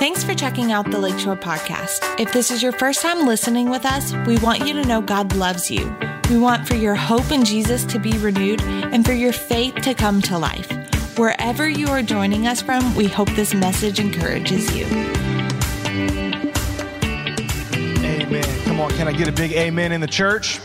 Thanks 0.00 0.24
for 0.24 0.32
checking 0.32 0.72
out 0.72 0.90
the 0.90 0.98
Lakeshore 0.98 1.36
Podcast. 1.36 2.18
If 2.18 2.32
this 2.32 2.50
is 2.50 2.62
your 2.62 2.72
first 2.72 3.02
time 3.02 3.26
listening 3.26 3.68
with 3.68 3.84
us, 3.84 4.14
we 4.26 4.38
want 4.38 4.66
you 4.66 4.72
to 4.72 4.82
know 4.82 5.02
God 5.02 5.36
loves 5.36 5.70
you. 5.70 5.94
We 6.30 6.38
want 6.38 6.66
for 6.66 6.74
your 6.74 6.94
hope 6.94 7.30
in 7.30 7.44
Jesus 7.44 7.84
to 7.84 7.98
be 7.98 8.16
renewed 8.16 8.62
and 8.62 9.04
for 9.04 9.12
your 9.12 9.34
faith 9.34 9.74
to 9.82 9.92
come 9.92 10.22
to 10.22 10.38
life. 10.38 10.70
Wherever 11.18 11.68
you 11.68 11.88
are 11.88 12.00
joining 12.00 12.46
us 12.46 12.62
from, 12.62 12.94
we 12.94 13.08
hope 13.08 13.28
this 13.32 13.52
message 13.52 14.00
encourages 14.00 14.74
you. 14.74 14.86
Amen. 18.02 18.64
Come 18.64 18.80
on, 18.80 18.90
can 18.92 19.06
I 19.06 19.12
get 19.12 19.28
a 19.28 19.32
big 19.32 19.52
amen 19.52 19.92
in 19.92 20.00
the 20.00 20.06
church? 20.06 20.60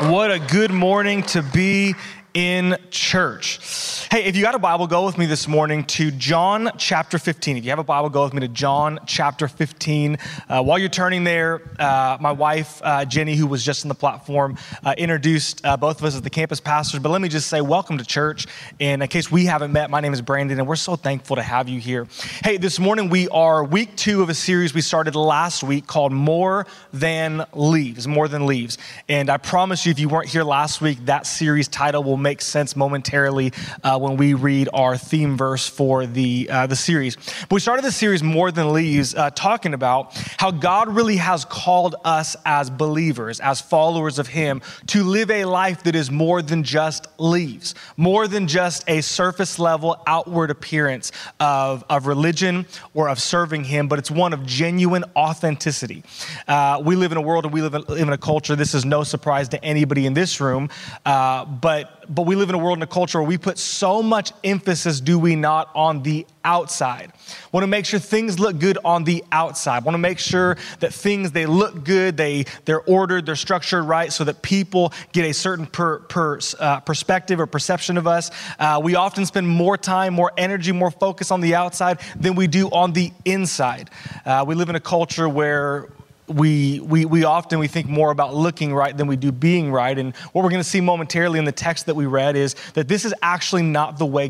What 0.00 0.30
a 0.30 0.38
good 0.38 0.70
morning 0.70 1.24
to 1.24 1.42
be 1.42 1.94
in 2.32 2.78
church. 2.88 3.60
Hey, 4.08 4.22
if 4.22 4.36
you 4.36 4.42
got 4.42 4.54
a 4.54 4.60
Bible, 4.60 4.86
go 4.86 5.04
with 5.04 5.18
me 5.18 5.26
this 5.26 5.48
morning 5.48 5.82
to 5.86 6.12
John 6.12 6.70
chapter 6.78 7.18
15. 7.18 7.56
If 7.56 7.64
you 7.64 7.70
have 7.70 7.80
a 7.80 7.84
Bible, 7.84 8.08
go 8.08 8.22
with 8.22 8.34
me 8.34 8.40
to 8.42 8.48
John 8.48 9.00
chapter 9.04 9.48
15. 9.48 10.16
Uh, 10.48 10.62
while 10.62 10.78
you're 10.78 10.88
turning 10.88 11.24
there, 11.24 11.60
uh, 11.80 12.16
my 12.20 12.30
wife, 12.30 12.80
uh, 12.84 13.04
Jenny, 13.04 13.34
who 13.34 13.48
was 13.48 13.64
just 13.64 13.84
on 13.84 13.88
the 13.88 13.96
platform, 13.96 14.58
uh, 14.84 14.94
introduced 14.96 15.60
uh, 15.66 15.76
both 15.76 15.98
of 15.98 16.04
us 16.04 16.14
as 16.14 16.22
the 16.22 16.30
campus 16.30 16.60
pastors. 16.60 17.00
But 17.00 17.08
let 17.08 17.20
me 17.20 17.28
just 17.28 17.48
say, 17.48 17.60
welcome 17.60 17.98
to 17.98 18.04
church. 18.04 18.46
And 18.78 19.02
in 19.02 19.08
case 19.08 19.28
we 19.28 19.46
haven't 19.46 19.72
met, 19.72 19.90
my 19.90 19.98
name 19.98 20.12
is 20.12 20.22
Brandon, 20.22 20.56
and 20.60 20.68
we're 20.68 20.76
so 20.76 20.94
thankful 20.94 21.34
to 21.34 21.42
have 21.42 21.68
you 21.68 21.80
here. 21.80 22.06
Hey, 22.44 22.58
this 22.58 22.78
morning 22.78 23.10
we 23.10 23.28
are 23.30 23.64
week 23.64 23.96
two 23.96 24.22
of 24.22 24.28
a 24.28 24.34
series 24.34 24.72
we 24.72 24.82
started 24.82 25.16
last 25.16 25.64
week 25.64 25.88
called 25.88 26.12
More 26.12 26.68
Than 26.92 27.44
Leaves. 27.54 28.06
More 28.06 28.28
Than 28.28 28.46
Leaves. 28.46 28.78
And 29.08 29.28
I 29.28 29.38
promise 29.38 29.84
you, 29.84 29.90
if 29.90 29.98
you 29.98 30.08
weren't 30.08 30.28
here 30.28 30.44
last 30.44 30.80
week, 30.80 31.04
that 31.06 31.26
series 31.26 31.66
title 31.66 32.04
will 32.04 32.16
make 32.16 32.40
sense 32.40 32.76
momentarily 32.76 33.52
uh, 33.82 33.96
when 34.06 34.16
we 34.16 34.34
read 34.34 34.68
our 34.72 34.96
theme 34.96 35.36
verse 35.36 35.68
for 35.68 36.06
the, 36.06 36.48
uh, 36.48 36.66
the 36.68 36.76
series. 36.76 37.16
But 37.16 37.52
we 37.52 37.60
started 37.60 37.84
this 37.84 37.96
series, 37.96 38.22
More 38.22 38.52
Than 38.52 38.72
Leaves, 38.72 39.16
uh, 39.16 39.30
talking 39.30 39.74
about 39.74 40.14
how 40.36 40.52
God 40.52 40.88
really 40.94 41.16
has 41.16 41.44
called 41.44 41.96
us 42.04 42.36
as 42.44 42.70
believers, 42.70 43.40
as 43.40 43.60
followers 43.60 44.20
of 44.20 44.28
Him, 44.28 44.62
to 44.88 45.02
live 45.02 45.28
a 45.30 45.44
life 45.44 45.82
that 45.82 45.96
is 45.96 46.08
more 46.08 46.40
than 46.40 46.62
just 46.62 47.08
leaves, 47.18 47.74
more 47.96 48.28
than 48.28 48.46
just 48.46 48.88
a 48.88 49.00
surface 49.00 49.58
level 49.58 50.00
outward 50.06 50.52
appearance 50.52 51.10
of, 51.40 51.84
of 51.90 52.06
religion 52.06 52.64
or 52.94 53.08
of 53.08 53.20
serving 53.20 53.64
Him, 53.64 53.88
but 53.88 53.98
it's 53.98 54.10
one 54.10 54.32
of 54.32 54.46
genuine 54.46 55.04
authenticity. 55.16 56.04
Uh, 56.46 56.80
we 56.84 56.94
live 56.94 57.10
in 57.10 57.18
a 57.18 57.22
world 57.22 57.44
and 57.44 57.52
we 57.52 57.60
live 57.60 57.74
in, 57.74 57.82
live 57.88 58.06
in, 58.06 58.12
a 58.12 58.18
culture, 58.18 58.54
this 58.54 58.72
is 58.72 58.84
no 58.84 59.02
surprise 59.02 59.48
to 59.48 59.64
anybody 59.64 60.06
in 60.06 60.14
this 60.14 60.40
room, 60.40 60.70
uh, 61.04 61.44
but 61.44 61.95
but 62.08 62.22
we 62.22 62.34
live 62.34 62.48
in 62.48 62.54
a 62.54 62.58
world 62.58 62.76
and 62.76 62.82
a 62.82 62.86
culture 62.86 63.20
where 63.20 63.28
we 63.28 63.38
put 63.38 63.58
so 63.58 64.02
much 64.02 64.32
emphasis, 64.44 65.00
do 65.00 65.18
we 65.18 65.36
not, 65.36 65.70
on 65.74 66.02
the 66.02 66.26
outside. 66.44 67.12
Want 67.52 67.64
to 67.64 67.68
make 67.68 67.84
sure 67.86 67.98
things 67.98 68.38
look 68.38 68.58
good 68.58 68.78
on 68.84 69.04
the 69.04 69.24
outside. 69.32 69.84
Want 69.84 69.94
to 69.94 69.98
make 69.98 70.18
sure 70.18 70.56
that 70.80 70.94
things 70.94 71.32
they 71.32 71.46
look 71.46 71.84
good, 71.84 72.16
they 72.16 72.44
they're 72.64 72.82
ordered, 72.82 73.26
they're 73.26 73.34
structured 73.34 73.84
right, 73.84 74.12
so 74.12 74.24
that 74.24 74.42
people 74.42 74.92
get 75.12 75.24
a 75.24 75.34
certain 75.34 75.66
per, 75.66 75.98
per, 76.00 76.38
uh, 76.58 76.80
perspective 76.80 77.40
or 77.40 77.46
perception 77.46 77.96
of 77.98 78.06
us. 78.06 78.30
Uh, 78.58 78.80
we 78.82 78.94
often 78.94 79.26
spend 79.26 79.48
more 79.48 79.76
time, 79.76 80.14
more 80.14 80.32
energy, 80.36 80.72
more 80.72 80.90
focus 80.90 81.30
on 81.30 81.40
the 81.40 81.54
outside 81.54 82.00
than 82.14 82.36
we 82.36 82.46
do 82.46 82.68
on 82.68 82.92
the 82.92 83.12
inside. 83.24 83.90
Uh, 84.24 84.44
we 84.46 84.54
live 84.54 84.68
in 84.68 84.76
a 84.76 84.80
culture 84.80 85.28
where 85.28 85.88
we, 86.28 86.80
we, 86.80 87.04
we 87.04 87.24
often 87.24 87.58
we 87.58 87.68
think 87.68 87.86
more 87.88 88.10
about 88.10 88.34
looking 88.34 88.74
right 88.74 88.96
than 88.96 89.06
we 89.06 89.16
do 89.16 89.32
being 89.32 89.70
right 89.70 89.98
and 89.98 90.14
what 90.32 90.42
we're 90.42 90.50
going 90.50 90.62
to 90.62 90.68
see 90.68 90.80
momentarily 90.80 91.38
in 91.38 91.44
the 91.44 91.52
text 91.52 91.86
that 91.86 91.94
we 91.94 92.06
read 92.06 92.36
is 92.36 92.54
that 92.74 92.88
this 92.88 93.04
is 93.04 93.14
actually 93.22 93.62
not 93.62 93.98
the 93.98 94.06
way 94.06 94.28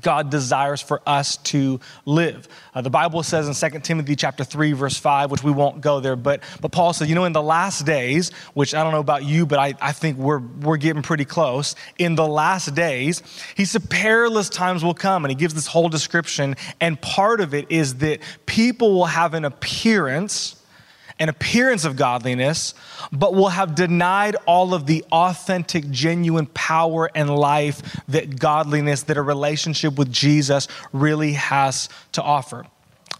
God 0.00 0.30
desires 0.30 0.80
for 0.80 1.00
us 1.06 1.36
to 1.38 1.80
live. 2.04 2.48
Uh, 2.74 2.82
the 2.82 2.90
Bible 2.90 3.22
says 3.22 3.48
in 3.48 3.70
2 3.70 3.80
Timothy 3.80 4.16
chapter 4.16 4.44
3 4.44 4.72
verse 4.72 4.96
5, 4.96 5.30
which 5.30 5.42
we 5.42 5.50
won't 5.50 5.80
go 5.80 6.00
there, 6.00 6.16
but, 6.16 6.42
but 6.60 6.72
Paul 6.72 6.92
says, 6.92 7.08
you 7.08 7.14
know, 7.14 7.24
in 7.24 7.32
the 7.32 7.42
last 7.42 7.86
days, 7.86 8.30
which 8.54 8.74
I 8.74 8.82
don't 8.82 8.92
know 8.92 9.00
about 9.00 9.24
you, 9.24 9.46
but 9.46 9.58
I, 9.58 9.74
I 9.80 9.92
think 9.92 10.18
we're, 10.18 10.38
we're 10.38 10.76
getting 10.76 11.02
pretty 11.02 11.24
close. 11.24 11.74
In 11.98 12.14
the 12.14 12.26
last 12.26 12.74
days, 12.74 13.22
he 13.56 13.64
said 13.64 13.88
perilous 13.88 14.48
times 14.48 14.84
will 14.84 14.94
come. 14.94 15.24
And 15.24 15.30
he 15.30 15.34
gives 15.34 15.54
this 15.54 15.66
whole 15.66 15.88
description. 15.88 16.56
And 16.80 17.00
part 17.00 17.40
of 17.40 17.54
it 17.54 17.70
is 17.70 17.96
that 17.96 18.20
people 18.44 18.92
will 18.92 19.06
have 19.06 19.34
an 19.34 19.44
appearance 19.44 20.55
an 21.18 21.28
appearance 21.28 21.84
of 21.84 21.96
godliness, 21.96 22.74
but 23.10 23.34
will 23.34 23.48
have 23.48 23.74
denied 23.74 24.36
all 24.46 24.74
of 24.74 24.86
the 24.86 25.04
authentic, 25.12 25.90
genuine 25.90 26.46
power 26.46 27.10
and 27.14 27.30
life 27.30 28.00
that 28.08 28.38
godliness, 28.38 29.04
that 29.04 29.16
a 29.16 29.22
relationship 29.22 29.96
with 29.96 30.12
Jesus 30.12 30.68
really 30.92 31.32
has 31.32 31.88
to 32.12 32.22
offer. 32.22 32.66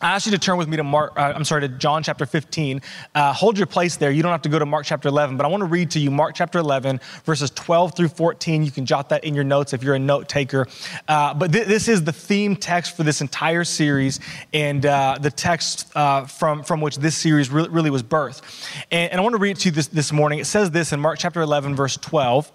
I 0.00 0.14
ask 0.14 0.26
you 0.26 0.32
to 0.32 0.38
turn 0.38 0.58
with 0.58 0.68
me 0.68 0.76
to 0.76 0.84
Mark, 0.84 1.14
uh, 1.16 1.32
I'm 1.34 1.44
sorry, 1.44 1.62
to 1.62 1.68
John 1.68 2.02
chapter 2.02 2.26
15. 2.26 2.82
Uh, 3.14 3.32
hold 3.32 3.56
your 3.56 3.66
place 3.66 3.96
there. 3.96 4.10
You 4.10 4.22
don't 4.22 4.32
have 4.32 4.42
to 4.42 4.50
go 4.50 4.58
to 4.58 4.66
Mark 4.66 4.84
chapter 4.84 5.08
11, 5.08 5.38
but 5.38 5.46
I 5.46 5.48
want 5.48 5.62
to 5.62 5.66
read 5.66 5.90
to 5.92 5.98
you 5.98 6.10
Mark 6.10 6.34
chapter 6.34 6.58
11, 6.58 7.00
verses 7.24 7.50
12 7.50 7.96
through 7.96 8.08
14. 8.08 8.62
You 8.62 8.70
can 8.70 8.84
jot 8.84 9.08
that 9.08 9.24
in 9.24 9.34
your 9.34 9.44
notes 9.44 9.72
if 9.72 9.82
you're 9.82 9.94
a 9.94 9.98
note 9.98 10.28
taker. 10.28 10.66
Uh, 11.08 11.32
but 11.32 11.50
th- 11.50 11.66
this 11.66 11.88
is 11.88 12.04
the 12.04 12.12
theme 12.12 12.56
text 12.56 12.94
for 12.94 13.04
this 13.04 13.22
entire 13.22 13.64
series 13.64 14.20
and 14.52 14.84
uh, 14.84 15.16
the 15.18 15.30
text 15.30 15.90
uh, 15.96 16.26
from, 16.26 16.62
from 16.62 16.82
which 16.82 16.98
this 16.98 17.16
series 17.16 17.48
really, 17.48 17.70
really 17.70 17.90
was 17.90 18.02
birthed. 18.02 18.42
And, 18.90 19.12
and 19.12 19.20
I 19.20 19.22
want 19.22 19.32
to 19.32 19.40
read 19.40 19.56
to 19.56 19.68
you 19.68 19.72
this, 19.72 19.86
this 19.86 20.12
morning. 20.12 20.40
It 20.40 20.46
says 20.46 20.70
this 20.70 20.92
in 20.92 21.00
Mark 21.00 21.18
chapter 21.18 21.40
11, 21.40 21.74
verse 21.74 21.96
12. 21.96 22.52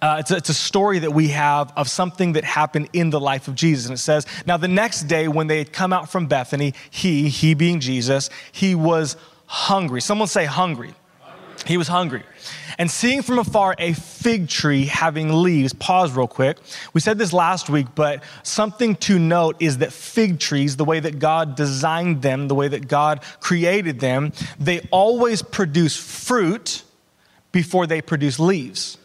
Uh, 0.00 0.16
it's, 0.20 0.30
a, 0.30 0.36
it's, 0.36 0.48
a, 0.48 0.54
story 0.54 1.00
that 1.00 1.12
we 1.12 1.28
have 1.28 1.72
of 1.76 1.88
something 1.88 2.34
that 2.34 2.44
happened 2.44 2.88
in 2.92 3.10
the 3.10 3.20
life 3.20 3.48
of 3.48 3.54
Jesus. 3.54 3.86
And 3.86 3.94
it 3.94 3.98
says, 3.98 4.26
Now 4.46 4.56
the 4.56 4.68
next 4.68 5.02
day, 5.02 5.28
when 5.28 5.46
they 5.46 5.58
had 5.58 5.72
come 5.72 5.92
out 5.92 6.10
from 6.10 6.26
Bethany, 6.26 6.74
he, 6.90 7.28
he 7.28 7.54
being 7.54 7.80
Jesus, 7.80 8.30
he 8.52 8.74
was 8.74 9.16
hungry. 9.46 10.00
Someone 10.00 10.28
say 10.28 10.44
hungry. 10.44 10.94
hungry. 11.20 11.64
He 11.66 11.76
was 11.76 11.88
hungry. 11.88 12.22
And 12.78 12.90
seeing 12.90 13.22
from 13.22 13.38
afar 13.38 13.74
a 13.78 13.92
fig 13.92 14.48
tree 14.48 14.86
having 14.86 15.32
leaves, 15.32 15.72
pause 15.72 16.12
real 16.12 16.26
quick. 16.26 16.58
We 16.92 17.00
said 17.00 17.18
this 17.18 17.32
last 17.32 17.70
week, 17.70 17.86
but 17.94 18.22
something 18.42 18.96
to 18.96 19.18
note 19.18 19.56
is 19.60 19.78
that 19.78 19.92
fig 19.92 20.40
trees, 20.40 20.76
the 20.76 20.84
way 20.84 21.00
that 21.00 21.18
God 21.18 21.54
designed 21.54 22.22
them, 22.22 22.48
the 22.48 22.54
way 22.54 22.68
that 22.68 22.88
God 22.88 23.22
created 23.40 24.00
them, 24.00 24.32
they 24.58 24.80
always 24.90 25.42
produce 25.42 25.96
fruit 25.96 26.82
before 27.52 27.86
they 27.86 28.02
produce 28.02 28.40
leaves. 28.40 28.98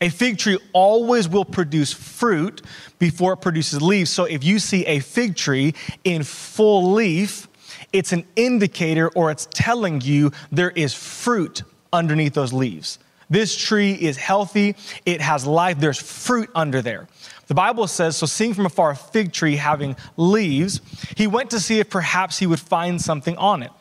A 0.00 0.08
fig 0.08 0.38
tree 0.38 0.58
always 0.72 1.28
will 1.28 1.44
produce 1.44 1.92
fruit 1.92 2.62
before 2.98 3.34
it 3.34 3.38
produces 3.38 3.80
leaves. 3.80 4.10
So 4.10 4.24
if 4.24 4.44
you 4.44 4.58
see 4.58 4.84
a 4.86 5.00
fig 5.00 5.36
tree 5.36 5.74
in 6.04 6.22
full 6.22 6.92
leaf, 6.92 7.48
it's 7.92 8.12
an 8.12 8.26
indicator 8.36 9.08
or 9.10 9.30
it's 9.30 9.48
telling 9.52 10.00
you 10.00 10.32
there 10.52 10.70
is 10.70 10.94
fruit 10.94 11.62
underneath 11.92 12.34
those 12.34 12.52
leaves. 12.52 12.98
This 13.28 13.56
tree 13.56 13.92
is 13.92 14.16
healthy, 14.16 14.76
it 15.04 15.20
has 15.20 15.46
life, 15.46 15.80
there's 15.80 16.00
fruit 16.00 16.48
under 16.54 16.80
there. 16.80 17.08
The 17.48 17.54
Bible 17.54 17.88
says, 17.88 18.16
so 18.16 18.26
seeing 18.26 18.54
from 18.54 18.66
afar 18.66 18.90
a 18.90 18.96
fig 18.96 19.32
tree 19.32 19.56
having 19.56 19.96
leaves, 20.16 20.80
he 21.16 21.26
went 21.26 21.50
to 21.50 21.60
see 21.60 21.80
if 21.80 21.90
perhaps 21.90 22.38
he 22.38 22.46
would 22.46 22.60
find 22.60 23.00
something 23.00 23.36
on 23.36 23.62
it. 23.62 23.72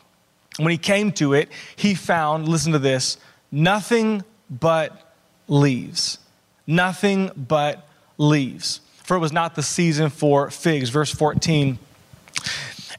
When 0.57 0.71
he 0.71 0.77
came 0.77 1.11
to 1.13 1.33
it, 1.33 1.49
he 1.75 1.93
found, 1.93 2.47
listen 2.47 2.71
to 2.71 2.79
this, 2.79 3.17
nothing 3.51 4.23
but 4.49 5.04
leaves. 5.47 6.19
Nothing 6.67 7.31
but 7.35 7.87
leaves. 8.17 8.81
For 9.03 9.17
it 9.17 9.19
was 9.19 9.31
not 9.31 9.55
the 9.55 9.63
season 9.63 10.09
for 10.09 10.49
figs. 10.49 10.89
Verse 10.89 11.11
14 11.11 11.77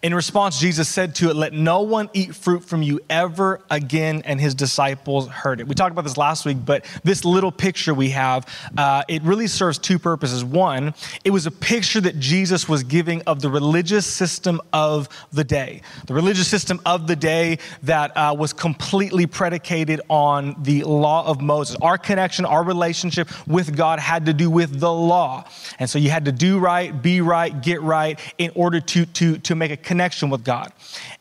in 0.02 0.14
response, 0.14 0.60
Jesus 0.60 0.88
said 0.88 1.14
to 1.16 1.30
it, 1.30 1.36
Let 1.36 1.52
no 1.52 1.82
one 1.82 2.10
eat 2.12 2.34
fruit 2.34 2.64
from 2.64 2.82
you 2.82 3.00
ever 3.08 3.60
again. 3.70 4.22
And 4.24 4.40
his 4.40 4.54
disciples 4.54 5.28
heard 5.28 5.60
it. 5.60 5.66
We 5.66 5.74
talked 5.74 5.92
about 5.92 6.04
this 6.04 6.16
last 6.16 6.44
week, 6.44 6.58
but 6.64 6.84
this 7.02 7.24
little 7.24 7.52
picture 7.52 7.94
we 7.94 8.10
have, 8.10 8.46
uh, 8.76 9.04
it 9.08 9.22
really 9.22 9.46
serves 9.46 9.78
two 9.78 9.98
purposes. 9.98 10.44
One, 10.44 10.94
it 11.24 11.30
was 11.30 11.46
a 11.46 11.50
picture 11.50 12.00
that 12.02 12.18
Jesus 12.18 12.68
was 12.68 12.82
giving 12.82 13.22
of 13.22 13.40
the 13.40 13.48
religious 13.48 14.06
system 14.06 14.60
of 14.72 15.08
the 15.32 15.44
day, 15.44 15.82
the 16.06 16.14
religious 16.14 16.48
system 16.48 16.80
of 16.84 17.06
the 17.06 17.16
day 17.16 17.58
that 17.82 18.16
uh, 18.16 18.34
was 18.38 18.52
completely 18.52 19.26
predicated 19.26 20.00
on 20.08 20.56
the 20.62 20.84
law 20.84 21.26
of 21.26 21.40
Moses. 21.40 21.76
Our 21.80 21.98
connection, 21.98 22.44
our 22.44 22.62
relationship 22.62 23.28
with 23.48 23.76
God 23.76 23.98
had 23.98 24.26
to 24.26 24.32
do 24.32 24.50
with 24.50 24.78
the 24.78 24.92
law. 24.92 25.48
And 25.78 25.88
so 25.88 25.98
you 25.98 26.10
had 26.10 26.26
to 26.26 26.32
do 26.32 26.58
right, 26.58 27.02
be 27.02 27.20
right, 27.20 27.62
get 27.62 27.80
right 27.82 28.20
in 28.38 28.50
order 28.54 28.80
to, 28.80 29.06
to, 29.06 29.38
to 29.38 29.54
make 29.54 29.70
a 29.70 29.76
connection 29.86 30.28
with 30.28 30.44
God. 30.44 30.72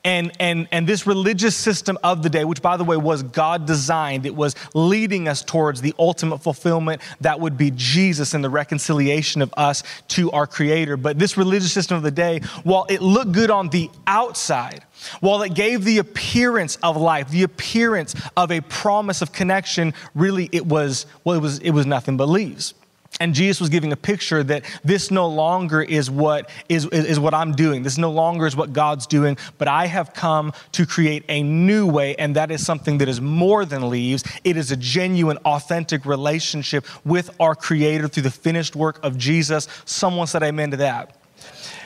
And, 0.03 0.31
and, 0.39 0.67
and 0.71 0.88
this 0.88 1.06
religious 1.06 1.56
system 1.56 1.97
of 2.03 2.23
the 2.23 2.29
day, 2.29 2.44
which 2.44 2.62
by 2.62 2.77
the 2.77 2.83
way 2.83 2.97
was 2.97 3.21
God 3.21 3.65
designed, 3.65 4.25
it 4.25 4.35
was 4.35 4.56
leading 4.73 5.27
us 5.27 5.44
towards 5.44 5.81
the 5.81 5.94
ultimate 6.00 6.39
fulfillment 6.39 7.01
that 7.21 7.39
would 7.39 7.57
be 7.57 7.71
Jesus 7.75 8.33
and 8.33 8.44
the 8.44 8.50
reconciliation 8.50 9.44
of 9.44 9.53
us 9.56 9.83
to 10.09 10.31
our 10.31 10.47
Creator. 10.47 10.97
But 10.97 11.19
this 11.19 11.38
religious 11.38 11.71
system 11.71 11.95
of 11.95 12.03
the 12.03 12.12
day, 12.12 12.39
while 12.63 12.88
it 12.89 13.01
looked 13.01 13.31
good 13.31 13.51
on 13.51 13.69
the 13.69 13.89
outside, 14.07 14.83
while 15.19 15.44
it 15.44 15.53
gave 15.53 15.83
the 15.83 16.00
appearance 16.00 16.77
of 16.77 16.97
life, 16.97 17.29
the 17.29 17.44
appearance 17.44 18.15
of 18.35 18.51
a 18.51 18.62
promise 18.62 19.21
of 19.21 19.31
connection, 19.31 19.94
really 20.15 20.50
it 20.51 20.65
was, 20.65 21.06
well, 21.23 21.38
it 21.38 21.41
was, 21.41 21.59
it 21.59 21.71
was 21.71 21.85
nothing 21.85 22.17
but 22.17 22.27
leaves. 22.27 22.73
And 23.19 23.33
Jesus 23.33 23.62
was 23.62 23.69
giving 23.69 23.94
a 23.94 23.97
picture 23.97 24.44
that 24.44 24.65
this 24.83 25.09
no 25.09 25.27
longer 25.27 25.81
is 25.81 26.12
what 26.12 26.50
is, 26.67 26.85
is, 26.88 27.06
is, 27.06 27.19
what 27.19 27.33
I'm 27.33 27.53
doing. 27.53 27.83
This 27.83 27.97
no 27.97 28.12
longer 28.12 28.45
is 28.45 28.57
what 28.57 28.73
God's 28.73 29.07
doing, 29.07 29.38
but 29.57 29.69
I 29.69 29.85
have 29.85 30.13
come 30.13 30.51
to 30.73 30.85
create 30.85 31.23
a 31.29 31.41
new 31.41 31.88
way, 31.88 32.15
and 32.17 32.35
that 32.35 32.51
is 32.51 32.65
something 32.65 32.97
that 32.97 33.07
is 33.07 33.21
more 33.21 33.63
than 33.63 33.89
leaves. 33.89 34.25
It 34.44 34.57
is 34.57 34.71
a 34.71 34.75
genuine, 34.75 35.38
authentic 35.45 36.06
relationship 36.06 36.85
with 37.06 37.29
our 37.39 37.56
Creator 37.56 38.09
through 38.09 38.23
the 38.23 38.31
finished 38.31 38.75
work 38.75 39.00
of 39.01 39.17
Jesus. 39.17 39.69
Someone 39.85 40.27
said 40.27 40.44
amen 40.44 40.71
to 40.71 40.77
that. 40.77 41.15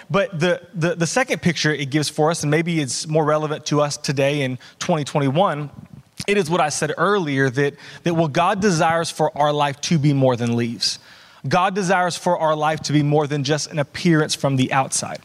But 0.10 0.40
the, 0.40 0.66
the, 0.74 0.96
the 0.96 1.06
second 1.06 1.44
picture 1.44 1.72
it 1.72 1.92
gives 1.92 2.10
for 2.10 2.31
us, 2.31 2.42
and 2.42 2.50
maybe 2.50 2.80
it's 2.80 3.08
more 3.08 3.24
relevant 3.24 3.68
to 3.68 3.81
us 3.81 3.98
today 3.98 4.42
in 4.42 4.58
2021, 4.80 5.70
it 6.26 6.38
is 6.38 6.50
what 6.50 6.60
I 6.60 6.70
said 6.70 6.92
earlier 6.98 7.52
that, 7.52 7.76
that 8.04 8.16
what 8.16 8.34
God 8.34 8.62
desires 8.62 9.12
for 9.12 9.36
our 9.38 9.54
life 9.54 9.80
to 9.81 10.00
be 10.00 10.14
more 10.14 10.36
than 10.36 10.56
leaves. 10.56 10.98
God 11.48 11.76
desires 11.76 12.16
for 12.16 12.38
our 12.38 12.56
life 12.56 12.82
to 12.82 12.94
be 12.94 13.04
more 13.04 13.28
than 13.28 13.44
just 13.44 13.72
an 13.72 13.80
appearance 13.80 14.36
from 14.36 14.56
the 14.56 14.74
outside. 14.74 15.22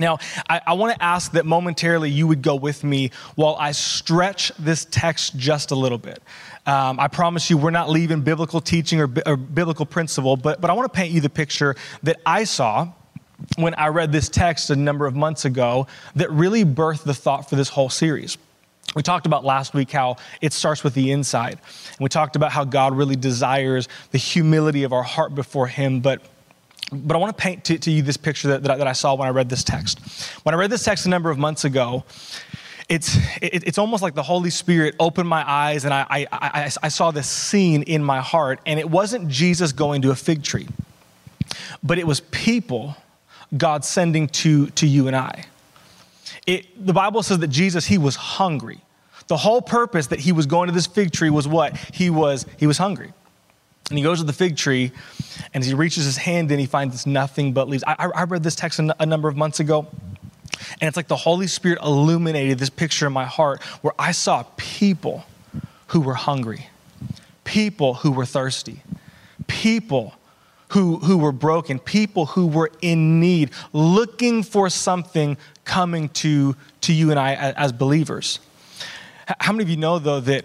Now, 0.00 0.18
I, 0.48 0.60
I 0.66 0.72
want 0.72 0.96
to 0.96 1.02
ask 1.02 1.32
that 1.32 1.46
momentarily 1.46 2.10
you 2.10 2.26
would 2.26 2.42
go 2.42 2.56
with 2.56 2.82
me 2.82 3.12
while 3.36 3.56
I 3.60 3.70
stretch 3.70 4.50
this 4.58 4.86
text 4.90 5.36
just 5.36 5.70
a 5.70 5.76
little 5.76 5.98
bit. 5.98 6.20
Um, 6.66 6.98
I 6.98 7.06
promise 7.06 7.48
you, 7.48 7.58
we're 7.58 7.70
not 7.70 7.88
leaving 7.90 8.22
biblical 8.22 8.60
teaching 8.60 9.00
or, 9.00 9.08
or 9.24 9.36
biblical 9.36 9.86
principle, 9.86 10.36
but, 10.36 10.60
but 10.60 10.68
I 10.70 10.72
want 10.72 10.92
to 10.92 10.96
paint 10.96 11.12
you 11.12 11.20
the 11.20 11.30
picture 11.30 11.76
that 12.02 12.20
I 12.26 12.42
saw 12.44 12.88
when 13.56 13.74
I 13.74 13.88
read 13.88 14.10
this 14.10 14.28
text 14.28 14.70
a 14.70 14.76
number 14.76 15.06
of 15.06 15.14
months 15.14 15.44
ago 15.44 15.86
that 16.16 16.30
really 16.32 16.64
birthed 16.64 17.04
the 17.04 17.14
thought 17.14 17.48
for 17.48 17.54
this 17.54 17.68
whole 17.68 17.90
series. 17.90 18.36
We 18.94 19.02
talked 19.02 19.26
about 19.26 19.44
last 19.44 19.74
week 19.74 19.90
how 19.90 20.16
it 20.40 20.52
starts 20.52 20.84
with 20.84 20.94
the 20.94 21.10
inside. 21.10 21.52
And 21.52 22.00
we 22.00 22.08
talked 22.08 22.36
about 22.36 22.52
how 22.52 22.64
God 22.64 22.96
really 22.96 23.16
desires 23.16 23.88
the 24.12 24.18
humility 24.18 24.84
of 24.84 24.92
our 24.92 25.02
heart 25.02 25.34
before 25.34 25.66
Him. 25.66 26.00
But, 26.00 26.22
but 26.92 27.16
I 27.16 27.18
want 27.18 27.36
to 27.36 27.42
paint 27.42 27.64
to, 27.64 27.78
to 27.78 27.90
you 27.90 28.02
this 28.02 28.16
picture 28.16 28.48
that, 28.48 28.62
that 28.62 28.70
I, 28.70 28.76
that, 28.76 28.86
I, 28.86 28.92
saw 28.92 29.14
when 29.14 29.26
I 29.26 29.32
read 29.32 29.48
this 29.48 29.64
text. 29.64 30.00
When 30.44 30.54
I 30.54 30.58
read 30.58 30.70
this 30.70 30.84
text 30.84 31.06
a 31.06 31.08
number 31.08 31.30
of 31.30 31.38
months 31.38 31.64
ago, 31.64 32.04
it's, 32.88 33.16
it, 33.40 33.66
it's 33.66 33.78
almost 33.78 34.02
like 34.02 34.14
the 34.14 34.22
Holy 34.22 34.50
Spirit 34.50 34.94
opened 35.00 35.28
my 35.28 35.48
eyes 35.48 35.84
and 35.84 35.94
I, 35.94 36.06
I, 36.10 36.26
I, 36.30 36.70
I 36.82 36.88
saw 36.88 37.10
this 37.10 37.28
scene 37.28 37.82
in 37.82 38.04
my 38.04 38.20
heart. 38.20 38.60
And 38.66 38.78
it 38.78 38.88
wasn't 38.88 39.28
Jesus 39.28 39.72
going 39.72 40.02
to 40.02 40.10
a 40.10 40.14
fig 40.14 40.42
tree, 40.42 40.68
but 41.82 41.98
it 41.98 42.06
was 42.06 42.20
people 42.20 42.96
God 43.56 43.84
sending 43.84 44.28
to, 44.28 44.68
to 44.70 44.86
you 44.86 45.06
and 45.06 45.16
I. 45.16 45.46
It, 46.46 46.86
the 46.86 46.92
Bible 46.92 47.22
says 47.22 47.38
that 47.38 47.48
Jesus, 47.48 47.86
he 47.86 47.98
was 47.98 48.16
hungry. 48.16 48.80
The 49.28 49.36
whole 49.36 49.62
purpose 49.62 50.08
that 50.08 50.20
he 50.20 50.32
was 50.32 50.46
going 50.46 50.68
to 50.68 50.74
this 50.74 50.86
fig 50.86 51.12
tree 51.12 51.30
was 51.30 51.48
what? 51.48 51.76
He 51.76 52.10
was, 52.10 52.44
he 52.58 52.66
was 52.66 52.78
hungry. 52.78 53.12
And 53.90 53.98
he 53.98 54.04
goes 54.04 54.18
to 54.18 54.24
the 54.24 54.32
fig 54.32 54.56
tree, 54.56 54.92
and 55.52 55.62
as 55.62 55.68
he 55.68 55.74
reaches 55.74 56.04
his 56.04 56.16
hand 56.16 56.50
in, 56.50 56.58
he 56.58 56.66
finds 56.66 57.06
nothing 57.06 57.52
but 57.52 57.68
leaves. 57.68 57.84
I, 57.86 58.10
I 58.14 58.24
read 58.24 58.42
this 58.42 58.54
text 58.54 58.78
a 58.78 59.06
number 59.06 59.28
of 59.28 59.36
months 59.36 59.60
ago, 59.60 59.86
and 60.80 60.88
it's 60.88 60.96
like 60.96 61.08
the 61.08 61.16
Holy 61.16 61.46
Spirit 61.46 61.78
illuminated 61.82 62.58
this 62.58 62.70
picture 62.70 63.06
in 63.06 63.12
my 63.12 63.26
heart 63.26 63.62
where 63.82 63.92
I 63.98 64.12
saw 64.12 64.44
people 64.56 65.24
who 65.88 66.00
were 66.00 66.14
hungry, 66.14 66.68
people 67.44 67.94
who 67.94 68.10
were 68.10 68.24
thirsty, 68.24 68.82
people 69.48 70.14
who, 70.74 70.96
who 70.98 71.16
were 71.16 71.30
broken, 71.30 71.78
people 71.78 72.26
who 72.26 72.48
were 72.48 72.68
in 72.82 73.20
need, 73.20 73.50
looking 73.72 74.42
for 74.42 74.68
something 74.68 75.36
coming 75.64 76.08
to, 76.08 76.56
to 76.80 76.92
you 76.92 77.12
and 77.12 77.18
I 77.18 77.34
as 77.34 77.72
believers. 77.72 78.40
How 79.38 79.52
many 79.52 79.62
of 79.62 79.70
you 79.70 79.76
know, 79.76 80.00
though, 80.00 80.18
that, 80.18 80.44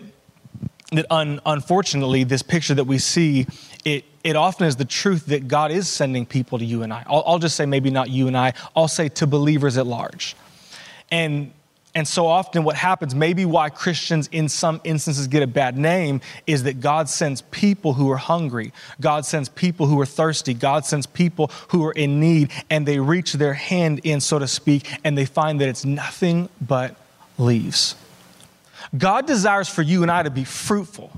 that 0.92 1.08
un, 1.10 1.40
unfortunately, 1.48 2.24
this 2.26 2.44
picture 2.44 2.76
that 2.76 2.84
we 2.84 3.00
see, 3.00 3.48
it, 3.84 4.06
it 4.24 4.36
often 4.36 4.68
is 4.68 4.76
the 4.76 4.86
truth 4.86 5.26
that 5.26 5.48
God 5.48 5.72
is 5.72 5.88
sending 5.88 6.28
people 6.28 6.60
to 6.60 6.66
you 6.66 6.84
and 6.84 6.94
I. 6.94 7.04
I'll, 7.08 7.24
I'll 7.26 7.40
just 7.40 7.56
say 7.56 7.66
maybe 7.66 7.90
not 7.90 8.12
you 8.12 8.28
and 8.28 8.38
I, 8.38 8.54
I'll 8.76 8.88
say 8.88 9.10
to 9.10 9.26
believers 9.26 9.78
at 9.78 9.88
large. 9.88 10.36
And 11.10 11.54
and 11.96 12.08
so 12.08 12.28
often, 12.28 12.64
what 12.64 12.76
happens, 12.76 13.16
maybe 13.16 13.46
why 13.46 13.70
Christians 13.70 14.30
in 14.32 14.48
some 14.48 14.80
instances 14.84 15.28
get 15.28 15.42
a 15.42 15.48
bad 15.48 15.76
name, 15.78 16.22
is 16.46 16.64
that 16.64 16.82
God 16.82 17.10
sends 17.10 17.42
people 17.42 17.94
who 17.94 18.12
are 18.12 18.18
hungry. 18.18 18.74
God 19.02 19.26
sends 19.26 19.50
people 19.50 19.88
who 19.88 20.00
are 20.00 20.06
thirsty. 20.06 20.54
God 20.54 20.86
sends 20.86 21.08
people 21.08 21.50
who 21.70 21.84
are 21.86 21.92
in 21.92 22.20
need, 22.20 22.52
and 22.70 22.86
they 22.86 23.00
reach 23.00 23.34
their 23.34 23.56
hand 23.56 24.02
in, 24.04 24.22
so 24.22 24.38
to 24.38 24.48
speak, 24.48 24.88
and 25.04 25.18
they 25.18 25.26
find 25.26 25.60
that 25.62 25.68
it's 25.68 25.84
nothing 25.84 26.48
but 26.62 26.96
leaves. 27.40 27.96
God 28.96 29.26
desires 29.26 29.68
for 29.68 29.82
you 29.82 30.04
and 30.04 30.12
I 30.12 30.24
to 30.24 30.30
be 30.30 30.44
fruitful. 30.44 31.12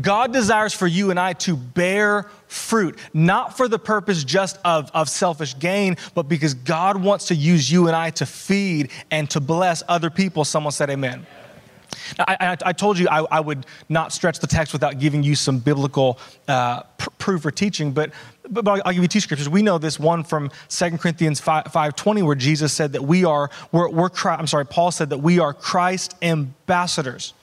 God 0.00 0.32
desires 0.32 0.72
for 0.72 0.86
you 0.86 1.10
and 1.10 1.18
I 1.18 1.32
to 1.34 1.56
bear 1.56 2.30
fruit, 2.50 2.98
not 3.14 3.56
for 3.56 3.68
the 3.68 3.78
purpose 3.78 4.24
just 4.24 4.58
of, 4.64 4.90
of 4.92 5.08
selfish 5.08 5.56
gain, 5.58 5.96
but 6.14 6.24
because 6.24 6.54
God 6.54 7.00
wants 7.00 7.26
to 7.26 7.34
use 7.34 7.70
you 7.70 7.86
and 7.86 7.94
I 7.94 8.10
to 8.10 8.26
feed 8.26 8.90
and 9.10 9.30
to 9.30 9.40
bless 9.40 9.84
other 9.86 10.10
people. 10.10 10.44
Someone 10.44 10.72
said, 10.72 10.90
Amen. 10.90 11.24
Now, 12.18 12.24
I, 12.28 12.56
I, 12.64 12.72
told 12.72 12.98
you 12.98 13.08
I, 13.08 13.24
I, 13.30 13.40
would 13.40 13.66
not 13.88 14.12
stretch 14.12 14.38
the 14.38 14.46
text 14.46 14.72
without 14.72 14.98
giving 14.98 15.22
you 15.22 15.34
some 15.34 15.58
biblical 15.58 16.18
uh, 16.48 16.82
pr- 16.98 17.10
proof 17.18 17.44
or 17.44 17.50
teaching, 17.50 17.92
but, 17.92 18.12
but, 18.48 18.64
but, 18.64 18.82
I'll 18.86 18.92
give 18.92 19.02
you 19.02 19.08
two 19.08 19.20
scriptures. 19.20 19.48
We 19.48 19.62
know 19.62 19.78
this 19.78 19.98
one 19.98 20.22
from 20.22 20.50
2 20.68 20.98
Corinthians 20.98 21.40
5, 21.40 21.64
5.20 21.64 22.24
where 22.24 22.36
Jesus 22.36 22.72
said 22.72 22.92
that 22.92 23.02
we 23.02 23.24
are, 23.24 23.50
we're, 23.72 23.88
we're, 23.88 24.10
I'm 24.24 24.46
sorry, 24.46 24.66
Paul 24.66 24.92
said 24.92 25.10
that 25.10 25.18
we 25.18 25.38
are 25.40 25.52
Christ 25.52 26.16
ambassadors. 26.22 27.34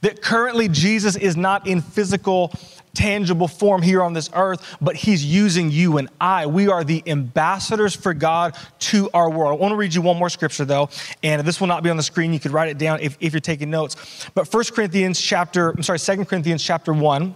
That 0.00 0.22
currently 0.22 0.68
Jesus 0.68 1.16
is 1.16 1.36
not 1.36 1.66
in 1.66 1.80
physical, 1.80 2.52
tangible 2.96 3.46
form 3.46 3.82
here 3.82 4.02
on 4.02 4.14
this 4.14 4.30
earth, 4.32 4.76
but 4.80 4.96
he's 4.96 5.24
using 5.24 5.70
you 5.70 5.98
and 5.98 6.08
I. 6.20 6.46
We 6.46 6.68
are 6.68 6.82
the 6.82 7.02
ambassadors 7.06 7.94
for 7.94 8.14
God 8.14 8.56
to 8.80 9.10
our 9.12 9.30
world. 9.30 9.52
I 9.52 9.62
want 9.62 9.72
to 9.72 9.76
read 9.76 9.94
you 9.94 10.02
one 10.02 10.18
more 10.18 10.30
scripture 10.30 10.64
though, 10.64 10.88
and 11.22 11.46
this 11.46 11.60
will 11.60 11.68
not 11.68 11.82
be 11.82 11.90
on 11.90 11.96
the 11.96 12.02
screen. 12.02 12.32
You 12.32 12.40
could 12.40 12.52
write 12.52 12.70
it 12.70 12.78
down 12.78 13.00
if, 13.00 13.16
if 13.20 13.32
you're 13.32 13.40
taking 13.40 13.70
notes. 13.70 14.28
But 14.34 14.52
1 14.52 14.64
Corinthians 14.74 15.20
chapter, 15.20 15.70
I'm 15.70 15.82
sorry, 15.82 15.98
2 15.98 16.24
Corinthians 16.24 16.64
chapter 16.64 16.92
1, 16.92 17.34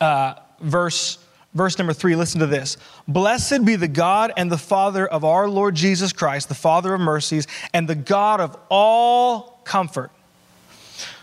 uh, 0.00 0.34
verse 0.60 1.18
verse 1.54 1.78
number 1.78 1.94
three, 1.94 2.14
listen 2.14 2.40
to 2.40 2.46
this. 2.46 2.76
Blessed 3.08 3.64
be 3.64 3.76
the 3.76 3.88
God 3.88 4.30
and 4.36 4.52
the 4.52 4.58
Father 4.58 5.06
of 5.06 5.24
our 5.24 5.48
Lord 5.48 5.74
Jesus 5.74 6.12
Christ, 6.12 6.50
the 6.50 6.54
Father 6.54 6.92
of 6.92 7.00
mercies, 7.00 7.46
and 7.72 7.88
the 7.88 7.94
God 7.94 8.40
of 8.40 8.58
all 8.68 9.60
comfort 9.64 10.10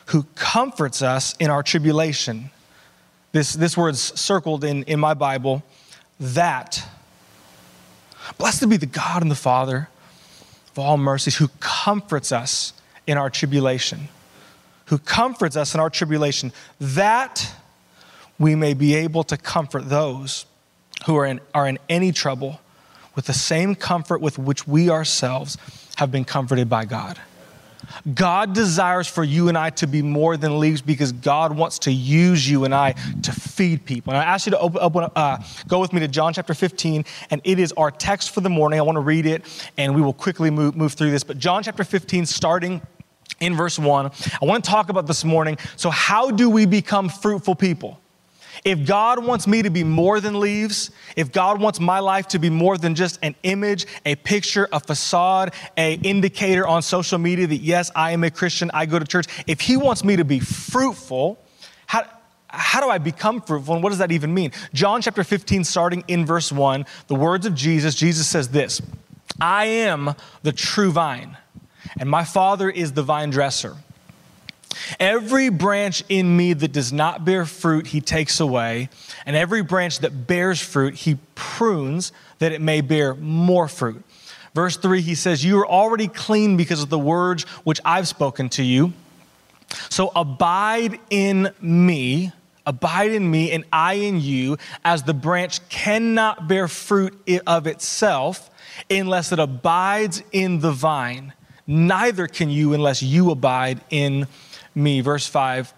who 0.07 0.23
comforts 0.35 1.01
us 1.01 1.35
in 1.39 1.49
our 1.49 1.63
tribulation. 1.63 2.49
This, 3.33 3.53
this 3.53 3.75
word's 3.75 3.99
circled 3.99 4.63
in, 4.63 4.83
in 4.83 4.99
my 4.99 5.15
Bible, 5.15 5.63
that. 6.19 6.87
Blessed 8.37 8.69
be 8.69 8.77
the 8.77 8.85
God 8.85 9.21
and 9.23 9.29
the 9.29 9.35
Father 9.35 9.89
of 10.71 10.79
all 10.79 10.97
mercies 10.97 11.35
who 11.37 11.49
comforts 11.59 12.31
us 12.31 12.73
in 13.05 13.17
our 13.17 13.29
tribulation. 13.29 14.07
Who 14.85 14.99
comforts 14.99 15.57
us 15.57 15.73
in 15.73 15.79
our 15.79 15.89
tribulation, 15.89 16.53
that 16.79 17.53
we 18.37 18.53
may 18.53 18.75
be 18.75 18.93
able 18.95 19.23
to 19.25 19.37
comfort 19.37 19.89
those 19.89 20.45
who 21.05 21.17
are 21.17 21.25
in, 21.25 21.41
are 21.55 21.67
in 21.67 21.79
any 21.89 22.11
trouble 22.11 22.61
with 23.15 23.25
the 23.25 23.33
same 23.33 23.73
comfort 23.73 24.21
with 24.21 24.37
which 24.37 24.67
we 24.67 24.89
ourselves 24.89 25.57
have 25.97 26.11
been 26.11 26.25
comforted 26.25 26.69
by 26.69 26.85
God. 26.85 27.19
God 28.13 28.53
desires 28.53 29.07
for 29.07 29.23
you 29.23 29.49
and 29.49 29.57
I 29.57 29.69
to 29.71 29.87
be 29.87 30.01
more 30.01 30.37
than 30.37 30.59
leaves 30.59 30.81
because 30.81 31.11
God 31.11 31.55
wants 31.55 31.79
to 31.79 31.91
use 31.91 32.49
you 32.49 32.65
and 32.65 32.73
I 32.73 32.93
to 33.23 33.31
feed 33.31 33.85
people. 33.85 34.13
And 34.13 34.21
I 34.21 34.25
ask 34.25 34.45
you 34.45 34.51
to 34.51 34.59
open, 34.59 34.81
open 34.81 35.09
uh, 35.15 35.43
go 35.67 35.79
with 35.79 35.93
me 35.93 35.99
to 36.01 36.07
John 36.07 36.33
chapter 36.33 36.53
15, 36.53 37.05
and 37.29 37.41
it 37.43 37.59
is 37.59 37.71
our 37.73 37.91
text 37.91 38.31
for 38.31 38.41
the 38.41 38.49
morning. 38.49 38.79
I 38.79 38.83
want 38.83 38.97
to 38.97 39.01
read 39.01 39.25
it, 39.25 39.43
and 39.77 39.95
we 39.95 40.01
will 40.01 40.13
quickly 40.13 40.49
move, 40.49 40.75
move 40.75 40.93
through 40.93 41.11
this. 41.11 41.23
But 41.23 41.37
John 41.37 41.63
chapter 41.63 41.83
15, 41.83 42.25
starting 42.25 42.81
in 43.39 43.55
verse 43.55 43.79
1, 43.79 44.11
I 44.41 44.45
want 44.45 44.63
to 44.63 44.69
talk 44.69 44.89
about 44.89 45.07
this 45.07 45.23
morning. 45.23 45.57
So, 45.75 45.89
how 45.89 46.31
do 46.31 46.49
we 46.49 46.65
become 46.65 47.09
fruitful 47.09 47.55
people? 47.55 47.99
If 48.65 48.85
God 48.85 49.25
wants 49.25 49.45
me 49.45 49.61
to 49.61 49.69
be 49.69 49.83
more 49.83 50.21
than 50.21 50.39
leaves, 50.39 50.91
if 51.15 51.31
God 51.31 51.59
wants 51.59 51.79
my 51.79 51.99
life 51.99 52.27
to 52.29 52.39
be 52.39 52.49
more 52.49 52.77
than 52.77 52.95
just 52.95 53.19
an 53.21 53.35
image, 53.43 53.85
a 54.05 54.15
picture, 54.15 54.69
a 54.71 54.79
facade, 54.79 55.53
a 55.77 55.95
indicator 55.95 56.65
on 56.65 56.81
social 56.81 57.17
media 57.17 57.45
that 57.47 57.57
yes, 57.57 57.91
I 57.95 58.11
am 58.11 58.23
a 58.23 58.31
Christian, 58.31 58.71
I 58.73 58.85
go 58.85 58.99
to 58.99 59.05
church, 59.05 59.27
if 59.47 59.59
he 59.59 59.75
wants 59.75 60.03
me 60.03 60.15
to 60.15 60.23
be 60.23 60.39
fruitful, 60.39 61.39
how, 61.87 62.05
how 62.47 62.79
do 62.79 62.89
I 62.89 62.99
become 62.99 63.41
fruitful 63.41 63.73
and 63.75 63.83
what 63.83 63.89
does 63.89 63.99
that 63.99 64.13
even 64.13 64.33
mean? 64.33 64.51
John 64.73 65.01
chapter 65.01 65.25
15 65.25 65.65
starting 65.65 66.03
in 66.07 66.25
verse 66.25 66.51
1, 66.51 66.85
the 67.07 67.15
words 67.15 67.45
of 67.45 67.55
Jesus, 67.55 67.95
Jesus 67.95 68.27
says 68.27 68.49
this, 68.49 68.81
I 69.41 69.65
am 69.65 70.15
the 70.43 70.53
true 70.53 70.91
vine 70.91 71.35
and 71.99 72.09
my 72.09 72.23
Father 72.23 72.69
is 72.69 72.93
the 72.93 73.03
vine 73.03 73.29
dresser. 73.29 73.75
Every 74.99 75.49
branch 75.49 76.03
in 76.09 76.35
me 76.35 76.53
that 76.53 76.71
does 76.71 76.93
not 76.93 77.25
bear 77.25 77.45
fruit, 77.45 77.87
he 77.87 78.01
takes 78.01 78.39
away. 78.39 78.89
And 79.25 79.35
every 79.35 79.63
branch 79.63 79.99
that 79.99 80.27
bears 80.27 80.61
fruit, 80.61 80.95
he 80.95 81.17
prunes 81.35 82.11
that 82.39 82.51
it 82.51 82.61
may 82.61 82.81
bear 82.81 83.15
more 83.15 83.67
fruit. 83.67 84.03
Verse 84.53 84.77
3, 84.77 85.01
he 85.01 85.15
says, 85.15 85.43
You 85.43 85.59
are 85.59 85.67
already 85.67 86.07
clean 86.07 86.57
because 86.57 86.83
of 86.83 86.89
the 86.89 86.99
words 86.99 87.43
which 87.63 87.79
I've 87.83 88.07
spoken 88.07 88.49
to 88.49 88.63
you. 88.63 88.93
So 89.89 90.11
abide 90.15 90.99
in 91.09 91.51
me, 91.59 92.31
Abide 92.65 93.11
in 93.11 93.29
me, 93.29 93.51
and 93.51 93.65
I 93.73 93.95
in 93.95 94.21
you, 94.21 94.57
as 94.85 95.03
the 95.03 95.13
branch 95.13 95.67
cannot 95.67 96.47
bear 96.47 96.69
fruit 96.69 97.21
of 97.45 97.67
itself 97.67 98.49
unless 98.89 99.33
it 99.33 99.39
abides 99.39 100.23
in 100.31 100.59
the 100.61 100.71
vine. 100.71 101.33
Neither 101.67 102.27
can 102.27 102.49
you 102.49 102.73
unless 102.73 103.03
you 103.03 103.31
abide 103.31 103.81
in 103.89 104.27
me. 104.75 105.01
Verse 105.01 105.27
5 105.27 105.73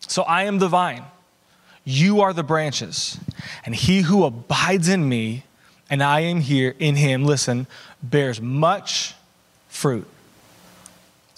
So 0.00 0.22
I 0.22 0.44
am 0.44 0.58
the 0.58 0.68
vine, 0.68 1.04
you 1.84 2.20
are 2.20 2.32
the 2.32 2.42
branches, 2.42 3.18
and 3.64 3.74
he 3.74 4.02
who 4.02 4.24
abides 4.24 4.88
in 4.88 5.08
me, 5.08 5.44
and 5.90 6.02
I 6.02 6.20
am 6.20 6.40
here 6.40 6.74
in 6.78 6.96
him, 6.96 7.24
listen, 7.24 7.66
bears 8.02 8.40
much 8.40 9.14
fruit. 9.68 10.06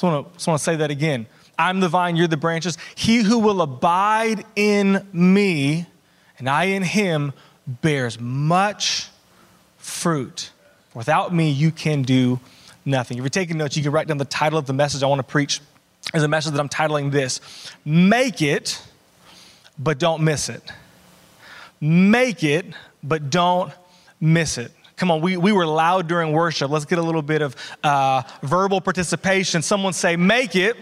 I 0.03 0.23
just 0.33 0.47
want 0.47 0.59
to 0.59 0.65
say 0.65 0.77
that 0.77 0.91
again. 0.91 1.27
I'm 1.59 1.81
the 1.81 1.89
vine, 1.91 2.17
you're 2.17 2.27
the 2.27 2.39
branches. 2.39 2.79
He 2.95 3.19
who 3.19 3.39
will 3.39 3.61
abide 3.61 4.47
in 4.57 5.07
me 5.13 5.87
and 6.41 6.49
I 6.49 6.65
in 6.65 6.83
him 6.83 7.35
bears 7.67 8.19
much 8.19 9.09
fruit. 9.77 10.51
Without 10.95 11.35
me, 11.35 11.51
you 11.51 11.71
can 11.71 12.03
do 12.03 12.41
nothing. 12.87 13.19
If 13.19 13.23
you're 13.23 13.29
taking 13.29 13.59
notes, 13.59 13.77
you 13.77 13.83
can 13.83 13.93
write 13.93 14.09
down 14.09 14.17
the 14.17 14.25
title 14.25 14.59
of 14.59 14.65
the 14.65 14.73
message 14.73 15.03
I 15.03 15.07
want 15.07 15.19
to 15.19 15.23
preach. 15.23 15.61
Is 16.13 16.23
a 16.23 16.29
message 16.29 16.53
that 16.53 16.61
I'm 16.61 16.69
titling 16.69 17.13
this 17.13 17.41
Make 17.85 18.43
it, 18.43 18.83
but 19.79 19.99
don't 19.99 20.23
miss 20.23 20.49
it. 20.49 20.63
Make 21.81 22.45
it, 22.45 22.67
but 23.03 23.31
don't 23.31 23.73
miss 24.21 24.59
it. 24.59 24.73
Come 24.97 25.11
on, 25.11 25.23
we, 25.23 25.39
we 25.39 25.53
were 25.53 25.67
loud 25.67 26.09
during 26.09 26.33
worship. 26.33 26.71
Let's 26.71 26.85
get 26.85 26.99
a 26.99 27.03
little 27.03 27.23
bit 27.23 27.41
of 27.41 27.57
uh, 27.83 28.23
verbal 28.43 28.83
participation. 28.83 29.63
Someone 29.63 29.95
say, 29.95 30.17
Make 30.17 30.57
it, 30.57 30.77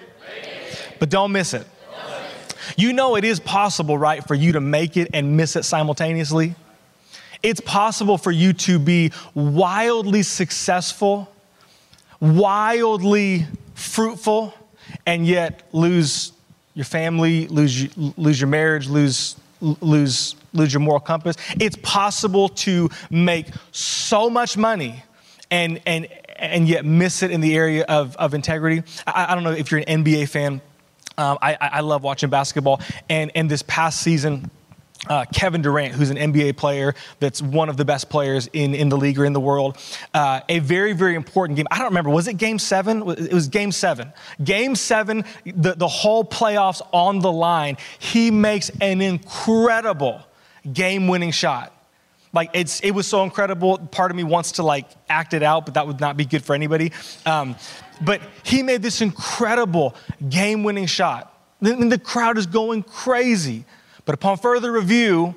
but 0.99 1.09
don't 1.09 1.31
miss 1.31 1.55
it. 1.55 1.67
You 2.77 2.93
know, 2.93 3.17
it 3.17 3.25
is 3.25 3.41
possible, 3.41 3.97
right, 3.97 4.27
for 4.27 4.35
you 4.35 4.53
to 4.53 4.61
make 4.61 4.97
it 4.97 5.11
and 5.15 5.37
miss 5.37 5.57
it 5.57 5.65
simultaneously. 5.65 6.55
It's 7.43 7.61
possible 7.61 8.19
for 8.19 8.33
you 8.33 8.53
to 8.55 8.79
be 8.79 9.13
wildly 9.35 10.23
successful, 10.23 11.33
wildly 12.21 13.47
fruitful, 13.75 14.53
and 15.09 15.27
yet 15.27 15.63
lose 15.73 16.33
your 16.75 16.85
family, 16.85 17.49
lose, 17.49 17.97
lose 17.97 18.39
your 18.39 18.49
marriage, 18.49 18.89
lose, 18.89 19.37
lose, 19.63 20.37
lose 20.53 20.71
your 20.71 20.81
moral 20.81 21.01
compass. 21.01 21.37
It's 21.59 21.77
possible 21.83 22.51
to 22.51 22.91
make 23.11 23.47
so 23.73 24.29
much 24.29 24.59
money 24.59 25.03
and, 25.51 25.81
and, 25.87 26.09
and 26.37 26.69
yet 26.69 26.85
miss 26.85 27.23
it 27.23 27.31
in 27.31 27.41
the 27.41 27.57
area 27.57 27.87
of, 27.89 28.17
of 28.17 28.35
integrity. 28.35 28.83
I, 29.07 29.33
I 29.33 29.35
don't 29.35 29.45
know 29.45 29.53
if 29.53 29.71
you're 29.71 29.81
an 29.81 30.05
NBA 30.05 30.29
fan. 30.29 30.61
Um, 31.17 31.39
I, 31.41 31.57
I 31.59 31.81
love 31.81 32.03
watching 32.03 32.29
basketball. 32.29 32.83
And, 33.09 33.33
and 33.35 33.51
this 33.51 33.63
past 33.63 34.03
season, 34.03 34.51
uh, 35.09 35.25
Kevin 35.33 35.63
Durant, 35.63 35.95
who's 35.95 36.11
an 36.11 36.17
NBA 36.17 36.57
player 36.57 36.95
that's 37.21 37.41
one 37.41 37.69
of 37.69 37.77
the 37.77 37.85
best 37.85 38.09
players 38.09 38.49
in, 38.53 38.75
in 38.75 38.89
the 38.89 38.97
league 38.97 39.19
or 39.19 39.25
in 39.25 39.33
the 39.33 39.41
world. 39.41 39.79
Uh, 40.15 40.41
a 40.49 40.59
very, 40.61 40.93
very 40.93 41.15
important 41.15 41.57
game. 41.57 41.67
I 41.71 41.79
don't 41.79 41.89
remember, 41.89 42.11
was 42.11 42.29
it 42.29 42.35
game 42.35 42.59
seven? 42.59 43.09
It 43.09 43.33
was 43.33 43.49
game 43.49 43.73
seven. 43.73 44.13
Game 44.43 44.75
seven, 44.75 45.25
the, 45.45 45.75
the 45.75 45.89
whole 45.89 46.25
playoffs 46.25 46.83
on 46.93 47.21
the 47.21 47.33
line. 47.33 47.77
He 47.99 48.31
makes 48.31 48.71
an 48.81 49.01
incredible 49.01 50.23
game 50.73 51.09
winning 51.09 51.31
shot. 51.31 51.75
Like 52.33 52.51
it's, 52.53 52.81
it 52.81 52.91
was 52.91 53.07
so 53.07 53.25
incredible. 53.25 53.79
Part 53.79 54.11
of 54.11 54.17
me 54.17 54.25
wants 54.25 54.53
to 54.53 54.63
like 54.63 54.87
act 55.09 55.33
it 55.33 55.43
out, 55.43 55.65
but 55.65 55.75
that 55.75 55.87
would 55.87 56.01
not 56.01 56.17
be 56.17 56.25
good 56.25 56.45
for 56.45 56.55
anybody. 56.55 56.93
Um, 57.25 57.57
but 58.03 58.21
he 58.43 58.63
made 58.63 58.83
this 58.83 59.01
incredible 59.01 59.95
game 60.29 60.63
winning 60.63 60.87
shot. 60.87 61.35
And 61.61 61.91
the 61.91 61.99
crowd 61.99 62.39
is 62.39 62.47
going 62.47 62.83
crazy. 62.85 63.65
But 64.09 64.15
upon 64.15 64.39
further 64.39 64.73
review, 64.73 65.35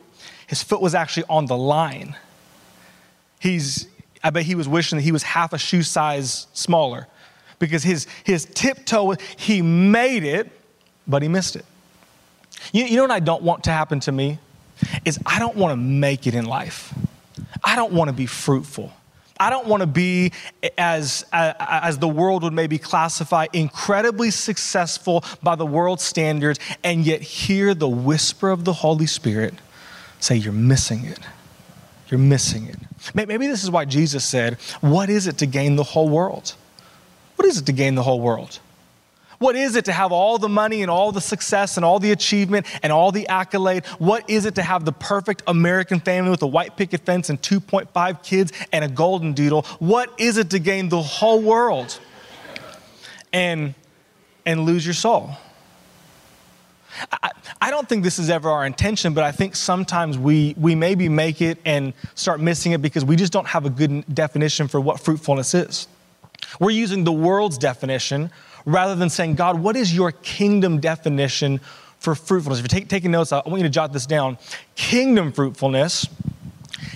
his 0.47 0.63
foot 0.63 0.79
was 0.79 0.95
actually 0.95 1.25
on 1.27 1.45
the 1.45 1.57
line. 1.57 2.15
He's, 3.37 3.85
I 4.23 4.29
bet 4.29 4.43
he 4.43 4.55
was 4.55 4.65
wishing 4.65 4.97
that 4.97 5.01
he 5.01 5.11
was 5.11 5.23
half 5.23 5.51
a 5.51 5.57
shoe 5.57 5.83
size 5.83 6.47
smaller 6.53 7.09
because 7.59 7.83
his, 7.83 8.07
his 8.23 8.45
tiptoe, 8.45 9.15
he 9.35 9.61
made 9.61 10.23
it, 10.23 10.49
but 11.05 11.21
he 11.21 11.27
missed 11.27 11.57
it. 11.57 11.65
You, 12.71 12.85
you 12.85 12.95
know 12.95 13.01
what 13.01 13.11
I 13.11 13.19
don't 13.19 13.43
want 13.43 13.65
to 13.65 13.71
happen 13.71 13.99
to 13.99 14.11
me? 14.13 14.39
Is 15.03 15.19
I 15.25 15.37
don't 15.37 15.57
want 15.57 15.73
to 15.73 15.75
make 15.75 16.25
it 16.25 16.33
in 16.33 16.45
life. 16.45 16.93
I 17.65 17.75
don't 17.75 17.91
want 17.91 18.07
to 18.07 18.13
be 18.13 18.25
fruitful. 18.25 18.93
I 19.41 19.49
don't 19.49 19.65
want 19.65 19.81
to 19.81 19.87
be, 19.87 20.33
as, 20.77 21.25
as 21.31 21.97
the 21.97 22.07
world 22.07 22.43
would 22.43 22.53
maybe 22.53 22.77
classify, 22.77 23.47
incredibly 23.53 24.29
successful 24.29 25.23
by 25.41 25.55
the 25.55 25.65
world's 25.65 26.03
standards, 26.03 26.59
and 26.83 27.03
yet 27.03 27.21
hear 27.21 27.73
the 27.73 27.89
whisper 27.89 28.51
of 28.51 28.65
the 28.65 28.73
Holy 28.73 29.07
Spirit 29.07 29.55
say, 30.19 30.35
You're 30.35 30.53
missing 30.53 31.05
it. 31.05 31.19
You're 32.09 32.19
missing 32.19 32.67
it. 32.67 32.77
Maybe 33.15 33.47
this 33.47 33.63
is 33.63 33.71
why 33.71 33.85
Jesus 33.85 34.23
said, 34.23 34.59
What 34.79 35.09
is 35.09 35.25
it 35.25 35.39
to 35.39 35.47
gain 35.47 35.75
the 35.75 35.85
whole 35.85 36.07
world? 36.07 36.53
What 37.37 37.47
is 37.47 37.57
it 37.57 37.65
to 37.65 37.71
gain 37.71 37.95
the 37.95 38.03
whole 38.03 38.21
world? 38.21 38.59
What 39.41 39.55
is 39.55 39.75
it 39.75 39.85
to 39.85 39.91
have 39.91 40.11
all 40.11 40.37
the 40.37 40.47
money 40.47 40.83
and 40.83 40.91
all 40.91 41.11
the 41.11 41.19
success 41.19 41.75
and 41.75 41.83
all 41.83 41.97
the 41.97 42.11
achievement 42.11 42.67
and 42.83 42.93
all 42.93 43.11
the 43.11 43.27
accolade? 43.27 43.87
What 43.97 44.29
is 44.29 44.45
it 44.45 44.53
to 44.53 44.61
have 44.61 44.85
the 44.85 44.91
perfect 44.91 45.41
American 45.47 45.99
family 45.99 46.29
with 46.29 46.43
a 46.43 46.47
white 46.47 46.77
picket 46.77 47.01
fence 47.01 47.31
and 47.31 47.41
2.5 47.41 48.21
kids 48.21 48.53
and 48.71 48.85
a 48.85 48.87
golden 48.87 49.33
doodle? 49.33 49.63
What 49.79 50.13
is 50.19 50.37
it 50.37 50.51
to 50.51 50.59
gain 50.59 50.89
the 50.89 51.01
whole 51.01 51.41
world 51.41 51.99
and, 53.33 53.73
and 54.45 54.63
lose 54.63 54.85
your 54.85 54.93
soul? 54.93 55.31
I, 57.11 57.31
I, 57.59 57.71
don't 57.71 57.89
think 57.89 58.03
this 58.03 58.19
is 58.19 58.29
ever 58.29 58.47
our 58.47 58.63
intention, 58.63 59.15
but 59.15 59.23
I 59.23 59.31
think 59.31 59.55
sometimes 59.55 60.19
we, 60.19 60.53
we 60.55 60.75
maybe 60.75 61.09
make 61.09 61.41
it 61.41 61.57
and 61.65 61.93
start 62.13 62.41
missing 62.41 62.73
it 62.73 62.81
because 62.83 63.03
we 63.03 63.15
just 63.15 63.33
don't 63.33 63.47
have 63.47 63.65
a 63.65 63.71
good 63.71 64.05
definition 64.13 64.67
for 64.67 64.79
what 64.79 64.99
fruitfulness 64.99 65.55
is. 65.55 65.87
We're 66.59 66.71
using 66.71 67.05
the 67.05 67.11
world's 67.11 67.57
definition 67.57 68.29
rather 68.65 68.95
than 68.95 69.09
saying, 69.09 69.35
God, 69.35 69.59
what 69.59 69.75
is 69.75 69.95
your 69.95 70.11
kingdom 70.11 70.79
definition 70.79 71.59
for 71.99 72.15
fruitfulness? 72.15 72.59
If 72.59 72.63
you're 72.63 72.79
take, 72.79 72.89
taking 72.89 73.11
notes, 73.11 73.31
I 73.31 73.41
want 73.45 73.57
you 73.57 73.63
to 73.63 73.69
jot 73.69 73.93
this 73.93 74.05
down. 74.05 74.37
Kingdom 74.75 75.31
fruitfulness, 75.31 76.07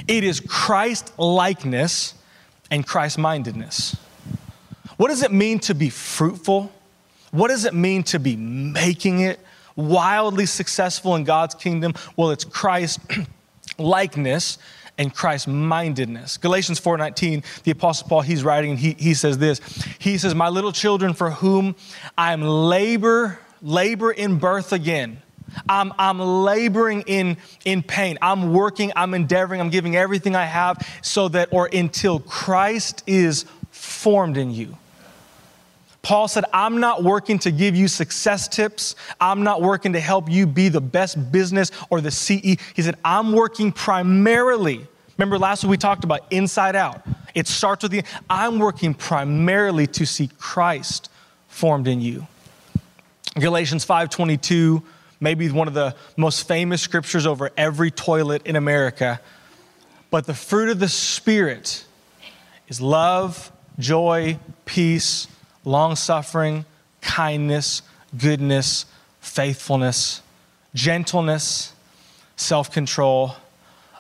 it 0.08 0.24
is 0.24 0.40
Christ 0.40 1.18
likeness 1.18 2.14
and 2.72 2.86
Christ 2.86 3.18
mindedness. 3.18 3.96
What 4.98 5.10
does 5.10 5.24
it 5.24 5.32
mean 5.32 5.60
to 5.60 5.76
be 5.76 5.90
fruitful? 5.90 6.72
What 7.32 7.50
does 7.50 7.66
it 7.66 7.74
mean 7.74 8.04
to 8.04 8.20
be 8.20 8.36
making 8.36 9.22
it 9.22 9.40
wildly 9.76 10.46
successful 10.46 11.16
in 11.16 11.24
God's 11.26 11.56
kingdom? 11.56 11.94
Well, 12.16 12.32
it's 12.32 12.46
Christ 12.46 13.00
likeness 13.78 14.58
and 14.98 15.14
Christ 15.14 15.48
mindedness. 15.48 16.38
Galatians 16.38 16.80
4:19, 16.80 17.44
the 17.64 17.72
apostle 17.72 18.08
Paul 18.08 18.22
he's 18.22 18.44
writing 18.44 18.72
and 18.72 18.80
he, 18.80 18.96
he 18.98 19.14
says 19.14 19.38
this. 19.38 19.60
He 20.00 20.18
says, 20.18 20.36
"My 20.36 20.50
little 20.50 20.72
children 20.72 21.14
for 21.14 21.32
whom 21.32 21.76
I 22.18 22.34
am 22.34 22.42
labor 22.42 23.40
labor 23.62 24.12
in 24.12 24.38
birth 24.38 24.72
again." 24.72 25.22
I'm, 25.70 25.94
I'm 25.98 26.20
laboring 26.20 27.04
in, 27.08 27.38
in 27.64 27.82
pain. 27.82 28.18
I'm 28.22 28.52
working, 28.52 28.92
I'm 28.96 29.14
endeavoring, 29.14 29.62
I'm 29.62 29.70
giving 29.70 29.96
everything 29.96 30.36
I 30.36 30.44
have 30.46 30.86
so 31.02 31.30
that, 31.30 31.50
or 31.52 31.70
until 31.72 32.20
Christ 32.20 33.04
is 33.08 33.46
formed 33.72 34.36
in 34.36 34.52
you. 34.52 34.78
Paul 36.06 36.28
said, 36.28 36.46
I'm 36.54 36.80
not 36.80 37.04
working 37.04 37.40
to 37.40 37.52
give 37.52 37.76
you 37.76 37.88
success 37.88 38.48
tips. 38.48 38.96
I'm 39.20 39.42
not 39.42 39.64
working 39.64 39.94
to 39.94 40.00
help 40.00 40.30
you 40.30 40.46
be 40.46 40.70
the 40.70 40.80
best 40.80 41.32
business 41.32 41.72
or 41.90 42.00
the 42.00 42.12
CE. 42.12 42.42
He 42.76 42.82
said, 42.82 42.96
I'm 43.04 43.32
working 43.32 43.72
primarily. 43.72 44.86
Remember 45.18 45.40
last 45.40 45.64
week 45.64 45.72
we 45.72 45.78
talked 45.78 46.04
about 46.04 46.32
inside 46.32 46.76
out. 46.76 47.02
It 47.34 47.48
starts 47.48 47.82
with 47.82 47.92
the, 47.92 48.04
I'm 48.30 48.60
working 48.60 48.94
primarily 48.94 49.88
to 49.88 50.06
see 50.06 50.30
Christ 50.38 51.10
formed 51.48 51.88
in 51.88 52.02
you. 52.02 52.28
Galatians 53.40 53.84
5:22, 53.84 54.84
maybe 55.20 55.50
one 55.50 55.68
of 55.68 55.74
the 55.74 55.96
most 56.18 56.48
famous 56.48 56.84
scriptures 56.84 57.26
over 57.26 57.50
every 57.58 57.90
toilet 57.90 58.46
in 58.46 58.56
America. 58.56 59.20
But 60.12 60.28
the 60.28 60.36
fruit 60.36 60.70
of 60.70 60.78
the 60.78 60.88
Spirit 60.88 61.84
is 62.68 62.80
love, 62.80 63.52
joy, 63.80 64.38
peace, 64.66 65.28
long 65.66 65.96
suffering, 65.96 66.66
kindness, 67.02 67.82
goodness, 68.18 68.86
faithfulness, 69.20 70.22
gentleness, 70.74 71.74
self 72.36 72.72
control. 72.72 73.36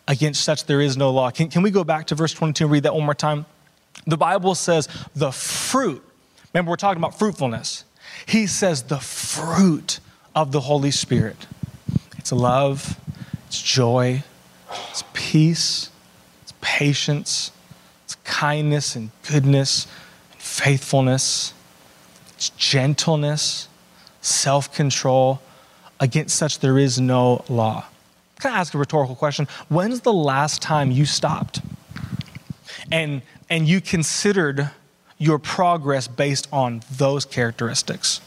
Against 0.07 0.43
such 0.43 0.65
there 0.65 0.81
is 0.81 0.95
no 0.95 1.09
law. 1.09 1.31
Can, 1.31 1.49
can 1.49 1.63
we 1.63 1.71
go 1.71 1.83
back 1.83 2.07
to 2.07 2.15
verse 2.15 2.31
22 2.31 2.65
and 2.65 2.71
read 2.71 2.83
that 2.83 2.93
one 2.93 3.03
more 3.03 3.15
time? 3.15 3.47
The 4.05 4.17
Bible 4.17 4.53
says 4.53 4.87
the 5.15 5.31
fruit, 5.31 6.03
remember, 6.53 6.69
we're 6.69 6.75
talking 6.75 7.01
about 7.01 7.17
fruitfulness. 7.17 7.85
He 8.27 8.45
says 8.45 8.83
the 8.83 8.99
fruit 8.99 9.99
of 10.35 10.51
the 10.51 10.59
Holy 10.59 10.91
Spirit. 10.91 11.47
It's 12.19 12.31
love, 12.31 12.99
it's 13.47 13.59
joy, 13.59 14.23
it's 14.91 15.03
peace, 15.13 15.89
it's 16.43 16.53
patience, 16.61 17.51
it's 18.03 18.15
kindness 18.23 18.95
and 18.95 19.09
goodness 19.27 19.87
faithfulness, 20.55 21.53
it's 22.35 22.49
gentleness, 22.51 23.67
self 24.21 24.73
control. 24.73 25.41
against 25.99 26.35
such 26.35 26.59
there 26.59 26.77
is 26.77 26.99
no 26.99 27.43
law. 27.47 27.85
Can 28.39 28.53
I 28.53 28.57
ask 28.57 28.73
a 28.73 28.77
rhetorical 28.77 29.15
question? 29.15 29.47
When's 29.69 30.01
the 30.01 30.13
last 30.13 30.61
time 30.61 30.91
you 30.91 31.05
stopped 31.05 31.61
and, 32.91 33.21
and 33.49 33.67
you 33.67 33.79
considered 33.79 34.69
your 35.17 35.39
progress 35.39 36.07
based 36.07 36.47
on 36.51 36.81
those 36.91 37.23
characteristics? 37.23 38.19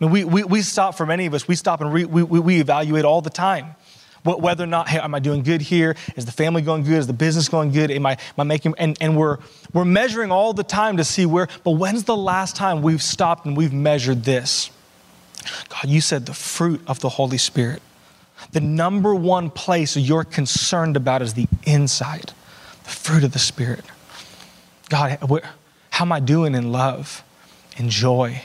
I 0.00 0.04
mean, 0.04 0.12
we, 0.12 0.24
we, 0.24 0.44
we 0.44 0.62
stop, 0.62 0.96
for 0.96 1.04
many 1.04 1.26
of 1.26 1.34
us, 1.34 1.46
we 1.46 1.54
stop 1.54 1.82
and 1.82 1.92
re, 1.92 2.04
we, 2.06 2.22
we 2.22 2.60
evaluate 2.60 3.04
all 3.04 3.20
the 3.20 3.30
time. 3.30 3.74
Whether 4.22 4.64
or 4.64 4.66
not, 4.66 4.88
hey, 4.88 4.98
am 4.98 5.14
I 5.14 5.18
doing 5.18 5.42
good 5.42 5.62
here? 5.62 5.96
Is 6.14 6.26
the 6.26 6.32
family 6.32 6.60
going 6.60 6.82
good? 6.82 6.98
Is 6.98 7.06
the 7.06 7.14
business 7.14 7.48
going 7.48 7.72
good? 7.72 7.90
Am 7.90 8.04
I, 8.04 8.12
am 8.12 8.18
I 8.38 8.42
making, 8.44 8.74
and, 8.76 8.96
and 9.00 9.16
we're, 9.16 9.38
we're 9.72 9.86
measuring 9.86 10.30
all 10.30 10.52
the 10.52 10.62
time 10.62 10.98
to 10.98 11.04
see 11.04 11.24
where, 11.24 11.48
but 11.64 11.72
when's 11.72 12.04
the 12.04 12.16
last 12.16 12.54
time 12.54 12.82
we've 12.82 13.02
stopped 13.02 13.46
and 13.46 13.56
we've 13.56 13.72
measured 13.72 14.24
this? 14.24 14.70
God, 15.70 15.86
you 15.86 16.02
said 16.02 16.26
the 16.26 16.34
fruit 16.34 16.82
of 16.86 17.00
the 17.00 17.08
Holy 17.08 17.38
Spirit. 17.38 17.80
The 18.52 18.60
number 18.60 19.14
one 19.14 19.48
place 19.50 19.96
you're 19.96 20.24
concerned 20.24 20.96
about 20.96 21.22
is 21.22 21.34
the 21.34 21.46
inside, 21.64 22.32
the 22.84 22.90
fruit 22.90 23.24
of 23.24 23.32
the 23.32 23.38
Spirit. 23.38 23.84
God, 24.90 25.18
how 25.90 26.04
am 26.04 26.12
I 26.12 26.20
doing 26.20 26.54
in 26.54 26.72
love, 26.72 27.22
in 27.76 27.88
joy, 27.88 28.42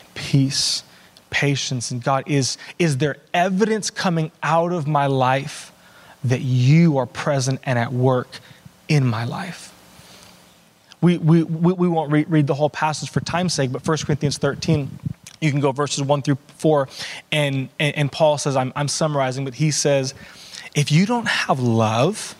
in 0.00 0.06
peace, 0.14 0.82
patience? 1.32 1.90
And 1.90 2.02
God, 2.02 2.22
is, 2.26 2.56
is 2.78 2.98
there 2.98 3.16
evidence 3.34 3.90
coming 3.90 4.30
out 4.42 4.72
of 4.72 4.86
my 4.86 5.06
life 5.06 5.72
that 6.22 6.42
you 6.42 6.98
are 6.98 7.06
present 7.06 7.58
and 7.64 7.78
at 7.78 7.92
work 7.92 8.28
in 8.88 9.04
my 9.04 9.24
life? 9.24 9.70
We, 11.00 11.18
we, 11.18 11.42
we, 11.42 11.88
won't 11.88 12.12
read, 12.12 12.30
read 12.30 12.46
the 12.46 12.54
whole 12.54 12.70
passage 12.70 13.10
for 13.10 13.18
time's 13.18 13.54
sake, 13.54 13.72
but 13.72 13.86
1 13.86 13.98
Corinthians 14.06 14.38
13 14.38 15.00
you 15.42 15.50
can 15.50 15.60
go 15.60 15.72
verses 15.72 16.04
one 16.04 16.22
through 16.22 16.38
four, 16.56 16.88
and, 17.32 17.68
and, 17.80 17.96
and 17.96 18.12
Paul 18.12 18.38
says, 18.38 18.56
I'm, 18.56 18.72
I'm 18.76 18.86
summarizing, 18.86 19.44
but 19.44 19.54
he 19.54 19.72
says, 19.72 20.14
if 20.74 20.92
you 20.92 21.04
don't 21.04 21.26
have 21.26 21.58
love, 21.58 22.36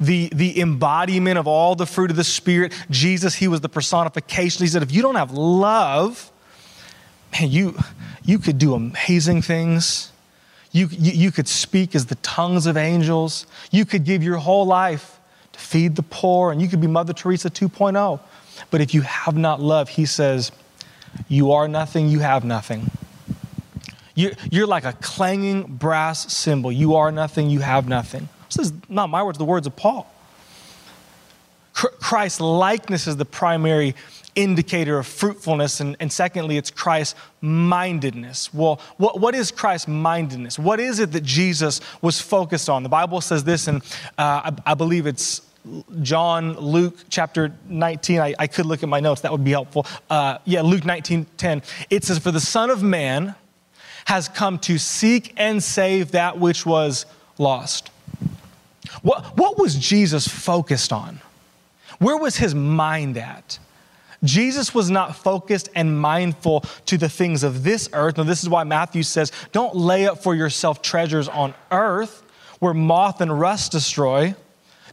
the, 0.00 0.30
the 0.34 0.60
embodiment 0.60 1.38
of 1.38 1.46
all 1.46 1.74
the 1.74 1.86
fruit 1.86 2.10
of 2.10 2.16
the 2.16 2.24
Spirit, 2.24 2.72
Jesus, 2.90 3.34
he 3.34 3.46
was 3.46 3.60
the 3.60 3.68
personification. 3.68 4.64
He 4.64 4.68
said, 4.68 4.82
if 4.82 4.92
you 4.92 5.02
don't 5.02 5.16
have 5.16 5.32
love, 5.32 6.32
man, 7.40 7.50
you, 7.50 7.76
you 8.24 8.38
could 8.38 8.58
do 8.58 8.74
amazing 8.74 9.42
things. 9.42 10.12
You, 10.72 10.88
you, 10.90 11.12
you 11.12 11.32
could 11.32 11.48
speak 11.48 11.94
as 11.94 12.06
the 12.06 12.14
tongues 12.16 12.66
of 12.66 12.76
angels. 12.76 13.46
You 13.70 13.84
could 13.84 14.04
give 14.04 14.22
your 14.22 14.36
whole 14.36 14.66
life 14.66 15.18
to 15.52 15.58
feed 15.58 15.96
the 15.96 16.02
poor, 16.02 16.52
and 16.52 16.60
you 16.60 16.68
could 16.68 16.80
be 16.80 16.86
Mother 16.86 17.12
Teresa 17.12 17.50
2.0. 17.50 18.20
But 18.70 18.80
if 18.80 18.94
you 18.94 19.02
have 19.02 19.36
not 19.36 19.60
love, 19.60 19.88
he 19.88 20.04
says, 20.04 20.52
you 21.28 21.52
are 21.52 21.68
nothing, 21.68 22.08
you 22.08 22.20
have 22.20 22.44
nothing. 22.44 22.90
You're, 24.14 24.66
like 24.66 24.84
a 24.84 24.94
clanging 24.94 25.62
brass 25.76 26.32
cymbal. 26.32 26.72
You 26.72 26.96
are 26.96 27.12
nothing, 27.12 27.50
you 27.50 27.60
have 27.60 27.88
nothing. 27.88 28.28
This 28.48 28.66
is 28.66 28.72
not 28.88 29.10
my 29.10 29.22
words, 29.22 29.38
the 29.38 29.44
words 29.44 29.66
of 29.66 29.76
Paul. 29.76 30.12
Christ's 31.72 32.40
likeness 32.40 33.06
is 33.06 33.16
the 33.16 33.24
primary 33.24 33.94
indicator 34.38 34.98
of 34.98 35.06
fruitfulness. 35.06 35.80
And, 35.80 35.96
and 35.98 36.12
secondly, 36.12 36.56
it's 36.56 36.70
Christ 36.70 37.16
mindedness. 37.40 38.54
Well, 38.54 38.80
what, 38.96 39.20
what 39.20 39.34
is 39.34 39.50
Christ 39.50 39.88
mindedness? 39.88 40.58
What 40.58 40.78
is 40.78 41.00
it 41.00 41.10
that 41.12 41.24
Jesus 41.24 41.80
was 42.00 42.20
focused 42.20 42.70
on? 42.70 42.84
The 42.84 42.88
Bible 42.88 43.20
says 43.20 43.42
this, 43.42 43.66
and 43.66 43.82
uh, 44.16 44.50
I, 44.50 44.52
I 44.66 44.74
believe 44.74 45.06
it's 45.06 45.42
John, 46.02 46.56
Luke 46.56 46.96
chapter 47.10 47.52
19. 47.68 48.20
I, 48.20 48.34
I, 48.38 48.46
could 48.46 48.64
look 48.64 48.82
at 48.84 48.88
my 48.88 49.00
notes, 49.00 49.22
that 49.22 49.32
would 49.32 49.44
be 49.44 49.50
helpful. 49.50 49.84
Uh, 50.08 50.38
yeah, 50.44 50.62
Luke 50.62 50.84
19 50.84 51.26
10. 51.36 51.62
It 51.90 52.04
says, 52.04 52.18
For 52.18 52.30
the 52.30 52.40
Son 52.40 52.70
of 52.70 52.82
Man 52.82 53.34
has 54.06 54.28
come 54.28 54.58
to 54.60 54.78
seek 54.78 55.34
and 55.36 55.62
save 55.62 56.12
that 56.12 56.38
which 56.38 56.64
was 56.64 57.06
lost. 57.38 57.90
What, 59.02 59.36
what 59.36 59.58
was 59.58 59.74
Jesus 59.74 60.26
focused 60.26 60.92
on? 60.92 61.20
Where 61.98 62.16
was 62.16 62.36
his 62.36 62.54
mind 62.54 63.18
at? 63.18 63.58
Jesus 64.24 64.74
was 64.74 64.90
not 64.90 65.16
focused 65.16 65.68
and 65.74 66.00
mindful 66.00 66.64
to 66.86 66.98
the 66.98 67.08
things 67.08 67.42
of 67.42 67.62
this 67.62 67.88
earth. 67.92 68.18
And 68.18 68.28
this 68.28 68.42
is 68.42 68.48
why 68.48 68.64
Matthew 68.64 69.02
says, 69.02 69.30
Don't 69.52 69.76
lay 69.76 70.06
up 70.06 70.22
for 70.22 70.34
yourself 70.34 70.82
treasures 70.82 71.28
on 71.28 71.54
earth 71.70 72.22
where 72.58 72.74
moth 72.74 73.20
and 73.20 73.38
rust 73.38 73.72
destroy 73.72 74.34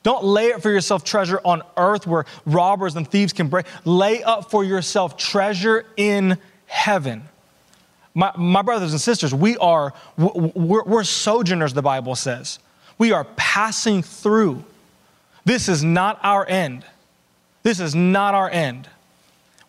don't 0.05 0.23
lay 0.23 0.53
up 0.53 0.61
for 0.61 0.69
yourself 0.69 1.03
treasure 1.03 1.41
on 1.43 1.63
earth 1.77 2.05
where 2.05 2.25
robbers 2.45 2.95
and 2.95 3.09
thieves 3.09 3.33
can 3.33 3.47
break. 3.47 3.65
Lay 3.85 4.21
up 4.21 4.51
for 4.51 4.63
yourself 4.63 5.17
treasure 5.17 5.83
in 5.97 6.37
heaven. 6.67 7.23
My, 8.13 8.31
my 8.37 8.61
brothers 8.61 8.91
and 8.91 9.01
sisters, 9.01 9.33
we 9.33 9.57
are, 9.57 9.95
we're, 10.15 10.83
we're 10.83 11.03
sojourners, 11.03 11.73
the 11.73 11.81
Bible 11.81 12.13
says. 12.13 12.59
We 12.99 13.13
are 13.13 13.23
passing 13.35 14.03
through. 14.03 14.63
This 15.43 15.67
is 15.67 15.83
not 15.83 16.19
our 16.21 16.47
end. 16.47 16.85
This 17.63 17.79
is 17.79 17.95
not 17.95 18.35
our 18.35 18.47
end. 18.47 18.87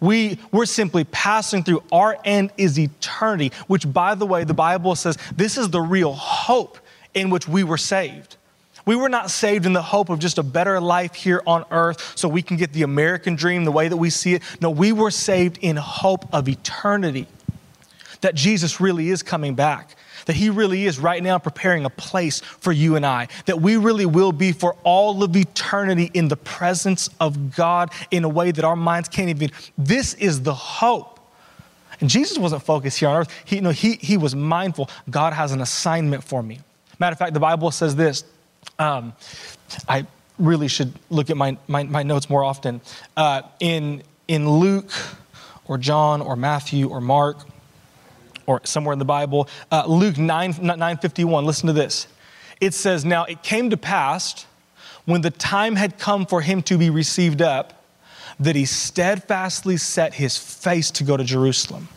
We, 0.00 0.38
we're 0.52 0.66
simply 0.66 1.04
passing 1.04 1.64
through. 1.64 1.82
Our 1.90 2.18
end 2.24 2.50
is 2.56 2.78
eternity, 2.78 3.52
which, 3.66 3.90
by 3.90 4.14
the 4.14 4.26
way, 4.26 4.44
the 4.44 4.54
Bible 4.54 4.94
says 4.94 5.16
this 5.34 5.56
is 5.56 5.70
the 5.70 5.80
real 5.80 6.12
hope 6.12 6.78
in 7.14 7.30
which 7.30 7.48
we 7.48 7.64
were 7.64 7.78
saved. 7.78 8.36
We 8.84 8.94
were 8.94 9.08
not 9.08 9.30
saved 9.30 9.66
in 9.66 9.72
the 9.72 9.82
hope 9.82 10.10
of 10.10 10.20
just 10.20 10.38
a 10.38 10.44
better 10.44 10.80
life 10.80 11.14
here 11.14 11.42
on 11.44 11.64
earth 11.72 12.12
so 12.16 12.28
we 12.28 12.40
can 12.40 12.56
get 12.56 12.72
the 12.72 12.82
American 12.82 13.34
dream 13.34 13.64
the 13.64 13.72
way 13.72 13.88
that 13.88 13.96
we 13.96 14.10
see 14.10 14.34
it. 14.34 14.42
No, 14.60 14.70
we 14.70 14.92
were 14.92 15.10
saved 15.10 15.58
in 15.60 15.76
hope 15.76 16.32
of 16.32 16.48
eternity. 16.48 17.26
That 18.20 18.36
Jesus 18.36 18.80
really 18.80 19.10
is 19.10 19.22
coming 19.24 19.54
back. 19.54 19.95
That 20.26 20.36
he 20.36 20.50
really 20.50 20.86
is 20.86 20.98
right 20.98 21.22
now 21.22 21.38
preparing 21.38 21.84
a 21.84 21.90
place 21.90 22.40
for 22.40 22.72
you 22.72 22.96
and 22.96 23.06
I. 23.06 23.28
That 23.46 23.60
we 23.60 23.76
really 23.76 24.06
will 24.06 24.32
be 24.32 24.52
for 24.52 24.76
all 24.82 25.22
of 25.22 25.34
eternity 25.36 26.10
in 26.14 26.28
the 26.28 26.36
presence 26.36 27.08
of 27.20 27.54
God 27.56 27.90
in 28.10 28.24
a 28.24 28.28
way 28.28 28.50
that 28.50 28.64
our 28.64 28.76
minds 28.76 29.08
can't 29.08 29.28
even. 29.30 29.50
This 29.78 30.14
is 30.14 30.42
the 30.42 30.54
hope. 30.54 31.20
And 32.00 32.10
Jesus 32.10 32.38
wasn't 32.38 32.62
focused 32.62 32.98
here 32.98 33.08
on 33.08 33.20
earth. 33.22 33.42
He, 33.44 33.56
you 33.56 33.62
know, 33.62 33.70
he, 33.70 33.94
he 33.94 34.16
was 34.16 34.34
mindful. 34.34 34.90
God 35.08 35.32
has 35.32 35.52
an 35.52 35.60
assignment 35.60 36.22
for 36.22 36.42
me. 36.42 36.60
Matter 36.98 37.12
of 37.12 37.18
fact, 37.18 37.34
the 37.34 37.40
Bible 37.40 37.70
says 37.70 37.96
this 37.96 38.24
um, 38.78 39.14
I 39.88 40.06
really 40.38 40.68
should 40.68 40.92
look 41.08 41.30
at 41.30 41.36
my, 41.36 41.56
my, 41.66 41.84
my 41.84 42.02
notes 42.02 42.28
more 42.28 42.44
often. 42.44 42.80
Uh, 43.16 43.42
in, 43.60 44.02
in 44.28 44.48
Luke 44.48 44.90
or 45.66 45.78
John 45.78 46.20
or 46.20 46.36
Matthew 46.36 46.88
or 46.88 47.00
Mark 47.00 47.38
or 48.46 48.60
somewhere 48.64 48.92
in 48.92 48.98
the 48.98 49.04
Bible, 49.04 49.48
uh, 49.70 49.84
Luke 49.86 50.18
9, 50.18 50.56
951, 50.60 51.44
listen 51.44 51.66
to 51.66 51.72
this. 51.72 52.06
It 52.60 52.74
says, 52.74 53.04
Now 53.04 53.24
it 53.24 53.42
came 53.42 53.70
to 53.70 53.76
pass 53.76 54.46
when 55.04 55.20
the 55.20 55.30
time 55.30 55.76
had 55.76 55.98
come 55.98 56.26
for 56.26 56.40
him 56.40 56.62
to 56.62 56.78
be 56.78 56.90
received 56.90 57.42
up 57.42 57.84
that 58.38 58.56
he 58.56 58.64
steadfastly 58.64 59.76
set 59.76 60.14
his 60.14 60.36
face 60.36 60.90
to 60.92 61.04
go 61.04 61.16
to 61.16 61.24
Jerusalem. 61.24 61.88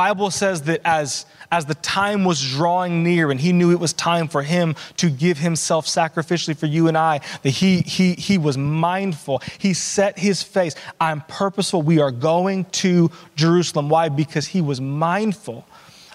Bible 0.00 0.30
says 0.30 0.62
that 0.62 0.80
as 0.82 1.26
as 1.52 1.66
the 1.66 1.74
time 1.74 2.24
was 2.24 2.40
drawing 2.40 3.02
near 3.02 3.30
and 3.30 3.38
he 3.38 3.52
knew 3.52 3.70
it 3.70 3.78
was 3.78 3.92
time 3.92 4.28
for 4.28 4.42
him 4.42 4.74
to 4.96 5.10
give 5.10 5.36
himself 5.36 5.84
sacrificially 5.84 6.56
for 6.56 6.64
you 6.64 6.88
and 6.88 6.96
I, 6.96 7.20
that 7.42 7.50
he, 7.50 7.82
he, 7.82 8.14
he 8.14 8.38
was 8.38 8.56
mindful. 8.56 9.42
He 9.58 9.74
set 9.74 10.18
his 10.18 10.42
face. 10.42 10.74
I'm 10.98 11.20
purposeful. 11.28 11.82
We 11.82 11.98
are 11.98 12.12
going 12.12 12.64
to 12.84 13.10
Jerusalem. 13.36 13.90
Why? 13.90 14.08
Because 14.08 14.46
he 14.46 14.62
was 14.62 14.80
mindful 14.80 15.66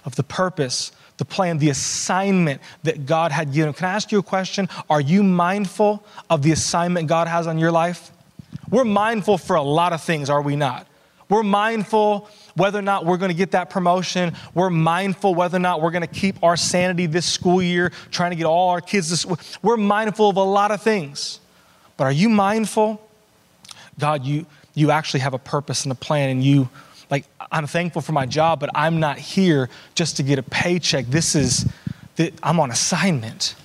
of 0.03 0.15
the 0.15 0.23
purpose 0.23 0.91
the 1.17 1.25
plan, 1.25 1.59
the 1.59 1.69
assignment 1.69 2.61
that 2.83 3.05
God 3.05 3.31
had 3.31 3.53
given 3.53 3.69
him. 3.69 3.73
Can 3.75 3.87
I 3.87 3.93
ask 3.93 4.11
you 4.11 4.19
a 4.19 4.23
question? 4.23 4.67
Are 4.89 4.99
you 4.99 5.21
mindful 5.21 6.03
of 6.29 6.41
the 6.41 6.51
assignment 6.51 7.07
God 7.07 7.27
has 7.27 7.45
on 7.45 7.59
your 7.59 7.71
life? 7.71 8.11
We're 8.69 8.83
mindful 8.83 9.37
for 9.37 9.55
a 9.55 9.61
lot 9.61 9.93
of 9.93 10.01
things, 10.01 10.29
are 10.29 10.41
we 10.41 10.55
not? 10.55 10.87
We're 11.29 11.43
mindful 11.43 12.29
whether 12.55 12.79
or 12.79 12.81
not 12.81 13.05
we're 13.05 13.17
going 13.17 13.31
to 13.31 13.37
get 13.37 13.51
that 13.51 13.69
promotion. 13.69 14.33
We're 14.53 14.69
mindful 14.69 15.35
whether 15.35 15.57
or 15.57 15.59
not 15.59 15.81
we're 15.81 15.91
going 15.91 16.01
to 16.01 16.07
keep 16.07 16.41
our 16.43 16.57
sanity 16.57 17.05
this 17.05 17.25
school 17.25 17.61
year, 17.61 17.91
trying 18.11 18.31
to 18.31 18.35
get 18.35 18.45
all 18.45 18.69
our 18.69 18.81
kids 18.81 19.09
this. 19.09 19.25
We're 19.61 19.77
mindful 19.77 20.29
of 20.29 20.37
a 20.37 20.43
lot 20.43 20.71
of 20.71 20.81
things. 20.81 21.39
But 21.97 22.05
are 22.05 22.11
you 22.11 22.29
mindful? 22.29 23.01
God, 23.99 24.25
you, 24.25 24.45
you 24.73 24.91
actually 24.91 25.21
have 25.21 25.33
a 25.33 25.39
purpose 25.39 25.83
and 25.83 25.91
a 25.91 25.95
plan, 25.95 26.29
and 26.29 26.43
you, 26.43 26.69
like, 27.09 27.25
I'm 27.51 27.67
thankful 27.67 28.01
for 28.01 28.11
my 28.11 28.25
job, 28.25 28.59
but 28.59 28.69
I'm 28.75 28.99
not 28.99 29.17
here 29.17 29.69
just 29.93 30.17
to 30.17 30.23
get 30.23 30.39
a 30.39 30.43
paycheck. 30.43 31.05
This 31.05 31.35
is, 31.35 31.65
that 32.15 32.33
I'm 32.43 32.59
on 32.59 32.71
assignment. 32.71 33.55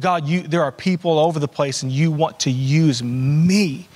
God, 0.00 0.26
you, 0.26 0.42
there 0.42 0.62
are 0.62 0.72
people 0.72 1.12
all 1.12 1.26
over 1.26 1.38
the 1.38 1.48
place, 1.48 1.82
and 1.82 1.92
you 1.92 2.10
want 2.10 2.40
to 2.40 2.50
use 2.50 3.02
me 3.02 3.88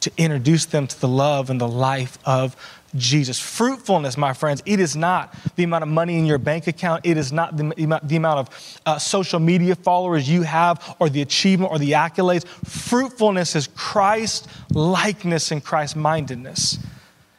to 0.00 0.10
introduce 0.16 0.66
them 0.66 0.86
to 0.86 1.00
the 1.00 1.08
love 1.08 1.50
and 1.50 1.60
the 1.60 1.68
life 1.68 2.18
of 2.24 2.56
Jesus. 2.94 3.38
Fruitfulness, 3.38 4.16
my 4.16 4.32
friends, 4.32 4.62
it 4.66 4.80
is 4.80 4.96
not 4.96 5.34
the 5.56 5.64
amount 5.64 5.82
of 5.82 5.88
money 5.88 6.18
in 6.18 6.26
your 6.26 6.38
bank 6.38 6.66
account. 6.66 7.06
It 7.06 7.16
is 7.16 7.32
not 7.32 7.56
the, 7.56 8.00
the 8.02 8.16
amount 8.16 8.40
of 8.40 8.80
uh, 8.84 8.98
social 8.98 9.40
media 9.40 9.74
followers 9.74 10.28
you 10.28 10.42
have 10.42 10.96
or 10.98 11.08
the 11.08 11.22
achievement 11.22 11.72
or 11.72 11.78
the 11.78 11.92
accolades. 11.92 12.46
Fruitfulness 12.46 13.56
is 13.56 13.68
Christ 13.74 14.48
likeness 14.72 15.50
and 15.50 15.64
Christ 15.64 15.96
mindedness. 15.96 16.78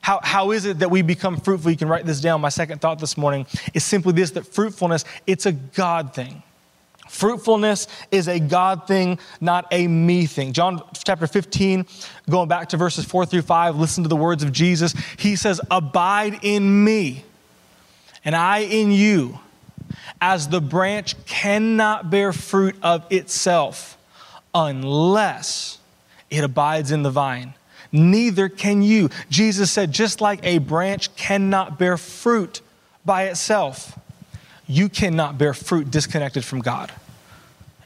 How, 0.01 0.19
how 0.21 0.51
is 0.51 0.65
it 0.65 0.79
that 0.79 0.91
we 0.91 1.01
become 1.01 1.37
fruitful? 1.37 1.71
You 1.71 1.77
can 1.77 1.87
write 1.87 2.05
this 2.05 2.19
down. 2.19 2.41
My 2.41 2.49
second 2.49 2.81
thought 2.81 2.99
this 2.99 3.17
morning 3.17 3.45
is 3.73 3.85
simply 3.85 4.11
this 4.11 4.31
that 4.31 4.45
fruitfulness, 4.45 5.05
it's 5.25 5.45
a 5.45 5.53
God 5.53 6.13
thing. 6.13 6.43
Fruitfulness 7.13 7.87
is 8.09 8.27
a 8.27 8.39
God 8.39 8.87
thing, 8.87 9.19
not 9.39 9.67
a 9.71 9.87
me 9.87 10.25
thing. 10.25 10.51
John 10.51 10.81
chapter 11.05 11.27
15, 11.27 11.85
going 12.27 12.49
back 12.49 12.69
to 12.69 12.77
verses 12.77 13.05
4 13.05 13.27
through 13.27 13.43
5, 13.43 13.75
listen 13.77 14.03
to 14.03 14.09
the 14.09 14.15
words 14.15 14.41
of 14.41 14.51
Jesus. 14.51 14.95
He 15.19 15.35
says, 15.35 15.61
Abide 15.69 16.39
in 16.41 16.83
me, 16.83 17.23
and 18.25 18.35
I 18.35 18.59
in 18.59 18.91
you, 18.91 19.39
as 20.19 20.49
the 20.49 20.59
branch 20.59 21.23
cannot 21.25 22.09
bear 22.09 22.33
fruit 22.33 22.75
of 22.81 23.05
itself 23.11 23.95
unless 24.55 25.77
it 26.31 26.43
abides 26.43 26.91
in 26.91 27.03
the 27.03 27.11
vine 27.11 27.53
neither 27.91 28.49
can 28.49 28.81
you. 28.81 29.07
Jesus 29.29 29.69
said, 29.69 29.91
just 29.91 30.19
like 30.19 30.39
a 30.41 30.57
branch 30.57 31.15
cannot 31.15 31.77
bear 31.77 31.95
fruit 31.95 32.61
by 33.05 33.25
itself, 33.25 33.99
you 34.65 34.89
cannot 34.89 35.37
bear 35.37 35.53
fruit 35.53 35.91
disconnected 35.91 36.43
from 36.43 36.59
God. 36.59 36.91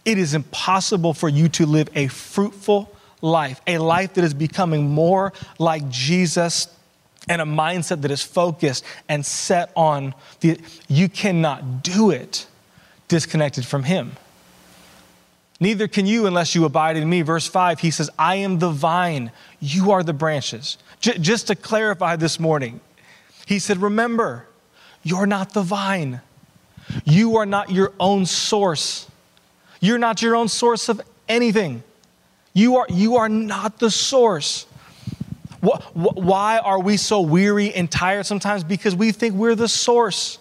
It 0.08 0.18
is 0.18 0.34
impossible 0.34 1.14
for 1.14 1.28
you 1.28 1.50
to 1.50 1.66
live 1.66 1.90
a 1.94 2.08
fruitful 2.08 2.90
life, 3.22 3.60
a 3.68 3.78
life 3.78 4.14
that 4.14 4.24
is 4.24 4.34
becoming 4.34 4.88
more 4.88 5.34
like 5.60 5.90
Jesus 5.90 6.74
and 7.28 7.42
a 7.42 7.46
mindset 7.46 8.04
that 8.04 8.12
is 8.12 8.22
focused 8.24 8.86
and 9.10 9.26
set 9.26 9.70
on 9.76 10.16
the, 10.40 10.62
you 10.88 11.10
cannot 11.10 11.84
do 11.84 12.12
it 12.12 12.48
disconnected 13.10 13.66
from 13.66 13.84
Him. 13.84 14.14
Neither 15.60 15.90
can 15.90 16.06
you 16.06 16.26
unless 16.26 16.56
you 16.56 16.64
abide 16.64 16.96
in 16.96 17.10
me. 17.10 17.22
Verse 17.22 17.46
5, 17.46 17.82
he 17.82 17.92
says, 17.92 18.10
I 18.18 18.36
am 18.36 18.60
the 18.60 18.70
vine, 18.70 19.34
you 19.60 19.92
are 19.92 20.04
the 20.04 20.14
branches. 20.14 20.78
J- 21.02 21.18
just 21.18 21.48
to 21.48 21.56
clarify 21.56 22.16
this 22.16 22.40
morning, 22.40 22.80
he 23.46 23.60
said, 23.60 23.80
Remember, 23.80 24.48
you're 25.04 25.28
not 25.28 25.54
the 25.54 25.64
vine. 25.64 26.22
You 27.04 27.36
are 27.36 27.46
not 27.46 27.72
your 27.72 27.92
own 28.00 28.26
source. 28.26 29.08
You're 29.80 29.98
not 29.98 30.22
your 30.22 30.36
own 30.36 30.48
source 30.48 30.90
of 30.90 31.02
anything. 31.28 31.84
You 32.54 32.78
are, 32.78 32.88
you 32.90 33.18
are 33.18 33.30
not 33.30 33.80
the 33.80 33.92
source. 33.92 34.66
Why 35.62 36.60
are 36.60 36.80
we 36.80 36.98
so 36.98 37.22
weary 37.22 37.74
and 37.74 37.90
tired 37.90 38.26
sometimes? 38.26 38.64
Because 38.64 38.96
we 38.96 39.12
think 39.12 39.36
we're 39.36 39.56
the 39.56 39.68
source 39.68 40.40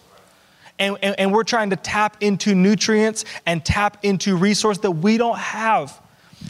and, 0.78 0.98
and, 1.02 1.18
and 1.18 1.32
we're 1.32 1.44
trying 1.44 1.70
to 1.70 1.76
tap 1.76 2.18
into 2.20 2.54
nutrients 2.54 3.24
and 3.46 3.64
tap 3.64 3.98
into 4.02 4.36
resource 4.36 4.78
that 4.78 4.90
we 4.90 5.16
don't 5.16 5.38
have. 5.38 6.00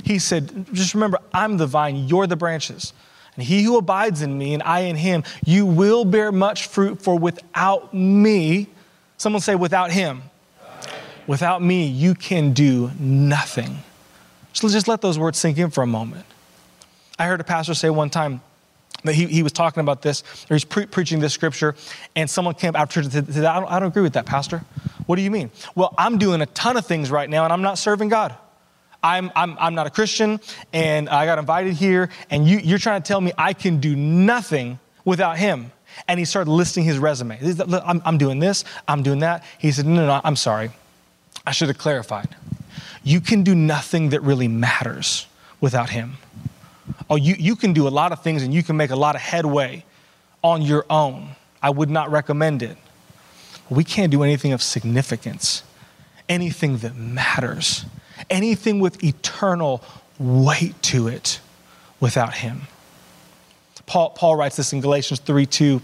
He 0.05 0.19
said, 0.19 0.67
just 0.73 0.95
remember, 0.95 1.19
I'm 1.33 1.57
the 1.57 1.67
vine, 1.67 2.09
you're 2.09 2.27
the 2.27 2.37
branches. 2.37 2.93
And 3.37 3.45
he 3.45 3.63
who 3.63 3.79
abides 3.79 4.23
in 4.23 4.37
me 4.37 4.55
and 4.55 4.63
I 4.63 4.81
in 4.81 4.97
him, 4.97 5.23
you 5.45 5.65
will 5.65 6.05
bear 6.05 6.33
much 6.33 6.67
fruit, 6.67 7.03
for 7.03 7.19
without 7.19 7.95
me, 7.95 8.69
someone 9.17 9.43
say, 9.43 9.55
without 9.55 9.93
him, 9.93 10.23
without 11.27 11.63
me, 11.63 11.87
you 11.87 12.15
can 12.15 12.53
do 12.53 12.91
nothing. 12.99 13.79
So 14.53 14.69
just 14.69 14.89
let 14.89 15.01
those 15.01 15.19
words 15.19 15.39
sink 15.39 15.59
in 15.59 15.71
for 15.71 15.83
a 15.83 15.87
moment. 15.87 16.25
I 17.19 17.27
heard 17.27 17.41
a 17.41 17.45
pastor 17.45 17.75
say 17.75 17.91
one 17.91 18.11
time, 18.11 18.41
that 19.05 19.15
he, 19.15 19.27
he 19.27 19.43
was 19.43 19.53
talking 19.53 19.81
about 19.81 20.03
this, 20.03 20.23
or 20.51 20.55
he's 20.55 20.65
pre- 20.65 20.87
preaching 20.87 21.21
this 21.21 21.33
scripture, 21.33 21.75
and 22.15 22.29
someone 22.29 22.55
came 22.55 22.71
up 22.71 22.81
after 22.81 23.01
and 23.01 23.13
said, 23.13 23.45
I 23.45 23.61
don't, 23.61 23.71
I 23.71 23.79
don't 23.79 23.89
agree 23.89 24.03
with 24.03 24.15
that, 24.15 24.27
Pastor. 24.27 24.65
What 25.07 25.17
do 25.17 25.23
you 25.23 25.31
mean? 25.31 25.51
Well, 25.75 25.95
I'm 25.97 26.19
doing 26.19 26.41
a 26.41 26.47
ton 26.47 26.77
of 26.77 26.87
things 26.87 27.11
right 27.11 27.29
now, 27.29 27.45
and 27.45 27.53
I'm 27.53 27.63
not 27.63 27.79
serving 27.79 28.09
God. 28.09 28.35
I'm, 29.03 29.31
I'm, 29.37 29.57
I'm 29.61 29.75
not 29.75 29.87
a 29.87 29.91
Christian, 29.91 30.41
and 30.73 31.09
I 31.09 31.27
got 31.27 31.39
invited 31.39 31.75
here, 31.75 32.09
and 32.31 32.49
you, 32.49 32.59
you're 32.59 32.79
trying 32.79 33.03
to 33.03 33.07
tell 33.07 33.21
me 33.21 33.33
I 33.39 33.53
can 33.53 33.79
do 33.79 33.95
nothing 33.95 34.79
without 35.05 35.39
Him. 35.39 35.73
And 36.09 36.19
he 36.19 36.27
started 36.27 36.51
listing 36.51 36.85
his 36.85 36.99
resume. 36.99 37.39
I'm, 37.87 38.03
I'm 38.05 38.19
doing 38.19 38.39
this, 38.39 38.65
I'm 38.87 39.03
doing 39.03 39.21
that. 39.21 39.45
He 39.57 39.73
said, 39.73 39.87
No, 39.87 39.95
no, 39.95 40.07
no, 40.07 40.21
I'm 40.23 40.37
sorry. 40.37 40.71
I 41.47 41.53
should 41.53 41.69
have 41.69 41.79
clarified. 41.79 42.35
You 43.05 43.21
can 43.21 43.45
do 43.45 43.55
nothing 43.55 44.11
that 44.11 44.21
really 44.23 44.49
matters 44.49 45.27
without 45.61 45.91
Him. 45.91 46.15
Oh, 47.09 47.17
you, 47.17 47.37
you 47.39 47.55
can 47.55 47.73
do 47.73 47.87
a 47.87 47.91
lot 47.91 48.13
of 48.13 48.23
things 48.23 48.43
and 48.43 48.53
you 48.53 48.63
can 48.63 48.77
make 48.77 48.91
a 48.91 48.97
lot 48.97 49.15
of 49.15 49.21
headway 49.21 49.85
on 50.43 50.63
your 50.63 50.85
own. 50.91 51.31
I 51.63 51.71
would 51.71 51.91
not 51.91 52.11
recommend 52.11 52.63
it. 52.63 52.77
We 53.71 53.85
can't 53.85 54.11
do 54.11 54.23
anything 54.23 54.53
of 54.53 54.63
significance, 54.63 55.63
anything 56.29 56.79
that 56.79 56.97
matters, 56.97 57.85
anything 58.29 58.81
with 58.81 59.03
eternal 59.03 59.83
weight 60.19 60.81
to 60.83 61.09
it 61.09 61.41
without 62.01 62.35
Him. 62.35 62.63
Paul, 63.87 64.11
Paul 64.11 64.37
writes 64.37 64.57
this 64.57 64.73
in 64.73 64.81
Galatians 64.81 65.21
3 65.21 65.47
2. 65.47 65.81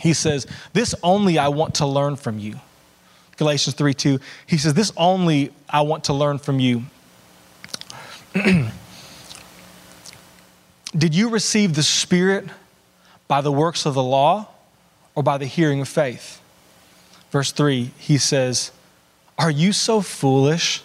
He 0.00 0.12
says, 0.12 0.46
This 0.72 0.94
only 1.02 1.38
I 1.38 1.48
want 1.48 1.74
to 1.76 1.86
learn 1.86 2.16
from 2.16 2.38
you. 2.38 2.60
Galatians 3.42 3.74
3 3.74 3.92
2. 3.92 4.20
He 4.46 4.56
says, 4.56 4.74
This 4.74 4.92
only 4.96 5.52
I 5.68 5.80
want 5.80 6.04
to 6.04 6.12
learn 6.12 6.38
from 6.38 6.60
you. 6.60 6.84
Did 10.96 11.12
you 11.12 11.28
receive 11.28 11.74
the 11.74 11.82
Spirit 11.82 12.46
by 13.26 13.40
the 13.40 13.50
works 13.50 13.84
of 13.84 13.94
the 13.94 14.02
law 14.02 14.46
or 15.16 15.24
by 15.24 15.38
the 15.38 15.46
hearing 15.46 15.80
of 15.80 15.88
faith? 15.88 16.40
Verse 17.32 17.50
3, 17.50 17.90
he 17.98 18.16
says, 18.16 18.70
Are 19.36 19.50
you 19.50 19.72
so 19.72 20.02
foolish? 20.02 20.84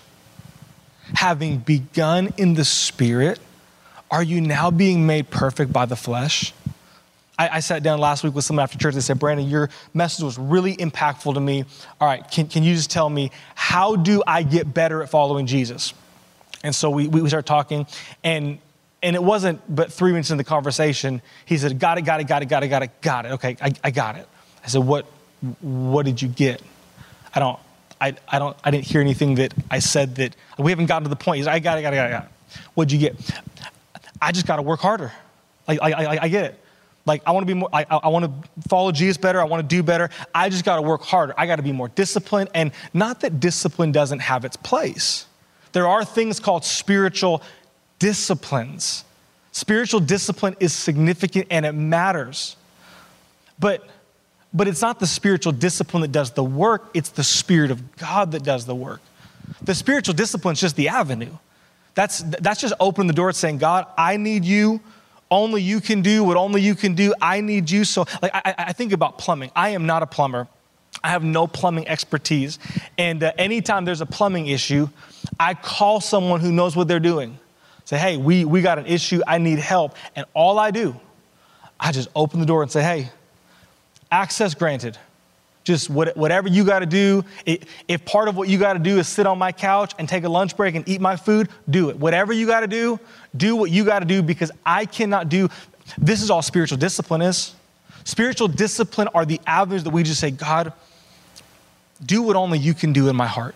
Having 1.13 1.59
begun 1.59 2.33
in 2.37 2.55
the 2.55 2.65
Spirit, 2.65 3.39
are 4.09 4.23
you 4.23 4.41
now 4.41 4.71
being 4.71 5.05
made 5.05 5.29
perfect 5.29 5.71
by 5.71 5.85
the 5.85 5.95
flesh? 5.95 6.53
I, 7.37 7.49
I, 7.49 7.59
sat 7.59 7.83
down 7.83 7.99
last 7.99 8.23
week 8.23 8.33
with 8.33 8.45
someone 8.45 8.63
after 8.63 8.77
church. 8.77 8.95
They 8.95 9.01
said, 9.01 9.19
Brandon, 9.19 9.47
your 9.47 9.69
message 9.93 10.23
was 10.23 10.37
really 10.37 10.75
impactful 10.75 11.33
to 11.33 11.39
me. 11.39 11.65
All 12.01 12.07
right, 12.07 12.29
can, 12.29 12.47
can 12.47 12.63
you 12.63 12.73
just 12.73 12.89
tell 12.89 13.09
me, 13.09 13.31
how 13.55 13.95
do 13.95 14.23
I 14.25 14.43
get 14.43 14.73
better 14.73 15.03
at 15.03 15.09
following 15.09 15.45
Jesus? 15.45 15.93
And 16.63 16.73
so 16.73 16.89
we, 16.89 17.07
we 17.07 17.27
started 17.27 17.47
talking, 17.47 17.85
and 18.23 18.59
and 19.03 19.15
it 19.15 19.21
wasn't 19.21 19.61
but 19.73 19.93
three 19.93 20.11
minutes 20.11 20.31
in 20.31 20.37
the 20.37 20.43
conversation, 20.43 21.21
he 21.45 21.57
said, 21.57 21.77
Got 21.79 21.99
it, 21.99 22.01
got 22.01 22.19
it, 22.19 22.23
got 22.25 22.41
it, 22.41 22.47
got 22.47 22.63
it, 22.63 22.67
got 22.67 22.83
it, 22.83 23.01
got 23.01 23.25
it. 23.25 23.31
Okay, 23.33 23.55
I, 23.61 23.71
I 23.83 23.91
got 23.91 24.17
it. 24.17 24.27
I 24.63 24.67
said, 24.67 24.83
What 24.83 25.05
what 25.61 26.05
did 26.05 26.21
you 26.21 26.27
get? 26.27 26.61
I 27.33 27.39
don't 27.39 27.59
I, 28.01 28.15
I 28.27 28.39
don't 28.39 28.57
I 28.63 28.71
didn't 28.71 28.85
hear 28.85 29.01
anything 29.01 29.35
that 29.35 29.53
I 29.69 29.79
said 29.79 30.15
that 30.15 30.35
we 30.57 30.71
haven't 30.71 30.87
gotten 30.87 31.03
to 31.03 31.09
the 31.09 31.15
point. 31.15 31.37
He 31.37 31.43
said, 31.43 31.53
I 31.53 31.59
got 31.59 31.77
it, 31.77 31.83
got 31.83 31.93
it, 31.93 31.97
got 31.97 32.07
it, 32.07 32.11
got 32.11 32.23
it. 32.23 32.29
What'd 32.73 32.91
you 32.91 32.99
get? 32.99 33.15
I 34.19 34.31
just 34.31 34.47
gotta 34.47 34.63
work 34.63 34.79
harder. 34.79 35.11
Like 35.67 35.79
I, 35.81 35.91
I, 35.91 36.23
I 36.23 36.27
get 36.27 36.45
it. 36.45 36.63
Like 37.07 37.23
I 37.25 37.31
want 37.31 37.43
to 37.43 37.47
be 37.47 37.53
more. 37.53 37.69
I, 37.73 37.85
I 37.89 38.09
want 38.09 38.25
to 38.25 38.49
follow 38.67 38.91
Jesus 38.91 39.17
better. 39.17 39.41
I 39.41 39.45
want 39.45 39.67
to 39.67 39.75
do 39.75 39.81
better. 39.81 40.09
I 40.35 40.49
just 40.49 40.65
got 40.65 40.75
to 40.75 40.81
work 40.81 41.01
harder. 41.01 41.33
I 41.37 41.47
got 41.47 41.55
to 41.55 41.63
be 41.63 41.71
more 41.71 41.87
disciplined. 41.87 42.49
And 42.53 42.71
not 42.93 43.21
that 43.21 43.39
discipline 43.39 43.91
doesn't 43.91 44.19
have 44.19 44.45
its 44.45 44.57
place. 44.57 45.25
There 45.71 45.87
are 45.87 46.03
things 46.03 46.39
called 46.39 46.65
spiritual 46.65 47.41
disciplines. 47.99 49.05
Spiritual 49.51 50.01
discipline 50.01 50.55
is 50.59 50.73
significant 50.73 51.47
and 51.49 51.65
it 51.65 51.71
matters. 51.71 52.57
But, 53.57 53.87
but 54.53 54.67
it's 54.67 54.81
not 54.81 54.99
the 54.99 55.07
spiritual 55.07 55.53
discipline 55.53 56.01
that 56.01 56.11
does 56.11 56.31
the 56.31 56.43
work, 56.43 56.89
it's 56.93 57.09
the 57.09 57.23
Spirit 57.23 57.71
of 57.71 57.95
God 57.97 58.33
that 58.33 58.43
does 58.43 58.65
the 58.65 58.75
work. 58.75 59.01
The 59.63 59.73
spiritual 59.73 60.13
discipline 60.13 60.53
is 60.53 60.61
just 60.61 60.75
the 60.75 60.89
avenue. 60.89 61.35
That's, 61.95 62.19
that's 62.19 62.61
just 62.61 62.75
opening 62.79 63.07
the 63.07 63.13
door 63.13 63.31
saying, 63.31 63.57
God, 63.57 63.87
I 63.97 64.17
need 64.17 64.45
you. 64.45 64.79
Only 65.29 65.61
you 65.61 65.81
can 65.81 66.01
do 66.01 66.23
what 66.23 66.37
only 66.37 66.61
you 66.61 66.75
can 66.75 66.95
do. 66.95 67.13
I 67.21 67.41
need 67.41 67.69
you. 67.69 67.83
So, 67.83 68.05
like, 68.21 68.31
I, 68.33 68.55
I 68.57 68.73
think 68.73 68.93
about 68.93 69.17
plumbing. 69.17 69.51
I 69.55 69.69
am 69.69 69.85
not 69.85 70.03
a 70.03 70.07
plumber. 70.07 70.47
I 71.03 71.09
have 71.09 71.23
no 71.23 71.47
plumbing 71.47 71.87
expertise. 71.87 72.59
And 72.97 73.21
uh, 73.23 73.31
anytime 73.37 73.85
there's 73.85 74.01
a 74.01 74.05
plumbing 74.05 74.47
issue, 74.47 74.89
I 75.39 75.53
call 75.53 76.01
someone 76.01 76.39
who 76.39 76.51
knows 76.51 76.75
what 76.75 76.87
they're 76.87 76.99
doing. 76.99 77.37
Say, 77.85 77.97
hey, 77.97 78.17
we, 78.17 78.45
we 78.45 78.61
got 78.61 78.79
an 78.79 78.85
issue, 78.85 79.21
I 79.25 79.37
need 79.37 79.59
help. 79.59 79.95
And 80.15 80.25
all 80.33 80.59
I 80.59 80.71
do, 80.71 80.99
I 81.79 81.91
just 81.91 82.09
open 82.15 82.39
the 82.39 82.45
door 82.45 82.61
and 82.61 82.71
say, 82.71 82.81
hey, 82.81 83.11
access 84.11 84.53
granted. 84.53 84.97
Just 85.67 85.89
what, 85.89 86.15
whatever 86.15 86.47
you 86.47 86.63
got 86.63 86.79
to 86.79 86.85
do. 86.85 87.25
if 87.45 88.05
part 88.05 88.29
of 88.29 88.37
what 88.37 88.47
you 88.47 88.57
got 88.57 88.71
to 88.71 88.79
do 88.79 88.99
is 88.99 89.07
sit 89.09 89.27
on 89.27 89.37
my 89.37 89.51
couch 89.51 89.93
and 89.99 90.07
take 90.07 90.23
a 90.23 90.29
lunch 90.29 90.55
break 90.55 90.75
and 90.75 90.87
eat 90.87 91.01
my 91.01 91.17
food, 91.17 91.49
do 91.69 91.89
it. 91.89 91.97
Whatever 91.97 92.31
you 92.31 92.47
got 92.47 92.61
to 92.61 92.67
do, 92.67 92.97
do 93.35 93.53
what 93.53 93.69
you 93.69 93.83
got 93.83 93.99
to 93.99 94.05
do 94.05 94.21
because 94.23 94.49
I 94.65 94.85
cannot 94.85 95.27
do. 95.27 95.49
This 95.97 96.21
is 96.21 96.29
all 96.29 96.41
spiritual 96.41 96.77
discipline 96.77 97.21
is. 97.21 97.53
Spiritual 98.05 98.47
discipline 98.47 99.09
are 99.13 99.25
the 99.25 99.41
avenues 99.45 99.83
that 99.83 99.89
we 99.89 100.03
just 100.03 100.21
say, 100.21 100.31
God, 100.31 100.71
do 102.05 102.21
what 102.21 102.37
only 102.37 102.59
you 102.59 102.73
can 102.73 102.93
do 102.93 103.09
in 103.09 103.17
my 103.17 103.27
heart. 103.27 103.53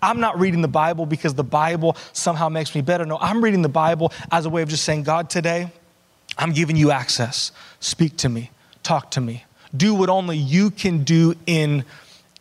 I'm 0.00 0.20
not 0.20 0.40
reading 0.40 0.62
the 0.62 0.66
Bible 0.66 1.04
because 1.04 1.34
the 1.34 1.44
Bible 1.44 1.94
somehow 2.14 2.48
makes 2.48 2.74
me 2.74 2.80
better. 2.80 3.04
No, 3.04 3.18
I'm 3.20 3.44
reading 3.44 3.60
the 3.60 3.68
Bible 3.68 4.14
as 4.32 4.46
a 4.46 4.48
way 4.48 4.62
of 4.62 4.70
just 4.70 4.84
saying, 4.84 5.02
God, 5.02 5.28
today, 5.28 5.70
I'm 6.38 6.54
giving 6.54 6.74
you 6.74 6.90
access. 6.90 7.52
Speak 7.80 8.16
to 8.18 8.30
me, 8.30 8.50
talk 8.82 9.10
to 9.10 9.20
me, 9.20 9.44
do 9.76 9.94
what 9.94 10.08
only 10.08 10.36
you 10.36 10.70
can 10.70 11.04
do 11.04 11.34
in, 11.46 11.84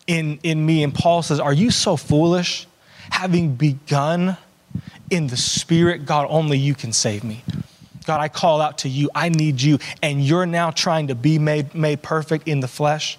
in, 0.08 0.40
in 0.44 0.66
me. 0.66 0.84
And 0.84 0.94
Paul 0.94 1.22
says, 1.22 1.40
Are 1.40 1.54
you 1.54 1.72
so 1.72 1.98
foolish? 1.98 2.68
Having 3.10 3.56
begun 3.56 4.38
in 5.10 5.28
the 5.28 5.38
Spirit, 5.38 6.06
God, 6.06 6.28
only 6.30 6.58
you 6.58 6.76
can 6.76 6.92
save 6.92 7.24
me. 7.24 7.44
God, 8.06 8.22
I 8.22 8.30
call 8.30 8.62
out 8.62 8.80
to 8.80 8.90
you. 8.90 9.10
I 9.14 9.30
need 9.30 9.62
you. 9.62 9.80
And 10.02 10.24
you're 10.24 10.46
now 10.46 10.72
trying 10.72 11.08
to 11.08 11.16
be 11.16 11.40
made, 11.40 11.76
made 11.76 12.02
perfect 12.02 12.48
in 12.48 12.62
the 12.62 12.68
flesh. 12.68 13.18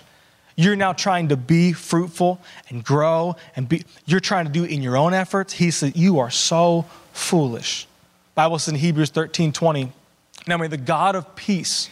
You're 0.57 0.77
now 0.77 0.93
trying 0.93 1.29
to 1.29 1.37
be 1.37 1.73
fruitful 1.73 2.41
and 2.69 2.83
grow 2.83 3.37
and 3.55 3.69
be, 3.69 3.85
you're 4.07 4.19
trying 4.19 4.47
to 4.47 4.51
do 4.51 4.65
it 4.65 4.71
in 4.71 4.83
your 4.83 4.97
own 4.97 5.15
efforts. 5.15 5.53
He 5.53 5.71
said, 5.71 5.97
You 5.97 6.19
are 6.19 6.31
so 6.31 6.87
foolish. 7.13 7.87
Bible 8.35 8.59
says 8.59 8.75
in 8.75 8.81
Hebrews 8.81 9.11
13 9.11 9.53
20, 9.53 9.93
now 10.47 10.57
may 10.57 10.69
the 10.69 10.77
God 10.77 11.15
of 11.15 11.37
peace, 11.37 11.91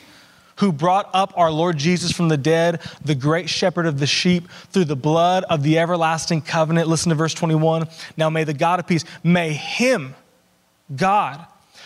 who 0.57 0.73
brought 0.73 1.09
up 1.13 1.33
our 1.37 1.51
Lord 1.51 1.77
Jesus 1.77 2.13
from 2.13 2.29
the 2.29 2.37
dead, 2.37 2.81
the 3.05 3.15
great 3.15 3.49
shepherd 3.49 3.87
of 3.87 3.99
the 3.99 4.07
sheep, 4.07 4.49
through 4.71 4.87
the 4.87 4.97
blood 4.97 5.45
of 5.45 5.63
the 5.63 5.79
everlasting 5.79 6.43
covenant. 6.43 6.89
Listen 6.89 7.11
to 7.11 7.15
verse 7.15 7.35
21. 7.35 7.89
Now 8.17 8.31
may 8.31 8.45
the 8.45 8.55
God 8.55 8.81
of 8.81 8.87
peace, 8.87 9.05
may 9.23 9.53
him, 9.53 10.15
God, 10.95 11.45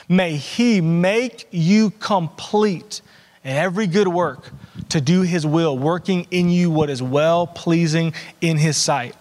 may 0.08 0.36
he 0.36 0.80
make 0.80 1.46
you 1.50 1.90
complete 1.90 3.02
in 3.44 3.56
every 3.56 3.86
good 3.86 4.08
work 4.08 4.50
to 4.90 5.00
do 5.00 5.22
his 5.22 5.46
will, 5.46 5.76
working 5.76 6.26
in 6.30 6.50
you 6.50 6.70
what 6.70 6.90
is 6.90 7.02
well 7.02 7.46
pleasing 7.46 8.12
in 8.40 8.56
his 8.56 8.76
sight. 8.76 9.14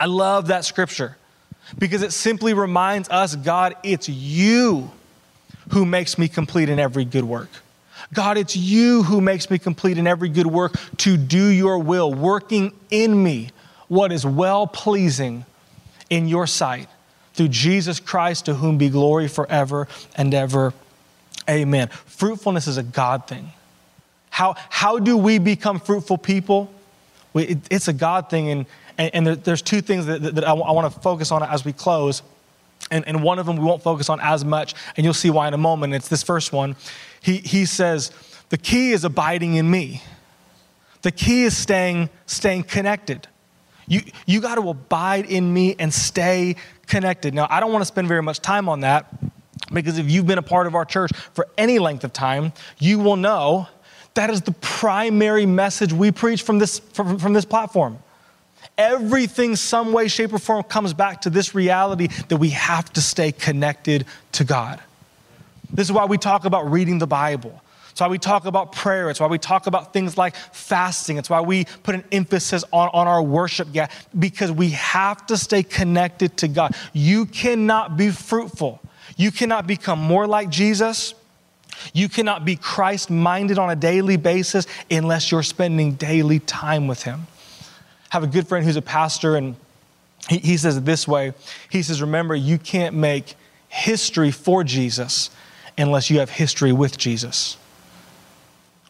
I 0.00 0.06
love 0.06 0.48
that 0.48 0.64
scripture 0.64 1.16
because 1.78 2.02
it 2.02 2.12
simply 2.12 2.54
reminds 2.54 3.08
us 3.08 3.36
God, 3.36 3.76
it's 3.82 4.08
you 4.08 4.90
who 5.70 5.84
makes 5.84 6.18
me 6.18 6.28
complete 6.28 6.68
in 6.68 6.78
every 6.78 7.04
good 7.04 7.24
work. 7.24 7.50
God, 8.12 8.38
it's 8.38 8.56
you 8.56 9.02
who 9.02 9.20
makes 9.20 9.50
me 9.50 9.58
complete 9.58 9.98
in 9.98 10.06
every 10.06 10.28
good 10.28 10.46
work 10.46 10.74
to 10.98 11.16
do 11.16 11.46
your 11.46 11.78
will, 11.78 12.12
working 12.12 12.72
in 12.90 13.22
me 13.22 13.50
what 13.88 14.12
is 14.12 14.24
well 14.24 14.66
pleasing 14.66 15.44
in 16.10 16.28
your 16.28 16.46
sight 16.46 16.88
through 17.34 17.48
Jesus 17.48 18.00
Christ, 18.00 18.46
to 18.46 18.54
whom 18.54 18.78
be 18.78 18.88
glory 18.88 19.28
forever 19.28 19.88
and 20.16 20.34
ever. 20.34 20.74
Amen. 21.48 21.88
Fruitfulness 21.88 22.66
is 22.66 22.76
a 22.76 22.82
God 22.82 23.26
thing. 23.26 23.52
How, 24.30 24.56
how 24.70 24.98
do 24.98 25.16
we 25.16 25.38
become 25.38 25.80
fruitful 25.80 26.18
people? 26.18 26.72
We, 27.32 27.44
it, 27.44 27.58
it's 27.70 27.88
a 27.88 27.92
God 27.92 28.30
thing, 28.30 28.50
and, 28.50 28.66
and, 28.96 29.14
and 29.14 29.26
there, 29.26 29.36
there's 29.36 29.62
two 29.62 29.80
things 29.80 30.06
that, 30.06 30.22
that, 30.22 30.44
I, 30.44 30.52
I 30.52 30.72
want 30.72 30.92
to 30.92 31.00
focus 31.00 31.32
on 31.32 31.42
as 31.42 31.64
we 31.64 31.72
close. 31.72 32.22
And, 32.90 33.06
and 33.06 33.22
one 33.22 33.38
of 33.38 33.46
them 33.46 33.56
we 33.56 33.64
won't 33.64 33.82
focus 33.82 34.08
on 34.08 34.20
as 34.20 34.44
much, 34.44 34.74
and 34.96 35.04
you'll 35.04 35.14
see 35.14 35.30
why 35.30 35.48
in 35.48 35.54
a 35.54 35.58
moment. 35.58 35.94
It's 35.94 36.08
this 36.08 36.22
first 36.22 36.52
one. 36.52 36.76
He, 37.28 37.36
he 37.44 37.66
says, 37.66 38.10
The 38.48 38.56
key 38.56 38.92
is 38.92 39.04
abiding 39.04 39.56
in 39.56 39.70
me. 39.70 40.02
The 41.02 41.10
key 41.10 41.44
is 41.44 41.54
staying, 41.54 42.08
staying 42.24 42.62
connected. 42.62 43.28
You, 43.86 44.00
you 44.24 44.40
got 44.40 44.54
to 44.54 44.70
abide 44.70 45.26
in 45.26 45.52
me 45.52 45.76
and 45.78 45.92
stay 45.92 46.56
connected. 46.86 47.34
Now, 47.34 47.46
I 47.50 47.60
don't 47.60 47.70
want 47.70 47.82
to 47.82 47.86
spend 47.86 48.08
very 48.08 48.22
much 48.22 48.40
time 48.40 48.66
on 48.66 48.80
that 48.80 49.12
because 49.70 49.98
if 49.98 50.10
you've 50.10 50.26
been 50.26 50.38
a 50.38 50.42
part 50.42 50.66
of 50.66 50.74
our 50.74 50.86
church 50.86 51.10
for 51.34 51.46
any 51.58 51.78
length 51.78 52.02
of 52.02 52.14
time, 52.14 52.54
you 52.78 52.98
will 52.98 53.16
know 53.16 53.68
that 54.14 54.30
is 54.30 54.40
the 54.40 54.52
primary 54.52 55.44
message 55.44 55.92
we 55.92 56.10
preach 56.10 56.40
from 56.40 56.58
this, 56.58 56.78
from, 56.78 57.18
from 57.18 57.34
this 57.34 57.44
platform. 57.44 57.98
Everything, 58.78 59.54
some 59.54 59.92
way, 59.92 60.08
shape, 60.08 60.32
or 60.32 60.38
form, 60.38 60.62
comes 60.62 60.94
back 60.94 61.20
to 61.22 61.30
this 61.30 61.54
reality 61.54 62.06
that 62.28 62.38
we 62.38 62.50
have 62.50 62.90
to 62.94 63.02
stay 63.02 63.32
connected 63.32 64.06
to 64.32 64.44
God. 64.44 64.80
This 65.72 65.86
is 65.86 65.92
why 65.92 66.04
we 66.04 66.18
talk 66.18 66.44
about 66.44 66.70
reading 66.70 66.98
the 66.98 67.06
Bible. 67.06 67.60
It's 67.90 68.00
why 68.00 68.08
we 68.08 68.18
talk 68.18 68.46
about 68.46 68.72
prayer. 68.72 69.10
It's 69.10 69.18
why 69.18 69.26
we 69.26 69.38
talk 69.38 69.66
about 69.66 69.92
things 69.92 70.16
like 70.16 70.36
fasting. 70.36 71.16
It's 71.16 71.28
why 71.28 71.40
we 71.40 71.64
put 71.82 71.94
an 71.94 72.04
emphasis 72.12 72.64
on, 72.72 72.90
on 72.92 73.08
our 73.08 73.22
worship, 73.22 73.68
yeah, 73.72 73.88
because 74.18 74.52
we 74.52 74.70
have 74.70 75.26
to 75.26 75.36
stay 75.36 75.62
connected 75.62 76.36
to 76.38 76.48
God. 76.48 76.76
You 76.92 77.26
cannot 77.26 77.96
be 77.96 78.10
fruitful. 78.10 78.80
You 79.16 79.32
cannot 79.32 79.66
become 79.66 79.98
more 79.98 80.26
like 80.26 80.48
Jesus. 80.48 81.14
You 81.92 82.08
cannot 82.08 82.44
be 82.44 82.56
Christ 82.56 83.10
minded 83.10 83.58
on 83.58 83.70
a 83.70 83.76
daily 83.76 84.16
basis 84.16 84.66
unless 84.90 85.30
you're 85.30 85.42
spending 85.42 85.94
daily 85.94 86.38
time 86.38 86.86
with 86.86 87.02
Him 87.02 87.26
have 88.10 88.22
a 88.22 88.26
good 88.26 88.48
friend 88.48 88.64
who's 88.64 88.76
a 88.76 88.82
pastor, 88.82 89.36
and 89.36 89.56
he, 90.28 90.38
he 90.38 90.56
says 90.56 90.76
it 90.76 90.84
this 90.84 91.06
way 91.06 91.34
He 91.70 91.82
says, 91.82 92.00
Remember, 92.00 92.34
you 92.34 92.58
can't 92.58 92.94
make 92.94 93.34
history 93.68 94.30
for 94.30 94.64
Jesus 94.64 95.30
unless 95.78 96.10
you 96.10 96.18
have 96.18 96.30
history 96.30 96.72
with 96.72 96.98
Jesus. 96.98 97.56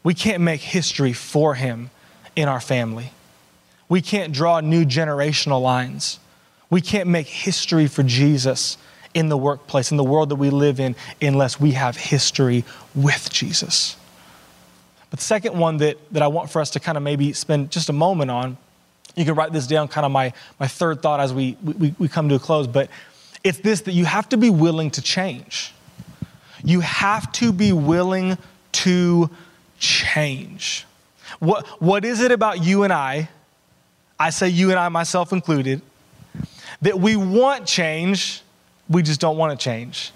We 0.03 0.14
can't 0.14 0.42
make 0.42 0.61
history 0.61 1.12
for 1.12 1.55
Him 1.55 1.90
in 2.35 2.48
our 2.48 2.61
family. 2.61 3.12
We 3.88 4.01
can't 4.01 4.33
draw 4.33 4.61
new 4.61 4.85
generational 4.85 5.62
lines. 5.62 6.18
We 6.70 6.81
can't 6.81 7.09
make 7.09 7.27
history 7.27 7.87
for 7.87 8.03
Jesus 8.03 8.77
in 9.14 9.29
the 9.29 9.37
workplace, 9.37 9.90
in 9.90 9.96
the 9.96 10.05
world 10.05 10.29
that 10.31 10.37
we 10.37 10.51
live 10.51 10.81
in, 10.81 10.96
unless 11.22 11.61
we 11.61 11.72
have 11.72 11.96
history 11.96 12.64
with 12.94 13.31
Jesus. 13.31 13.96
But 15.11 15.20
the 15.20 15.24
second 15.24 15.59
one 15.59 15.79
that, 15.79 15.96
that 16.12 16.22
I 16.22 16.27
want 16.27 16.51
for 16.51 16.61
us 16.61 16.70
to 16.70 16.81
kind 16.81 16.98
of 16.98 17.05
maybe 17.05 17.33
spend 17.33 17.70
just 17.70 17.88
a 17.88 17.94
moment 17.94 18.31
on 18.31 18.59
you 19.18 19.24
can 19.24 19.35
write 19.35 19.53
this 19.53 19.66
down, 19.66 19.88
kind 19.88 20.07
of 20.07 20.12
my, 20.12 20.33
my 20.61 20.68
third 20.68 21.03
thought 21.03 21.18
as 21.20 21.35
we, 21.35 21.57
we, 21.62 21.94
we 21.98 22.09
come 22.09 22.29
to 22.29 22.37
a 22.37 22.38
close, 22.38 22.66
but 22.66 22.88
it's 23.42 23.59
this 23.59 23.83
that 23.83 23.92
you 23.92 24.05
have 24.05 24.29
to 24.29 24.37
be 24.37 24.48
willing 24.48 24.90
to 24.92 25.03
change. 25.03 25.74
You 26.64 26.81
have 26.81 27.31
to 27.33 27.53
be 27.53 27.73
willing 27.73 28.38
to 28.73 29.31
change. 29.79 30.87
What, 31.38 31.66
what 31.81 32.05
is 32.05 32.21
it 32.21 32.33
about 32.33 32.64
you 32.64 32.83
and 32.83 32.92
I? 32.92 33.29
I 34.18 34.31
say 34.31 34.49
you 34.49 34.71
and 34.71 34.79
I, 34.79 34.88
myself 34.88 35.33
included, 35.33 35.81
that 36.83 36.99
we 36.99 37.16
want 37.16 37.66
change, 37.66 38.42
we 38.88 39.03
just 39.03 39.21
don't 39.21 39.37
want 39.37 39.59
to 39.59 39.62
change. 39.62 40.12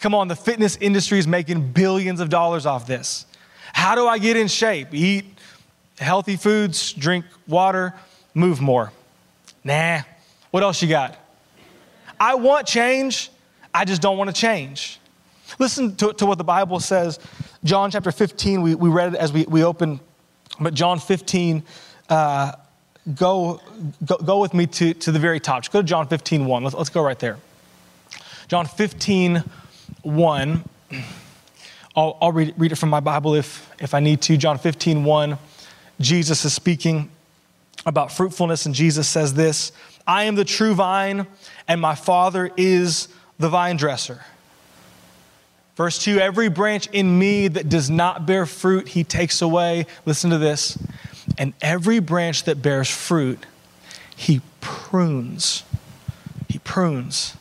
Come 0.00 0.14
on, 0.14 0.28
the 0.28 0.36
fitness 0.36 0.76
industry 0.76 1.18
is 1.18 1.26
making 1.26 1.72
billions 1.72 2.20
of 2.20 2.28
dollars 2.28 2.66
off 2.66 2.86
this. 2.86 3.26
How 3.72 3.94
do 3.94 4.06
I 4.06 4.18
get 4.18 4.36
in 4.36 4.48
shape? 4.48 4.88
Eat 4.92 5.24
healthy 5.98 6.36
foods, 6.36 6.92
drink 6.92 7.24
water, 7.46 7.94
move 8.34 8.60
more. 8.60 8.92
Nah. 9.62 10.00
What 10.50 10.62
else 10.62 10.80
you 10.82 10.88
got? 10.88 11.16
I 12.20 12.36
want 12.36 12.66
change, 12.66 13.30
I 13.72 13.84
just 13.84 14.00
don't 14.00 14.16
want 14.16 14.34
to 14.34 14.40
change. 14.40 15.00
Listen 15.58 15.94
to, 15.96 16.12
to 16.14 16.26
what 16.26 16.38
the 16.38 16.44
Bible 16.44 16.80
says. 16.80 17.18
John 17.62 17.90
chapter 17.90 18.12
15, 18.12 18.62
we, 18.62 18.74
we 18.74 18.88
read 18.88 19.14
it 19.14 19.20
as 19.20 19.32
we, 19.32 19.44
we 19.44 19.64
opened, 19.64 20.00
but 20.60 20.74
John 20.74 20.98
15, 20.98 21.62
uh, 22.08 22.52
go, 23.14 23.60
go, 24.04 24.16
go 24.16 24.40
with 24.40 24.54
me 24.54 24.66
to, 24.66 24.94
to 24.94 25.12
the 25.12 25.18
very 25.18 25.40
top. 25.40 25.62
Just 25.62 25.72
go 25.72 25.80
to 25.80 25.86
John 25.86 26.08
15, 26.08 26.46
1. 26.46 26.64
Let's, 26.64 26.76
let's 26.76 26.90
go 26.90 27.02
right 27.02 27.18
there. 27.18 27.38
John 28.48 28.66
15, 28.66 29.42
1. 30.02 30.64
I'll, 31.96 32.18
I'll 32.20 32.32
read, 32.32 32.54
read 32.58 32.72
it 32.72 32.76
from 32.76 32.90
my 32.90 33.00
Bible 33.00 33.34
if, 33.34 33.70
if 33.78 33.94
I 33.94 34.00
need 34.00 34.20
to. 34.22 34.36
John 34.36 34.58
15, 34.58 35.04
1. 35.04 35.38
Jesus 36.00 36.44
is 36.44 36.52
speaking 36.52 37.10
about 37.86 38.10
fruitfulness, 38.10 38.66
and 38.66 38.74
Jesus 38.74 39.08
says 39.08 39.34
this 39.34 39.72
I 40.06 40.24
am 40.24 40.34
the 40.34 40.44
true 40.44 40.74
vine, 40.74 41.26
and 41.68 41.80
my 41.80 41.94
Father 41.94 42.50
is 42.56 43.08
the 43.38 43.48
vine 43.48 43.76
dresser. 43.76 44.24
Verse 45.76 45.98
2 45.98 46.18
Every 46.18 46.48
branch 46.48 46.86
in 46.88 47.18
me 47.18 47.48
that 47.48 47.68
does 47.68 47.90
not 47.90 48.26
bear 48.26 48.46
fruit, 48.46 48.88
he 48.88 49.04
takes 49.04 49.42
away. 49.42 49.86
Listen 50.06 50.30
to 50.30 50.38
this. 50.38 50.78
And 51.38 51.54
every 51.60 52.00
branch 52.00 52.44
that 52.44 52.62
bears 52.62 52.88
fruit, 52.88 53.46
he 54.14 54.40
prunes. 54.60 55.64
He 56.48 56.58
prunes 56.58 57.36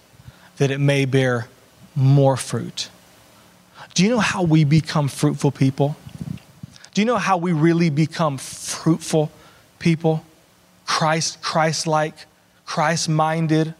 that 0.57 0.71
it 0.71 0.79
may 0.79 1.05
bear 1.05 1.47
more 1.95 2.37
fruit. 2.37 2.89
Do 3.93 4.03
you 4.03 4.09
know 4.09 4.19
how 4.19 4.43
we 4.43 4.63
become 4.63 5.07
fruitful 5.07 5.51
people? 5.51 5.95
Do 6.93 7.01
you 7.01 7.05
know 7.05 7.17
how 7.17 7.37
we 7.37 7.51
really 7.51 7.89
become 7.89 8.37
fruitful 8.37 9.31
people? 9.79 10.25
Christ, 10.85 11.41
Christ 11.41 11.85
like, 11.85 12.13
Christ 12.65 13.09
minded. 13.09 13.73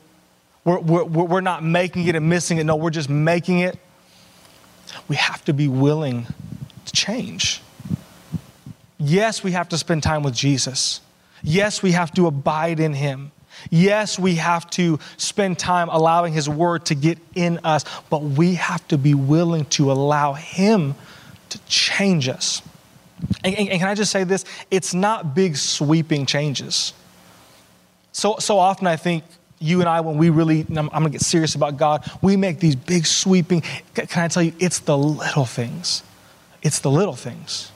We're, 0.63 0.79
we're, 0.79 1.03
we're 1.03 1.41
not 1.41 1.63
making 1.63 2.07
it 2.07 2.15
and 2.15 2.29
missing 2.29 2.57
it. 2.57 2.65
No, 2.65 2.75
we're 2.75 2.89
just 2.89 3.09
making 3.09 3.59
it. 3.59 3.77
We 5.07 5.15
have 5.15 5.43
to 5.45 5.53
be 5.53 5.67
willing 5.67 6.27
to 6.85 6.91
change. 6.91 7.61
Yes, 8.97 9.43
we 9.43 9.51
have 9.51 9.69
to 9.69 9.77
spend 9.77 10.03
time 10.03 10.23
with 10.23 10.33
Jesus. 10.33 11.01
Yes, 11.41 11.83
we 11.83 11.91
have 11.91 12.11
to 12.13 12.27
abide 12.27 12.79
in 12.79 12.93
Him. 12.93 13.31
Yes, 13.69 14.17
we 14.17 14.35
have 14.35 14.69
to 14.71 14.99
spend 15.17 15.59
time 15.59 15.89
allowing 15.89 16.33
His 16.33 16.49
Word 16.49 16.85
to 16.85 16.95
get 16.95 17.17
in 17.35 17.59
us, 17.63 17.85
but 18.09 18.23
we 18.23 18.55
have 18.55 18.87
to 18.89 18.97
be 18.97 19.13
willing 19.13 19.65
to 19.65 19.91
allow 19.91 20.33
Him 20.33 20.95
to 21.49 21.59
change 21.67 22.27
us. 22.27 22.61
And, 23.43 23.55
and, 23.55 23.69
and 23.69 23.79
can 23.79 23.89
I 23.89 23.95
just 23.95 24.11
say 24.11 24.23
this? 24.23 24.45
It's 24.71 24.93
not 24.93 25.35
big 25.35 25.55
sweeping 25.57 26.25
changes. 26.25 26.93
So, 28.11 28.37
so 28.39 28.59
often 28.59 28.87
I 28.87 28.95
think 28.95 29.23
you 29.63 29.79
and 29.79 29.89
I, 29.89 30.01
when 30.01 30.17
we 30.17 30.29
really, 30.29 30.65
I'm, 30.75 30.89
gonna 30.89 31.09
get 31.09 31.21
serious 31.21 31.55
about 31.55 31.77
God, 31.77 32.09
we 32.21 32.37
make 32.37 32.59
these 32.59 32.75
big 32.75 33.05
sweeping, 33.05 33.61
can 33.93 34.23
I 34.23 34.27
tell 34.27 34.43
you, 34.43 34.53
it's 34.59 34.79
the 34.79 34.97
little 34.97 35.45
things. 35.45 36.03
It's 36.61 36.79
the 36.79 36.91
little 36.91 37.15
things. 37.15 37.71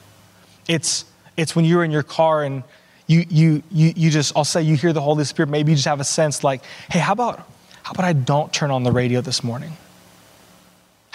It's, 0.68 1.04
it's 1.36 1.56
when 1.56 1.64
you're 1.64 1.84
in 1.84 1.90
your 1.90 2.02
car 2.02 2.42
and 2.44 2.62
you, 3.06 3.24
you, 3.28 3.62
you, 3.70 3.92
you 3.96 4.10
just, 4.10 4.36
I'll 4.36 4.44
say 4.44 4.62
you 4.62 4.76
hear 4.76 4.92
the 4.92 5.00
Holy 5.00 5.24
Spirit, 5.24 5.48
maybe 5.48 5.72
you 5.72 5.76
just 5.76 5.88
have 5.88 6.00
a 6.00 6.04
sense 6.04 6.44
like, 6.44 6.62
hey, 6.90 6.98
how 6.98 7.12
about, 7.12 7.38
how 7.82 7.92
about 7.92 8.04
I 8.04 8.12
don't 8.12 8.52
turn 8.52 8.70
on 8.70 8.82
the 8.82 8.92
radio 8.92 9.20
this 9.20 9.42
morning? 9.42 9.72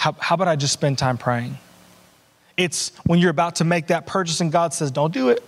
how, 0.04 0.12
how 0.18 0.34
about 0.34 0.48
I 0.48 0.56
just 0.56 0.74
spend 0.74 0.98
time 0.98 1.16
praying? 1.16 1.56
It's 2.58 2.92
when 3.06 3.20
you're 3.20 3.30
about 3.30 3.56
to 3.56 3.64
make 3.64 3.86
that 3.86 4.06
purchase 4.06 4.38
and 4.42 4.52
God 4.52 4.74
says, 4.74 4.90
don't 4.90 5.14
do 5.14 5.30
it. 5.30 5.42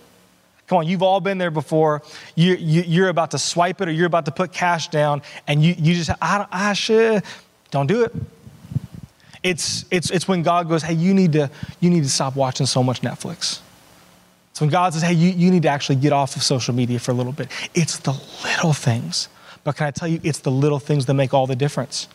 Come 0.67 0.79
on, 0.79 0.87
you've 0.87 1.03
all 1.03 1.21
been 1.21 1.37
there 1.37 1.51
before. 1.51 2.01
You, 2.35 2.55
you, 2.55 2.81
you're 2.81 3.09
about 3.09 3.31
to 3.31 3.39
swipe 3.39 3.81
it 3.81 3.87
or 3.87 3.91
you're 3.91 4.05
about 4.05 4.25
to 4.25 4.31
put 4.31 4.51
cash 4.51 4.89
down 4.89 5.21
and 5.47 5.63
you, 5.63 5.73
you 5.77 5.95
just, 5.95 6.09
I, 6.21 6.45
I 6.51 6.73
should, 6.73 7.23
don't 7.71 7.87
do 7.87 8.03
it. 8.03 8.13
It's, 9.43 9.85
it's, 9.91 10.11
it's 10.11 10.27
when 10.27 10.43
God 10.43 10.67
goes, 10.67 10.83
hey, 10.83 10.93
you 10.93 11.13
need, 11.13 11.31
to, 11.33 11.49
you 11.79 11.89
need 11.89 12.03
to 12.03 12.09
stop 12.09 12.35
watching 12.35 12.65
so 12.65 12.83
much 12.83 13.01
Netflix. 13.01 13.61
It's 14.51 14.59
when 14.59 14.69
God 14.69 14.93
says, 14.93 15.03
hey, 15.03 15.13
you, 15.13 15.29
you 15.29 15.51
need 15.51 15.63
to 15.63 15.69
actually 15.69 15.97
get 15.97 16.11
off 16.11 16.35
of 16.35 16.43
social 16.43 16.73
media 16.73 16.99
for 16.99 17.11
a 17.11 17.13
little 17.13 17.31
bit. 17.31 17.47
It's 17.73 17.99
the 17.99 18.19
little 18.43 18.73
things. 18.73 19.29
But 19.63 19.77
can 19.77 19.87
I 19.87 19.91
tell 19.91 20.07
you, 20.07 20.19
it's 20.23 20.39
the 20.39 20.51
little 20.51 20.79
things 20.79 21.05
that 21.05 21.13
make 21.13 21.33
all 21.33 21.47
the 21.47 21.55
difference. 21.55 22.07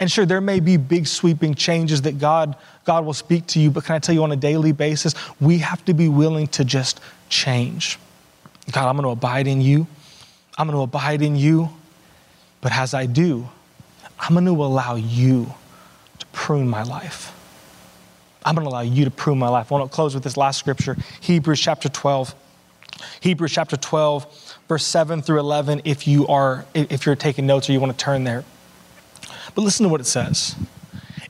And 0.00 0.10
sure, 0.10 0.24
there 0.24 0.40
may 0.40 0.60
be 0.60 0.76
big 0.76 1.06
sweeping 1.06 1.54
changes 1.54 2.02
that 2.02 2.18
God, 2.18 2.56
God 2.84 3.04
will 3.04 3.14
speak 3.14 3.46
to 3.48 3.60
you, 3.60 3.70
but 3.70 3.84
can 3.84 3.96
I 3.96 3.98
tell 3.98 4.14
you 4.14 4.22
on 4.22 4.30
a 4.30 4.36
daily 4.36 4.72
basis, 4.72 5.14
we 5.40 5.58
have 5.58 5.84
to 5.86 5.94
be 5.94 6.08
willing 6.08 6.46
to 6.48 6.64
just 6.64 7.00
change. 7.28 7.98
God, 8.70 8.88
I'm 8.88 8.96
going 8.96 9.04
to 9.04 9.10
abide 9.10 9.46
in 9.46 9.60
you. 9.60 9.86
I'm 10.56 10.66
going 10.66 10.76
to 10.76 10.82
abide 10.82 11.22
in 11.22 11.36
you. 11.36 11.70
But 12.60 12.72
as 12.72 12.94
I 12.94 13.06
do, 13.06 13.48
I'm 14.20 14.34
going 14.34 14.44
to 14.44 14.62
allow 14.62 14.94
you 14.94 15.52
to 16.18 16.26
prune 16.26 16.68
my 16.68 16.82
life. 16.82 17.34
I'm 18.44 18.54
going 18.54 18.66
to 18.66 18.70
allow 18.70 18.80
you 18.80 19.04
to 19.04 19.10
prune 19.10 19.38
my 19.38 19.48
life. 19.48 19.70
I 19.72 19.74
want 19.76 19.90
to 19.90 19.94
close 19.94 20.14
with 20.14 20.24
this 20.24 20.36
last 20.36 20.58
scripture 20.58 20.96
Hebrews 21.20 21.60
chapter 21.60 21.88
12. 21.88 22.34
Hebrews 23.20 23.52
chapter 23.52 23.76
12, 23.76 24.56
verse 24.68 24.84
7 24.84 25.22
through 25.22 25.38
11, 25.38 25.82
if 25.84 26.08
you 26.08 26.26
are 26.26 26.64
if 26.74 27.06
you're 27.06 27.14
taking 27.14 27.46
notes 27.46 27.68
or 27.68 27.72
you 27.72 27.80
want 27.80 27.96
to 27.96 28.04
turn 28.04 28.24
there. 28.24 28.44
But 29.58 29.64
listen 29.64 29.82
to 29.82 29.88
what 29.88 30.00
it 30.00 30.06
says. 30.06 30.54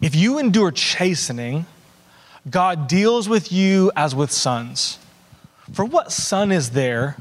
If 0.03 0.15
you 0.15 0.39
endure 0.39 0.71
chastening, 0.71 1.65
God 2.51 2.87
deals 2.87 3.27
with 3.27 3.51
you 3.51 3.91
as 3.97 4.15
with 4.15 4.31
sons. 4.31 4.99
For 5.73 5.83
what 5.83 6.13
son 6.13 6.53
is 6.53 6.73
there 6.73 7.17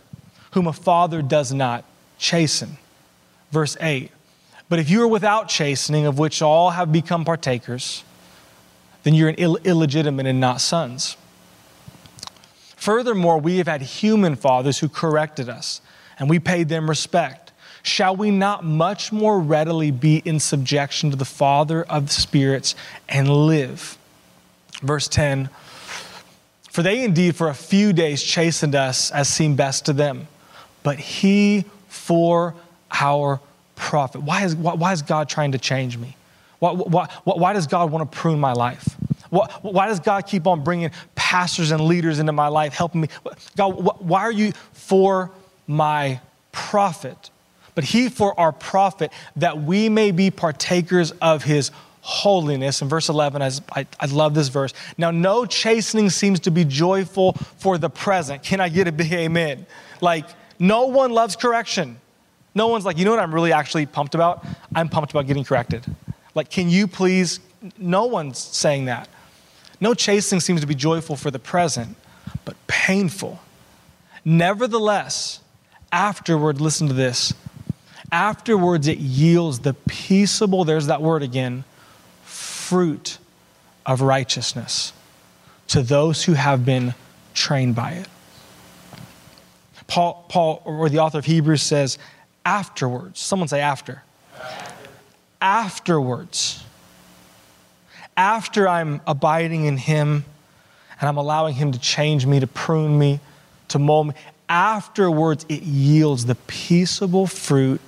whom 0.51 0.67
a 0.67 0.73
father 0.73 1.21
does 1.21 1.53
not 1.53 1.85
chasten? 2.17 2.77
Verse 3.53 3.77
8. 3.79 4.11
But 4.67 4.79
if 4.79 4.89
you 4.89 5.01
are 5.01 5.07
without 5.07 5.47
chastening, 5.47 6.05
of 6.05 6.19
which 6.19 6.41
all 6.41 6.71
have 6.71 6.91
become 6.91 7.23
partakers, 7.23 8.03
then 9.03 9.13
you're 9.13 9.29
an 9.29 9.35
Ill- 9.35 9.59
illegitimate 9.63 10.25
and 10.25 10.41
not 10.41 10.59
sons. 10.59 11.15
Furthermore, 12.75 13.37
we 13.37 13.59
have 13.59 13.67
had 13.69 13.81
human 13.81 14.35
fathers 14.35 14.79
who 14.79 14.89
corrected 14.89 15.47
us, 15.47 15.79
and 16.19 16.29
we 16.29 16.37
paid 16.37 16.67
them 16.67 16.89
respect. 16.89 17.46
Shall 17.83 18.15
we 18.15 18.31
not 18.31 18.63
much 18.63 19.11
more 19.11 19.39
readily 19.39 19.91
be 19.91 20.21
in 20.25 20.39
subjection 20.39 21.11
to 21.11 21.17
the 21.17 21.25
Father 21.25 21.83
of 21.83 22.07
the 22.07 22.13
spirits 22.13 22.75
and 23.07 23.29
live? 23.29 23.97
Verse 24.81 25.07
10 25.07 25.49
For 26.69 26.83
they 26.83 27.03
indeed 27.03 27.35
for 27.35 27.49
a 27.49 27.55
few 27.55 27.93
days 27.93 28.23
chastened 28.23 28.75
us 28.75 29.11
as 29.11 29.27
seemed 29.27 29.57
best 29.57 29.85
to 29.85 29.93
them, 29.93 30.27
but 30.83 30.99
He 30.99 31.65
for 31.87 32.55
our 32.91 33.39
profit. 33.75 34.23
Why 34.23 34.43
is, 34.43 34.55
why, 34.55 34.73
why 34.73 34.93
is 34.93 35.01
God 35.01 35.29
trying 35.29 35.53
to 35.53 35.57
change 35.57 35.97
me? 35.97 36.15
Why, 36.59 36.71
why, 36.73 37.07
why 37.23 37.53
does 37.53 37.67
God 37.67 37.91
want 37.91 38.11
to 38.11 38.17
prune 38.17 38.39
my 38.39 38.53
life? 38.53 38.95
Why, 39.29 39.47
why 39.61 39.87
does 39.87 39.99
God 39.99 40.25
keep 40.25 40.47
on 40.47 40.63
bringing 40.63 40.91
pastors 41.15 41.71
and 41.71 41.81
leaders 41.81 42.19
into 42.19 42.31
my 42.31 42.47
life, 42.47 42.73
helping 42.73 43.01
me? 43.01 43.09
God, 43.55 43.99
why 43.99 44.21
are 44.21 44.31
you 44.31 44.53
for 44.73 45.31
my 45.67 46.19
profit? 46.51 47.29
But 47.77 47.83
He 47.83 48.09
for 48.09 48.37
our 48.39 48.51
profit, 48.51 49.11
that 49.35 49.61
we 49.61 49.87
may 49.87 50.09
be 50.09 50.31
partakers 50.31 51.11
of 51.21 51.43
His 51.43 51.69
holiness. 52.01 52.81
In 52.81 52.89
verse 52.89 53.07
11, 53.07 53.43
I, 53.43 53.85
I 53.99 54.05
love 54.07 54.33
this 54.33 54.47
verse. 54.47 54.73
Now, 54.97 55.11
no 55.11 55.45
chastening 55.45 56.09
seems 56.09 56.39
to 56.39 56.49
be 56.49 56.65
joyful 56.65 57.33
for 57.33 57.77
the 57.77 57.87
present. 57.87 58.41
Can 58.41 58.59
I 58.59 58.69
get 58.69 58.87
a 58.87 58.91
big 58.91 59.13
amen? 59.13 59.67
Like, 60.01 60.25
no 60.57 60.87
one 60.87 61.11
loves 61.11 61.35
correction. 61.35 61.99
No 62.55 62.67
one's 62.67 62.83
like, 62.83 62.97
you 62.97 63.05
know 63.05 63.11
what 63.11 63.19
I'm 63.19 63.31
really 63.31 63.53
actually 63.53 63.85
pumped 63.85 64.15
about? 64.15 64.43
I'm 64.73 64.89
pumped 64.89 65.11
about 65.11 65.27
getting 65.27 65.43
corrected. 65.43 65.85
Like, 66.33 66.49
can 66.49 66.71
you 66.71 66.87
please? 66.87 67.39
No 67.77 68.07
one's 68.07 68.39
saying 68.39 68.85
that. 68.85 69.07
No 69.79 69.93
chastening 69.93 70.41
seems 70.41 70.61
to 70.61 70.67
be 70.67 70.73
joyful 70.73 71.15
for 71.15 71.29
the 71.29 71.37
present, 71.37 71.95
but 72.43 72.55
painful. 72.65 73.39
Nevertheless, 74.25 75.41
afterward, 75.91 76.59
listen 76.59 76.87
to 76.87 76.93
this. 76.95 77.35
Afterwards, 78.11 78.87
it 78.87 78.99
yields 78.99 79.59
the 79.59 79.73
peaceable, 79.73 80.63
there's 80.63 80.87
that 80.87 81.01
word 81.01 81.23
again, 81.23 81.63
fruit 82.23 83.17
of 83.85 84.01
righteousness 84.01 84.93
to 85.67 85.81
those 85.81 86.23
who 86.23 86.33
have 86.33 86.65
been 86.65 86.93
trained 87.33 87.75
by 87.75 87.91
it. 87.91 88.07
Paul, 89.87 90.25
Paul, 90.29 90.61
or 90.65 90.89
the 90.89 90.99
author 90.99 91.19
of 91.19 91.25
Hebrews 91.25 91.61
says, 91.61 91.97
afterwards. 92.45 93.19
Someone 93.19 93.47
say 93.47 93.61
after. 93.61 94.03
Afterwards 95.41 96.63
after 98.17 98.67
I'm 98.67 98.99
abiding 99.05 99.65
in 99.65 99.77
Him 99.77 100.25
and 100.99 101.07
I'm 101.07 101.17
allowing 101.17 101.53
Him 101.53 101.71
to 101.71 101.79
change 101.79 102.25
me, 102.25 102.39
to 102.39 102.47
prune 102.47 102.97
me, 102.97 103.19
to 103.69 103.79
mold 103.79 104.07
me, 104.07 104.13
afterwards 104.49 105.45
it 105.47 105.61
yields 105.61 106.25
the 106.25 106.35
peaceable 106.35 107.27
fruit 107.27 107.79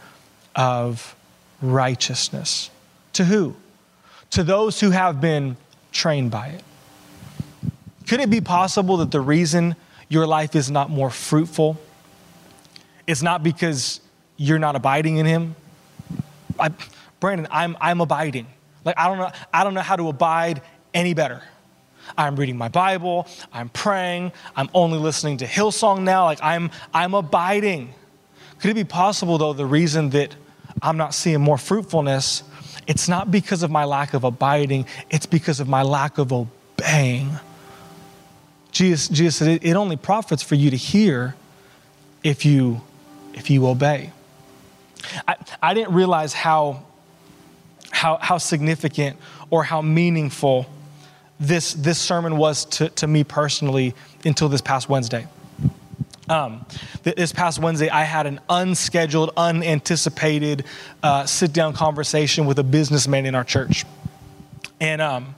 of 0.55 1.15
righteousness. 1.61 2.69
To 3.13 3.25
who? 3.25 3.55
To 4.31 4.43
those 4.43 4.79
who 4.79 4.91
have 4.91 5.19
been 5.19 5.57
trained 5.91 6.31
by 6.31 6.47
it. 6.49 6.63
Could 8.07 8.19
it 8.19 8.29
be 8.29 8.41
possible 8.41 8.97
that 8.97 9.11
the 9.11 9.21
reason 9.21 9.75
your 10.07 10.25
life 10.25 10.55
is 10.55 10.71
not 10.71 10.89
more 10.89 11.09
fruitful 11.09 11.79
is 13.05 13.21
not 13.21 13.43
because 13.43 14.01
you're 14.37 14.59
not 14.59 14.75
abiding 14.75 15.17
in 15.17 15.25
Him? 15.25 15.55
I, 16.59 16.69
Brandon, 17.19 17.47
I'm, 17.51 17.77
I'm 17.79 18.01
abiding. 18.01 18.47
Like, 18.85 18.97
I 18.97 19.07
don't 19.07 19.17
know, 19.17 19.31
I 19.53 19.63
don't 19.63 19.73
know 19.73 19.81
how 19.81 19.95
to 19.95 20.07
abide 20.07 20.61
any 20.93 21.13
better. 21.13 21.41
I'm 22.17 22.35
reading 22.35 22.57
my 22.57 22.69
Bible, 22.69 23.27
I'm 23.53 23.69
praying, 23.69 24.31
I'm 24.55 24.69
only 24.73 24.97
listening 24.97 25.37
to 25.37 25.45
Hillsong 25.45 26.01
now. 26.01 26.25
Like, 26.25 26.39
I'm, 26.41 26.71
I'm 26.93 27.13
abiding. 27.13 27.93
Could 28.59 28.71
it 28.71 28.75
be 28.75 28.83
possible, 28.83 29.37
though, 29.37 29.53
the 29.53 29.65
reason 29.65 30.09
that 30.11 30.35
I'm 30.81 30.97
not 30.97 31.13
seeing 31.13 31.41
more 31.41 31.57
fruitfulness, 31.57 32.43
it's 32.87 33.07
not 33.07 33.31
because 33.31 33.63
of 33.63 33.71
my 33.71 33.85
lack 33.85 34.13
of 34.13 34.23
abiding, 34.23 34.85
it's 35.09 35.25
because 35.25 35.59
of 35.59 35.67
my 35.67 35.81
lack 35.81 36.17
of 36.17 36.31
obeying. 36.31 37.31
Jesus, 38.71 39.09
Jesus 39.09 39.37
said, 39.37 39.47
it, 39.47 39.65
it 39.65 39.75
only 39.75 39.95
profits 39.95 40.43
for 40.43 40.55
you 40.55 40.69
to 40.69 40.77
hear 40.77 41.35
if 42.23 42.45
you, 42.45 42.81
if 43.33 43.49
you 43.49 43.67
obey. 43.67 44.11
I, 45.27 45.35
I 45.61 45.73
didn't 45.73 45.93
realize 45.93 46.33
how 46.33 46.83
how, 47.99 48.17
how 48.21 48.37
significant 48.37 49.17
or 49.49 49.63
how 49.63 49.81
meaningful 49.81 50.67
this, 51.39 51.73
this 51.73 51.97
sermon 51.97 52.37
was 52.37 52.65
to, 52.65 52.89
to 52.89 53.07
me 53.07 53.23
personally 53.23 53.93
until 54.25 54.49
this 54.49 54.61
past 54.61 54.89
Wednesday. 54.89 55.27
Um, 56.29 56.63
this 57.01 57.33
past 57.33 57.57
Wednesday, 57.59 57.89
I 57.89 58.03
had 58.03 58.27
an 58.27 58.39
unscheduled, 58.49 59.31
unanticipated 59.35 60.63
uh, 61.01 61.25
sit 61.25 61.51
down 61.53 61.73
conversation 61.73 62.45
with 62.45 62.59
a 62.59 62.63
businessman 62.63 63.25
in 63.25 63.33
our 63.33 63.43
church. 63.43 63.83
And 64.79 65.01
um, 65.01 65.35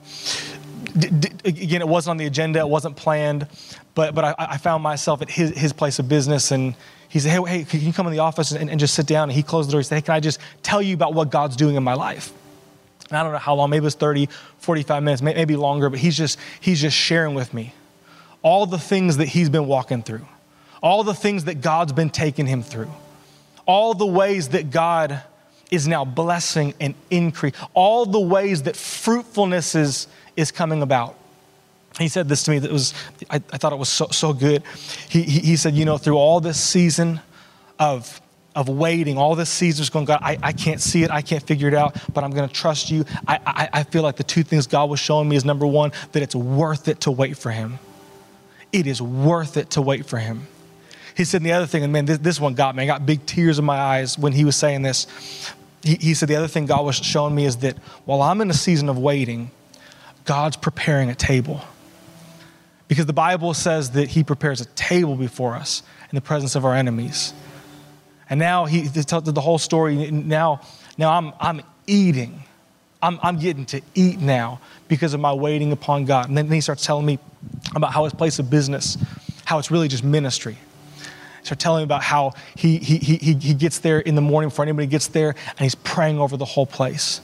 d- 0.98 1.08
d- 1.08 1.30
again, 1.44 1.80
it 1.80 1.88
wasn't 1.88 2.12
on 2.12 2.16
the 2.18 2.26
agenda, 2.26 2.58
it 2.58 2.68
wasn't 2.68 2.96
planned, 2.96 3.48
but, 3.94 4.14
but 4.14 4.24
I, 4.24 4.34
I, 4.38 4.58
found 4.58 4.82
myself 4.82 5.22
at 5.22 5.30
his, 5.30 5.56
his 5.56 5.72
place 5.72 5.98
of 5.98 6.08
business 6.08 6.50
and 6.50 6.74
he 7.08 7.18
said, 7.20 7.30
hey, 7.30 7.58
hey, 7.58 7.64
can 7.64 7.80
you 7.80 7.92
come 7.92 8.06
in 8.06 8.12
the 8.12 8.18
office 8.18 8.52
and, 8.52 8.70
and 8.70 8.78
just 8.78 8.94
sit 8.94 9.06
down? 9.06 9.24
And 9.24 9.32
he 9.32 9.42
closed 9.42 9.68
the 9.68 9.72
door. 9.72 9.80
He 9.80 9.84
said, 9.84 9.96
hey, 9.96 10.02
can 10.02 10.14
I 10.14 10.20
just 10.20 10.40
tell 10.62 10.82
you 10.82 10.94
about 10.94 11.14
what 11.14 11.30
God's 11.30 11.56
doing 11.56 11.74
in 11.76 11.82
my 11.82 11.94
life? 11.94 12.32
And 13.08 13.16
I 13.16 13.22
don't 13.22 13.32
know 13.32 13.38
how 13.38 13.54
long, 13.54 13.70
maybe 13.70 13.82
it 13.82 13.84
was 13.84 13.94
30, 13.94 14.28
45 14.58 15.02
minutes, 15.02 15.22
maybe 15.22 15.56
longer, 15.56 15.88
but 15.88 15.98
he's 15.98 16.16
just, 16.16 16.38
he's 16.60 16.80
just 16.80 16.96
sharing 16.96 17.34
with 17.34 17.54
me 17.54 17.72
all 18.42 18.66
the 18.66 18.78
things 18.78 19.16
that 19.18 19.28
he's 19.28 19.48
been 19.48 19.66
walking 19.66 20.02
through, 20.02 20.26
all 20.82 21.04
the 21.04 21.14
things 21.14 21.44
that 21.44 21.60
God's 21.60 21.92
been 21.92 22.10
taking 22.10 22.46
him 22.46 22.62
through, 22.62 22.90
all 23.66 23.94
the 23.94 24.06
ways 24.06 24.50
that 24.50 24.70
God 24.70 25.22
is 25.70 25.88
now 25.88 26.04
blessing 26.04 26.74
and 26.80 26.94
increase, 27.10 27.54
all 27.72 28.04
the 28.04 28.20
ways 28.20 28.64
that 28.64 28.76
fruitfulness 28.76 29.74
is, 29.74 30.06
is 30.36 30.50
coming 30.50 30.82
about. 30.82 31.16
He 31.98 32.08
said 32.08 32.28
this 32.28 32.42
to 32.44 32.50
me 32.50 32.58
that 32.58 32.70
was, 32.70 32.94
I, 33.30 33.36
I 33.36 33.58
thought 33.58 33.72
it 33.72 33.78
was 33.78 33.88
so, 33.88 34.08
so 34.10 34.32
good. 34.32 34.62
He, 35.08 35.22
he, 35.22 35.40
he 35.40 35.56
said, 35.56 35.74
you 35.74 35.84
know, 35.84 35.98
through 35.98 36.16
all 36.16 36.40
this 36.40 36.60
season 36.60 37.20
of 37.78 38.20
of 38.54 38.68
waiting, 38.68 39.16
all 39.16 39.34
this 39.34 39.48
seasons 39.48 39.90
going, 39.90 40.04
God, 40.04 40.20
I, 40.22 40.38
I 40.42 40.52
can't 40.52 40.80
see 40.80 41.02
it, 41.04 41.10
I 41.10 41.22
can't 41.22 41.42
figure 41.42 41.68
it 41.68 41.74
out, 41.74 41.96
but 42.12 42.22
I'm 42.22 42.30
going 42.30 42.46
to 42.46 42.54
trust 42.54 42.90
you. 42.90 43.04
I, 43.26 43.40
I, 43.46 43.68
I 43.72 43.82
feel 43.84 44.02
like 44.02 44.16
the 44.16 44.24
two 44.24 44.42
things 44.42 44.66
God 44.66 44.90
was 44.90 45.00
showing 45.00 45.28
me 45.28 45.36
is 45.36 45.44
number 45.44 45.66
one, 45.66 45.92
that 46.12 46.22
it's 46.22 46.34
worth 46.34 46.88
it 46.88 47.00
to 47.02 47.10
wait 47.10 47.36
for 47.36 47.50
Him. 47.50 47.78
It 48.72 48.86
is 48.86 49.00
worth 49.00 49.56
it 49.56 49.70
to 49.70 49.82
wait 49.82 50.06
for 50.06 50.18
Him. 50.18 50.46
He 51.16 51.24
said, 51.24 51.42
the 51.42 51.52
other 51.52 51.66
thing, 51.66 51.84
and 51.84 51.92
man, 51.92 52.06
this, 52.06 52.18
this 52.18 52.40
one 52.40 52.54
got 52.54 52.74
me. 52.74 52.84
I 52.84 52.86
got 52.86 53.04
big 53.04 53.26
tears 53.26 53.58
in 53.58 53.64
my 53.64 53.78
eyes 53.78 54.18
when 54.18 54.32
he 54.32 54.44
was 54.44 54.56
saying 54.56 54.82
this. 54.82 55.06
He, 55.82 55.96
he 55.96 56.14
said, 56.14 56.28
the 56.28 56.36
other 56.36 56.48
thing 56.48 56.66
God 56.66 56.84
was 56.84 56.96
showing 56.96 57.34
me 57.34 57.44
is 57.44 57.58
that 57.58 57.76
while 58.04 58.22
I'm 58.22 58.40
in 58.40 58.50
a 58.50 58.54
season 58.54 58.88
of 58.88 58.98
waiting, 58.98 59.50
God's 60.24 60.56
preparing 60.56 61.10
a 61.10 61.14
table. 61.14 61.60
Because 62.88 63.06
the 63.06 63.12
Bible 63.12 63.54
says 63.54 63.92
that 63.92 64.08
He 64.08 64.22
prepares 64.22 64.60
a 64.60 64.66
table 64.66 65.16
before 65.16 65.54
us 65.54 65.82
in 66.10 66.14
the 66.14 66.20
presence 66.20 66.54
of 66.54 66.64
our 66.64 66.74
enemies. 66.74 67.32
And 68.28 68.38
now 68.38 68.66
He 68.66 68.86
tells 68.88 69.24
the 69.24 69.40
whole 69.40 69.58
story. 69.58 70.10
Now, 70.10 70.60
now 70.98 71.12
I'm, 71.12 71.32
I'm 71.40 71.62
eating. 71.86 72.42
I'm, 73.00 73.18
I'm 73.22 73.38
getting 73.38 73.64
to 73.66 73.80
eat 73.94 74.20
now 74.20 74.60
because 74.88 75.14
of 75.14 75.20
my 75.20 75.32
waiting 75.32 75.72
upon 75.72 76.04
God. 76.04 76.28
And 76.28 76.36
then 76.36 76.50
He 76.50 76.60
starts 76.60 76.84
telling 76.84 77.06
me 77.06 77.18
about 77.74 77.92
how 77.92 78.04
His 78.04 78.12
place 78.12 78.38
of 78.38 78.50
business, 78.50 78.98
how 79.44 79.58
it's 79.58 79.70
really 79.70 79.88
just 79.88 80.04
ministry. 80.04 80.56
Start 81.42 81.58
telling 81.58 81.80
me 81.80 81.84
about 81.84 82.02
how 82.02 82.34
he, 82.56 82.78
he, 82.78 82.98
he, 82.98 83.34
he 83.34 83.54
gets 83.54 83.80
there 83.80 83.98
in 84.00 84.14
the 84.14 84.20
morning 84.20 84.48
before 84.48 84.64
anybody 84.64 84.86
gets 84.86 85.08
there 85.08 85.30
and 85.48 85.58
he's 85.58 85.74
praying 85.74 86.20
over 86.20 86.36
the 86.36 86.44
whole 86.44 86.66
place 86.66 87.20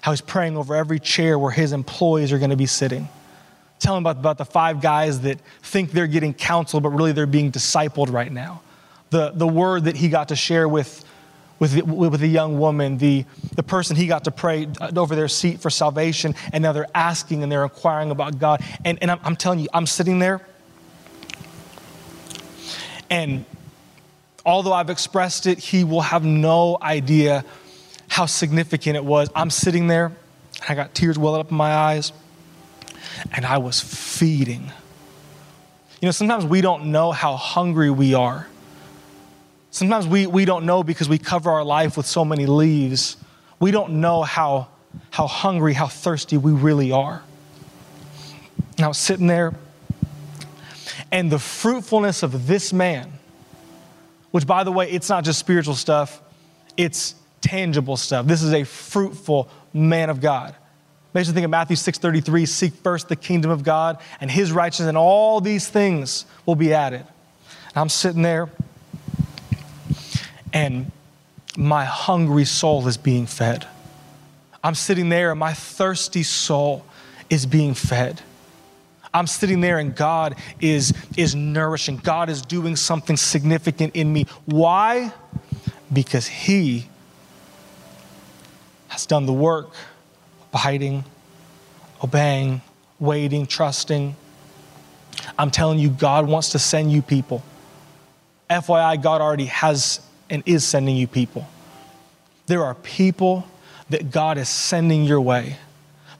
how 0.00 0.12
he's 0.12 0.20
praying 0.20 0.56
over 0.56 0.74
every 0.74 0.98
chair 0.98 1.38
where 1.38 1.50
his 1.50 1.72
employees 1.72 2.32
are 2.32 2.38
going 2.38 2.50
to 2.50 2.56
be 2.56 2.66
sitting. 2.66 3.08
Tell 3.78 3.96
him 3.96 4.02
about, 4.02 4.18
about 4.18 4.38
the 4.38 4.44
five 4.44 4.80
guys 4.80 5.20
that 5.20 5.40
think 5.62 5.92
they're 5.92 6.06
getting 6.06 6.34
counsel, 6.34 6.80
but 6.80 6.90
really 6.90 7.12
they're 7.12 7.26
being 7.26 7.52
discipled 7.52 8.12
right 8.12 8.30
now. 8.30 8.62
The, 9.10 9.30
the 9.30 9.46
word 9.46 9.84
that 9.84 9.96
he 9.96 10.08
got 10.08 10.28
to 10.28 10.36
share 10.36 10.68
with, 10.68 11.04
with, 11.58 11.72
the, 11.72 11.82
with 11.82 12.20
the 12.20 12.28
young 12.28 12.58
woman, 12.58 12.98
the, 12.98 13.24
the 13.56 13.62
person 13.62 13.96
he 13.96 14.06
got 14.06 14.24
to 14.24 14.30
pray 14.30 14.68
over 14.96 15.16
their 15.16 15.28
seat 15.28 15.60
for 15.60 15.70
salvation, 15.70 16.34
and 16.52 16.62
now 16.62 16.72
they're 16.72 16.86
asking 16.94 17.42
and 17.42 17.50
they're 17.50 17.64
inquiring 17.64 18.10
about 18.10 18.38
God. 18.38 18.62
And, 18.84 18.98
and 19.02 19.10
I'm, 19.10 19.20
I'm 19.22 19.36
telling 19.36 19.58
you, 19.58 19.68
I'm 19.72 19.86
sitting 19.86 20.18
there, 20.18 20.46
and 23.10 23.44
although 24.46 24.72
I've 24.72 24.88
expressed 24.88 25.46
it, 25.46 25.58
he 25.58 25.84
will 25.84 26.00
have 26.00 26.24
no 26.24 26.78
idea 26.80 27.44
how 28.08 28.26
significant 28.26 28.96
it 28.96 29.04
was. 29.04 29.28
I'm 29.34 29.50
sitting 29.50 29.88
there, 29.88 30.12
I 30.68 30.74
got 30.74 30.94
tears 30.94 31.18
welling 31.18 31.40
up 31.40 31.50
in 31.50 31.56
my 31.56 31.72
eyes, 31.72 32.12
and 33.32 33.44
I 33.44 33.58
was 33.58 33.80
feeding. 33.80 34.72
You 36.00 36.06
know, 36.06 36.12
sometimes 36.12 36.46
we 36.46 36.60
don't 36.60 36.86
know 36.86 37.12
how 37.12 37.36
hungry 37.36 37.90
we 37.90 38.14
are. 38.14 38.46
Sometimes 39.70 40.06
we, 40.06 40.26
we 40.26 40.44
don't 40.44 40.64
know 40.64 40.82
because 40.82 41.08
we 41.08 41.18
cover 41.18 41.50
our 41.50 41.64
life 41.64 41.96
with 41.96 42.06
so 42.06 42.24
many 42.24 42.46
leaves. 42.46 43.16
We 43.60 43.70
don't 43.70 44.00
know 44.00 44.22
how, 44.22 44.68
how 45.10 45.26
hungry, 45.26 45.74
how 45.74 45.86
thirsty 45.86 46.36
we 46.36 46.52
really 46.52 46.90
are. 46.90 47.22
And 48.76 48.84
I 48.84 48.88
was 48.88 48.98
sitting 48.98 49.26
there, 49.26 49.54
and 51.12 51.30
the 51.30 51.38
fruitfulness 51.38 52.22
of 52.22 52.46
this 52.46 52.72
man, 52.72 53.12
which, 54.30 54.46
by 54.46 54.64
the 54.64 54.72
way, 54.72 54.90
it's 54.90 55.08
not 55.08 55.24
just 55.24 55.38
spiritual 55.38 55.74
stuff, 55.74 56.20
it's 56.76 57.14
tangible 57.40 57.96
stuff. 57.96 58.26
This 58.26 58.42
is 58.42 58.52
a 58.52 58.64
fruitful 58.64 59.48
man 59.72 60.10
of 60.10 60.20
God. 60.20 60.54
Makes 61.12 61.28
me 61.28 61.34
think 61.34 61.44
of 61.44 61.50
Matthew 61.50 61.76
6:33, 61.76 62.46
seek 62.46 62.72
first 62.74 63.08
the 63.08 63.16
kingdom 63.16 63.50
of 63.50 63.64
God 63.64 63.98
and 64.20 64.30
his 64.30 64.52
righteousness, 64.52 64.88
and 64.88 64.98
all 64.98 65.40
these 65.40 65.66
things 65.66 66.24
will 66.46 66.54
be 66.54 66.72
added. 66.72 67.00
And 67.00 67.76
I'm 67.76 67.88
sitting 67.88 68.22
there, 68.22 68.48
and 70.52 70.92
my 71.56 71.84
hungry 71.84 72.44
soul 72.44 72.86
is 72.86 72.96
being 72.96 73.26
fed. 73.26 73.66
I'm 74.62 74.76
sitting 74.76 75.08
there, 75.08 75.32
and 75.32 75.40
my 75.40 75.52
thirsty 75.52 76.22
soul 76.22 76.84
is 77.28 77.46
being 77.46 77.74
fed. 77.74 78.22
I'm 79.12 79.26
sitting 79.26 79.60
there 79.60 79.78
and 79.78 79.94
God 79.94 80.36
is, 80.60 80.92
is 81.16 81.34
nourishing. 81.34 81.96
God 81.96 82.28
is 82.28 82.42
doing 82.42 82.76
something 82.76 83.16
significant 83.16 83.96
in 83.96 84.12
me. 84.12 84.26
Why? 84.46 85.12
Because 85.92 86.26
He 86.26 86.86
has 88.88 89.06
done 89.06 89.26
the 89.26 89.32
work, 89.32 89.70
abiding, 90.52 91.04
obeying, 92.02 92.60
waiting, 92.98 93.46
trusting. 93.46 94.14
I'm 95.38 95.50
telling 95.50 95.78
you, 95.78 95.90
God 95.90 96.28
wants 96.28 96.50
to 96.50 96.58
send 96.58 96.92
you 96.92 97.02
people. 97.02 97.42
FYI, 98.48 99.00
God 99.02 99.20
already 99.20 99.46
has 99.46 100.00
and 100.28 100.42
is 100.46 100.64
sending 100.64 100.96
you 100.96 101.06
people. 101.06 101.46
There 102.46 102.64
are 102.64 102.74
people 102.74 103.46
that 103.90 104.10
God 104.10 104.38
is 104.38 104.48
sending 104.48 105.04
your 105.04 105.20
way. 105.20 105.56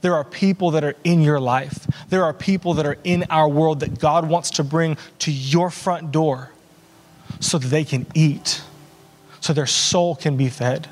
There 0.01 0.15
are 0.15 0.25
people 0.25 0.71
that 0.73 0.85
are 0.85 0.95
in 1.05 1.21
your 1.21 1.41
life. 1.41 1.87
There 2.09 2.25
are 2.25 2.33
people 2.33 2.75
that 2.75 2.87
are 2.87 2.97
in 3.05 3.25
our 3.31 3.49
world 3.49 3.81
that 3.81 3.99
God 3.99 4.29
wants 4.29 4.51
to 4.53 4.65
bring 4.65 4.97
to 5.21 5.31
your 5.31 5.71
front 5.71 6.11
door 6.11 6.51
so 7.39 7.59
that 7.59 7.69
they 7.69 7.85
can 7.85 8.07
eat, 8.15 8.63
so 9.41 9.53
their 9.53 9.67
soul 9.67 10.17
can 10.17 10.37
be 10.37 10.49
fed. 10.49 10.89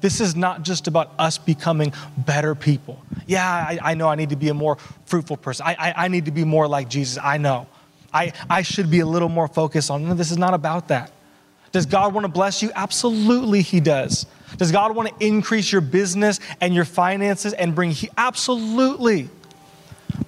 This 0.00 0.20
is 0.20 0.36
not 0.36 0.62
just 0.62 0.86
about 0.86 1.10
us 1.18 1.38
becoming 1.38 1.92
better 2.16 2.54
people. 2.54 3.02
Yeah, 3.26 3.46
I, 3.46 3.78
I 3.82 3.94
know 3.94 4.08
I 4.08 4.14
need 4.14 4.30
to 4.30 4.36
be 4.36 4.48
a 4.48 4.54
more 4.54 4.76
fruitful 5.06 5.38
person. 5.38 5.66
I, 5.66 5.76
I, 5.78 6.04
I, 6.04 6.08
need 6.08 6.26
to 6.26 6.30
be 6.30 6.44
more 6.44 6.68
like 6.68 6.88
Jesus. 6.88 7.18
I 7.22 7.38
know. 7.38 7.66
I, 8.12 8.32
I 8.48 8.62
should 8.62 8.90
be 8.90 9.00
a 9.00 9.06
little 9.06 9.28
more 9.28 9.48
focused 9.48 9.90
on, 9.90 10.06
no, 10.06 10.14
this 10.14 10.30
is 10.30 10.38
not 10.38 10.54
about 10.54 10.88
that. 10.88 11.10
Does 11.76 11.86
God 11.86 12.14
want 12.14 12.24
to 12.24 12.28
bless 12.28 12.62
you? 12.62 12.70
Absolutely, 12.74 13.62
He 13.62 13.80
does. 13.80 14.26
Does 14.56 14.72
God 14.72 14.96
want 14.96 15.08
to 15.08 15.26
increase 15.26 15.70
your 15.70 15.82
business 15.82 16.40
and 16.60 16.74
your 16.74 16.84
finances 16.84 17.52
and 17.52 17.74
bring 17.74 17.90
He? 17.90 18.08
Absolutely. 18.16 19.28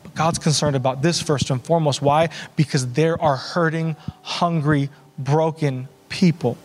But 0.02 0.14
God's 0.14 0.38
concerned 0.38 0.76
about 0.76 1.02
this 1.02 1.22
first 1.22 1.50
and 1.50 1.64
foremost. 1.64 2.02
Why? 2.02 2.28
Because 2.56 2.92
there 2.92 3.20
are 3.20 3.36
hurting, 3.36 3.96
hungry, 4.22 4.90
broken 5.18 5.88
people 6.08 6.56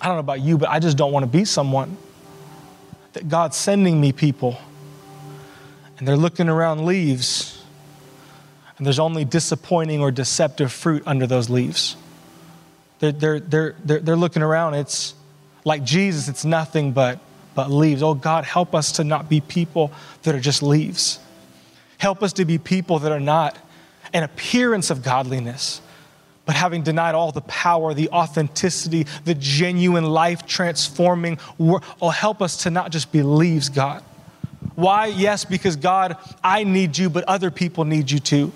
I 0.00 0.08
don't 0.08 0.16
know 0.16 0.20
about 0.20 0.40
you, 0.40 0.58
but 0.58 0.68
I 0.68 0.78
just 0.78 0.96
don't 0.96 1.12
want 1.12 1.24
to 1.24 1.30
be 1.30 1.44
someone 1.44 1.96
that 3.14 3.28
God's 3.28 3.56
sending 3.56 4.00
me 4.00 4.12
people 4.12 4.58
and 5.98 6.06
they're 6.06 6.16
looking 6.16 6.48
around 6.48 6.84
leaves 6.84 7.64
and 8.76 8.86
there's 8.86 8.98
only 8.98 9.24
disappointing 9.24 10.00
or 10.00 10.10
deceptive 10.10 10.70
fruit 10.70 11.02
under 11.06 11.26
those 11.26 11.48
leaves. 11.48 11.96
They're, 12.98 13.12
they're, 13.12 13.40
they're, 13.40 13.76
they're, 13.84 14.00
they're 14.00 14.16
looking 14.16 14.42
around, 14.42 14.74
it's 14.74 15.14
like 15.64 15.84
Jesus, 15.84 16.28
it's 16.28 16.44
nothing 16.44 16.92
but, 16.92 17.18
but 17.54 17.70
leaves. 17.70 18.02
Oh 18.02 18.14
God, 18.14 18.44
help 18.44 18.74
us 18.74 18.92
to 18.92 19.04
not 19.04 19.28
be 19.28 19.40
people 19.40 19.92
that 20.22 20.34
are 20.34 20.40
just 20.40 20.62
leaves. 20.62 21.18
Help 21.98 22.22
us 22.22 22.32
to 22.34 22.44
be 22.44 22.58
people 22.58 22.98
that 23.00 23.12
are 23.12 23.20
not 23.20 23.56
an 24.12 24.22
appearance 24.22 24.90
of 24.90 25.02
godliness 25.02 25.80
but 26.46 26.54
having 26.54 26.82
denied 26.82 27.14
all 27.14 27.32
the 27.32 27.42
power, 27.42 27.92
the 27.92 28.08
authenticity, 28.10 29.04
the 29.24 29.34
genuine 29.34 30.04
life 30.04 30.46
transforming 30.46 31.38
work, 31.58 31.82
will 32.00 32.08
oh, 32.08 32.10
help 32.10 32.40
us 32.40 32.62
to 32.62 32.70
not 32.70 32.92
just 32.92 33.10
be 33.10 33.22
leaves, 33.22 33.68
God. 33.68 34.02
Why? 34.76 35.06
Yes, 35.06 35.44
because 35.44 35.74
God, 35.74 36.16
I 36.42 36.62
need 36.62 36.96
you, 36.96 37.10
but 37.10 37.24
other 37.24 37.50
people 37.50 37.84
need 37.84 38.10
you 38.10 38.20
too. 38.20 38.52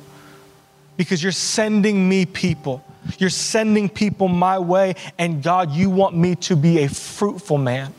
Because 0.96 1.20
you're 1.22 1.32
sending 1.32 2.08
me 2.08 2.26
people. 2.26 2.84
You're 3.18 3.30
sending 3.30 3.88
people 3.88 4.28
my 4.28 4.58
way, 4.58 4.94
and 5.18 5.42
God, 5.42 5.72
you 5.72 5.90
want 5.90 6.16
me 6.16 6.34
to 6.36 6.56
be 6.56 6.80
a 6.84 6.88
fruitful 6.88 7.58
man, 7.58 7.94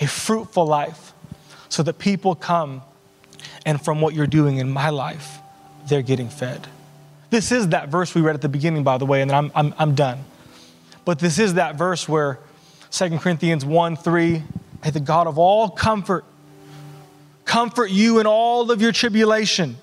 a 0.00 0.06
fruitful 0.06 0.66
life, 0.66 1.12
so 1.68 1.82
that 1.82 1.98
people 1.98 2.34
come 2.34 2.82
and 3.66 3.82
from 3.82 4.00
what 4.00 4.14
you're 4.14 4.26
doing 4.26 4.58
in 4.58 4.70
my 4.70 4.90
life, 4.90 5.38
they're 5.88 6.02
getting 6.02 6.28
fed. 6.28 6.66
This 7.30 7.50
is 7.50 7.68
that 7.68 7.88
verse 7.88 8.14
we 8.14 8.20
read 8.20 8.34
at 8.34 8.42
the 8.42 8.48
beginning, 8.48 8.84
by 8.84 8.98
the 8.98 9.06
way, 9.06 9.22
and 9.22 9.32
I'm, 9.32 9.50
I'm, 9.54 9.74
I'm 9.78 9.94
done. 9.94 10.24
But 11.04 11.18
this 11.18 11.38
is 11.38 11.54
that 11.54 11.76
verse 11.76 12.08
where 12.08 12.38
2 12.90 13.18
Corinthians 13.18 13.64
1 13.64 13.96
3, 13.96 14.42
may 14.84 14.90
the 14.90 15.00
God 15.00 15.26
of 15.26 15.38
all 15.38 15.68
comfort 15.68 16.24
comfort 17.44 17.90
you 17.90 18.20
in 18.20 18.26
all 18.26 18.70
of 18.70 18.80
your 18.80 18.92
tribulation. 18.92 19.76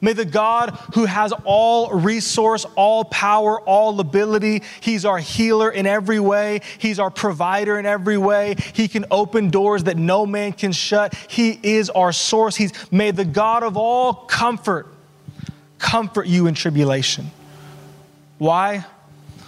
May 0.00 0.12
the 0.12 0.24
God 0.24 0.70
who 0.94 1.06
has 1.06 1.32
all 1.44 1.90
resource, 1.90 2.64
all 2.76 3.04
power, 3.04 3.60
all 3.60 3.98
ability, 4.00 4.62
He's 4.80 5.04
our 5.04 5.18
healer 5.18 5.70
in 5.70 5.86
every 5.86 6.20
way. 6.20 6.60
He's 6.78 6.98
our 6.98 7.10
provider 7.10 7.78
in 7.78 7.86
every 7.86 8.18
way. 8.18 8.56
He 8.74 8.88
can 8.88 9.06
open 9.10 9.50
doors 9.50 9.84
that 9.84 9.96
no 9.96 10.26
man 10.26 10.52
can 10.52 10.72
shut. 10.72 11.14
He 11.28 11.58
is 11.62 11.90
our 11.90 12.12
source. 12.12 12.56
He's 12.56 12.72
may 12.92 13.10
the 13.10 13.24
God 13.24 13.62
of 13.62 13.76
all 13.76 14.14
comfort 14.14 14.86
comfort 15.78 16.26
you 16.26 16.46
in 16.46 16.54
tribulation. 16.54 17.30
Why? 18.38 18.84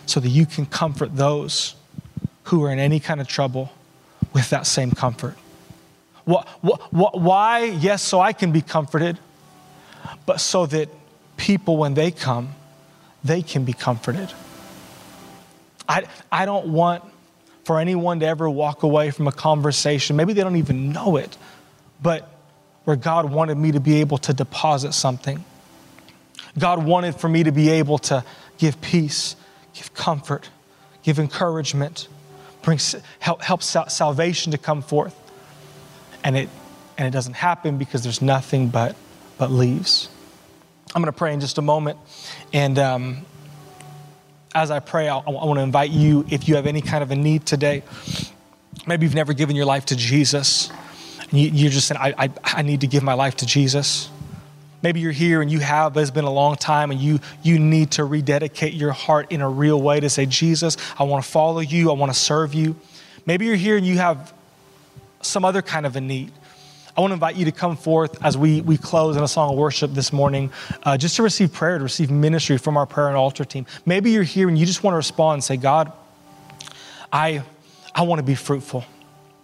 So 0.07 0.20
that 0.20 0.28
you 0.28 0.46
can 0.46 0.66
comfort 0.66 1.16
those 1.16 1.74
who 2.44 2.64
are 2.64 2.72
in 2.72 2.78
any 2.78 3.01
kind 3.01 3.20
of 3.20 3.28
trouble 3.28 3.72
with 4.32 4.51
that 4.51 4.66
same 4.66 4.90
comfort. 4.90 5.36
What, 6.24 6.46
why? 6.62 7.64
Yes, 7.64 8.03
so 8.03 8.20
I 8.20 8.32
can 8.32 8.53
be 8.53 8.62
comforted, 8.62 9.18
but 10.26 10.40
so 10.40 10.66
that 10.66 10.88
people, 11.36 11.76
when 11.76 11.94
they 11.94 12.11
come, 12.11 12.55
they 13.24 13.42
can 13.42 13.64
be 13.64 13.72
comforted. 13.72 14.32
I, 15.88 16.05
I 16.30 16.46
don't 16.46 16.68
want 16.68 17.05
for 17.64 17.78
anyone 17.78 18.20
to 18.20 18.26
ever 18.26 18.48
walk 18.48 18.82
away 18.82 19.11
from 19.11 19.28
a 19.28 19.32
conversation, 19.32 20.16
maybe 20.16 20.32
they 20.32 20.42
don't 20.42 20.57
even 20.57 20.92
know 20.92 21.16
it, 21.16 21.36
but 22.03 22.28
where 22.84 22.96
God 22.96 23.30
wanted 23.30 23.57
me 23.57 23.72
to 23.72 23.80
be 23.80 24.01
able 24.01 24.18
to 24.18 24.32
deposit 24.32 24.92
something 24.92 25.44
God 26.59 26.84
wanted 26.84 27.14
for 27.14 27.28
me 27.28 27.44
to 27.44 27.53
be 27.53 27.70
able 27.70 27.98
to 27.98 28.24
give 28.59 28.80
peace, 28.80 29.36
give 29.74 29.94
comfort, 29.94 30.48
give 31.03 31.18
encouragement, 31.18 32.09
bring 32.62 32.78
help, 33.18 33.42
help 33.42 33.62
salvation 33.62 34.53
to 34.53 34.59
come 34.59 34.82
forth. 34.82 35.16
And 36.24 36.36
it, 36.36 36.48
and 36.98 37.07
it 37.07 37.12
doesn't 37.12 37.34
happen 37.34 37.78
because 37.78 38.03
there's 38.03 38.20
nothing 38.20 38.68
but, 38.68 38.96
but 39.41 39.51
leaves. 39.51 40.11
I'm 40.95 41.01
going 41.01 41.11
to 41.12 41.16
pray 41.16 41.32
in 41.32 41.41
just 41.41 41.57
a 41.57 41.62
moment. 41.62 41.99
And 42.53 42.78
um, 42.78 43.24
as 44.55 44.70
I 44.70 44.80
pray, 44.80 45.09
I, 45.09 45.16
I 45.16 45.30
want 45.30 45.59
to 45.59 45.62
invite 45.62 45.91
you, 45.91 46.26
if 46.28 46.47
you 46.47 46.57
have 46.57 46.66
any 46.66 46.82
kind 46.82 47.03
of 47.03 47.11
a 47.11 47.16
need 47.16 47.47
today, 47.47 47.82
maybe 48.86 49.07
you've 49.07 49.14
never 49.14 49.32
given 49.32 49.57
your 49.57 49.64
life 49.64 49.86
to 49.86 49.97
Jesus, 49.97 50.70
and 51.30 51.41
you, 51.41 51.68
are 51.68 51.70
just 51.70 51.88
saying, 51.88 51.99
I, 51.99 52.26
I, 52.26 52.30
I 52.45 52.62
need 52.62 52.82
to 52.82 52.86
give 52.86 53.03
my 53.03 53.14
life 53.14 53.36
to 53.36 53.47
Jesus. 53.47 54.11
Maybe 54.82 55.01
you're 55.01 55.11
here 55.11 55.41
and 55.41 55.51
you 55.51 55.61
have, 55.61 55.95
but 55.95 56.01
it's 56.01 56.11
been 56.11 56.24
a 56.24 56.32
long 56.32 56.57
time, 56.57 56.91
and 56.91 57.01
you, 57.01 57.20
you 57.43 57.59
need 57.59 57.93
to 57.93 58.05
rededicate 58.05 58.74
your 58.74 58.93
heart 58.93 59.32
in 59.32 59.41
a 59.41 59.49
real 59.49 59.80
way 59.80 60.01
to 60.01 60.11
say, 60.11 60.26
Jesus, 60.26 60.76
I 60.99 61.05
want 61.05 61.24
to 61.24 61.30
follow 61.30 61.61
you, 61.61 61.91
I 61.91 61.95
want 61.95 62.12
to 62.12 62.18
serve 62.18 62.53
you. 62.53 62.76
Maybe 63.24 63.47
you're 63.47 63.57
here 63.57 63.78
and 63.78 63.86
you 63.86 63.97
have 63.97 64.34
some 65.22 65.47
other 65.47 65.62
kind 65.62 65.86
of 65.86 65.97
a 65.97 66.01
need. 66.01 66.32
I 67.01 67.03
want 67.03 67.12
to 67.12 67.14
invite 67.14 67.36
you 67.36 67.46
to 67.46 67.53
come 67.53 67.78
forth 67.78 68.22
as 68.22 68.36
we, 68.36 68.61
we 68.61 68.76
close 68.76 69.16
in 69.16 69.22
a 69.22 69.28
song 69.28 69.53
of 69.53 69.57
worship 69.57 69.94
this 69.94 70.12
morning, 70.12 70.51
uh, 70.82 70.98
just 70.98 71.16
to 71.16 71.22
receive 71.22 71.51
prayer, 71.51 71.78
to 71.78 71.82
receive 71.82 72.11
ministry 72.11 72.59
from 72.59 72.76
our 72.76 72.84
prayer 72.84 73.09
and 73.09 73.16
altar 73.16 73.42
team. 73.42 73.64
Maybe 73.86 74.11
you're 74.11 74.22
here 74.22 74.51
and 74.51 74.59
you 74.59 74.66
just 74.66 74.82
want 74.82 74.92
to 74.92 74.98
respond 74.98 75.36
and 75.36 75.44
say, 75.44 75.57
God, 75.57 75.94
I, 77.11 77.42
I 77.94 78.03
want 78.03 78.18
to 78.18 78.22
be 78.22 78.34
fruitful. 78.34 78.84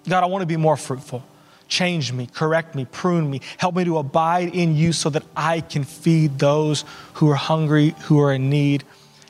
God, 0.06 0.22
I 0.22 0.26
want 0.26 0.42
to 0.42 0.46
be 0.46 0.58
more 0.58 0.76
fruitful. 0.76 1.24
Change 1.66 2.12
me, 2.12 2.26
correct 2.26 2.74
me, 2.74 2.84
prune 2.84 3.30
me, 3.30 3.40
help 3.56 3.74
me 3.74 3.84
to 3.84 3.96
abide 3.96 4.54
in 4.54 4.76
you 4.76 4.92
so 4.92 5.08
that 5.08 5.22
I 5.34 5.62
can 5.62 5.82
feed 5.82 6.38
those 6.38 6.84
who 7.14 7.30
are 7.30 7.36
hungry, 7.36 7.94
who 8.02 8.20
are 8.20 8.34
in 8.34 8.50
need. 8.50 8.84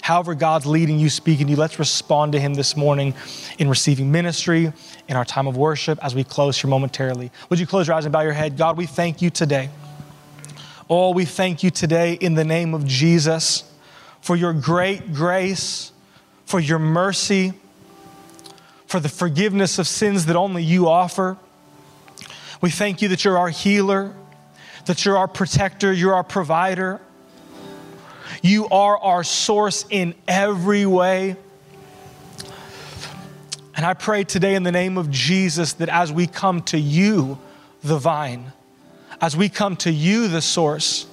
However, 0.06 0.36
God's 0.36 0.66
leading 0.66 1.00
you, 1.00 1.10
speaking 1.10 1.48
to 1.48 1.50
you, 1.50 1.56
let's 1.56 1.80
respond 1.80 2.30
to 2.34 2.38
Him 2.38 2.54
this 2.54 2.76
morning 2.76 3.12
in 3.58 3.68
receiving 3.68 4.12
ministry, 4.12 4.72
in 5.08 5.16
our 5.16 5.24
time 5.24 5.48
of 5.48 5.56
worship 5.56 5.98
as 6.00 6.14
we 6.14 6.22
close 6.22 6.56
here 6.56 6.70
momentarily. 6.70 7.32
Would 7.50 7.58
you 7.58 7.66
close 7.66 7.88
your 7.88 7.96
eyes 7.96 8.04
and 8.04 8.12
bow 8.12 8.20
your 8.20 8.32
head? 8.32 8.56
God, 8.56 8.76
we 8.76 8.86
thank 8.86 9.20
you 9.20 9.30
today. 9.30 9.68
Oh, 10.88 11.10
we 11.10 11.24
thank 11.24 11.64
you 11.64 11.70
today 11.70 12.12
in 12.12 12.36
the 12.36 12.44
name 12.44 12.72
of 12.72 12.86
Jesus 12.86 13.68
for 14.20 14.36
your 14.36 14.52
great 14.52 15.12
grace, 15.12 15.90
for 16.44 16.60
your 16.60 16.78
mercy, 16.78 17.52
for 18.86 19.00
the 19.00 19.08
forgiveness 19.08 19.80
of 19.80 19.88
sins 19.88 20.26
that 20.26 20.36
only 20.36 20.62
you 20.62 20.88
offer. 20.88 21.36
We 22.60 22.70
thank 22.70 23.02
you 23.02 23.08
that 23.08 23.24
you're 23.24 23.38
our 23.38 23.48
healer, 23.48 24.14
that 24.84 25.04
you're 25.04 25.18
our 25.18 25.26
protector, 25.26 25.92
you're 25.92 26.14
our 26.14 26.22
provider. 26.22 27.00
You 28.42 28.68
are 28.68 28.98
our 28.98 29.24
source 29.24 29.84
in 29.90 30.14
every 30.26 30.86
way. 30.86 31.36
And 33.76 33.84
I 33.84 33.94
pray 33.94 34.24
today 34.24 34.54
in 34.54 34.62
the 34.62 34.72
name 34.72 34.96
of 34.96 35.10
Jesus 35.10 35.74
that 35.74 35.88
as 35.88 36.10
we 36.12 36.26
come 36.26 36.62
to 36.62 36.78
you, 36.78 37.38
the 37.82 37.98
vine, 37.98 38.52
as 39.20 39.36
we 39.36 39.48
come 39.48 39.76
to 39.76 39.90
you, 39.90 40.28
the 40.28 40.40
source, 40.40 41.06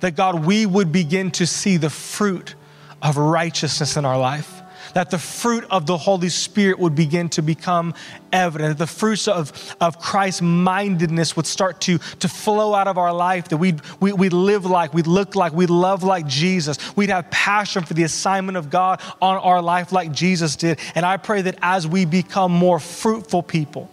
that 0.00 0.16
God, 0.16 0.44
we 0.44 0.66
would 0.66 0.92
begin 0.92 1.30
to 1.32 1.46
see 1.46 1.76
the 1.76 1.90
fruit 1.90 2.54
of 3.00 3.16
righteousness 3.16 3.96
in 3.96 4.04
our 4.04 4.18
life 4.18 4.61
that 4.94 5.10
the 5.10 5.18
fruit 5.18 5.64
of 5.70 5.86
the 5.86 5.96
Holy 5.96 6.28
Spirit 6.28 6.78
would 6.78 6.94
begin 6.94 7.28
to 7.30 7.42
become 7.42 7.94
evident, 8.32 8.78
that 8.78 8.84
the 8.84 8.86
fruits 8.86 9.28
of, 9.28 9.74
of 9.80 9.98
Christ's 9.98 10.42
mindedness 10.42 11.36
would 11.36 11.46
start 11.46 11.80
to, 11.82 11.98
to 11.98 12.28
flow 12.28 12.74
out 12.74 12.88
of 12.88 12.98
our 12.98 13.12
life, 13.12 13.48
that 13.48 13.56
we'd, 13.58 13.80
we, 14.00 14.12
we 14.12 14.28
live 14.28 14.64
like, 14.64 14.94
we'd 14.94 15.06
look 15.06 15.34
like, 15.34 15.52
we'd 15.52 15.70
love 15.70 16.02
like 16.02 16.26
Jesus. 16.26 16.78
We'd 16.96 17.10
have 17.10 17.30
passion 17.30 17.84
for 17.84 17.94
the 17.94 18.04
assignment 18.04 18.56
of 18.56 18.70
God 18.70 19.00
on 19.20 19.36
our 19.36 19.62
life 19.62 19.92
like 19.92 20.12
Jesus 20.12 20.56
did. 20.56 20.78
And 20.94 21.04
I 21.04 21.16
pray 21.16 21.42
that 21.42 21.58
as 21.62 21.86
we 21.86 22.04
become 22.04 22.52
more 22.52 22.78
fruitful 22.78 23.42
people, 23.42 23.88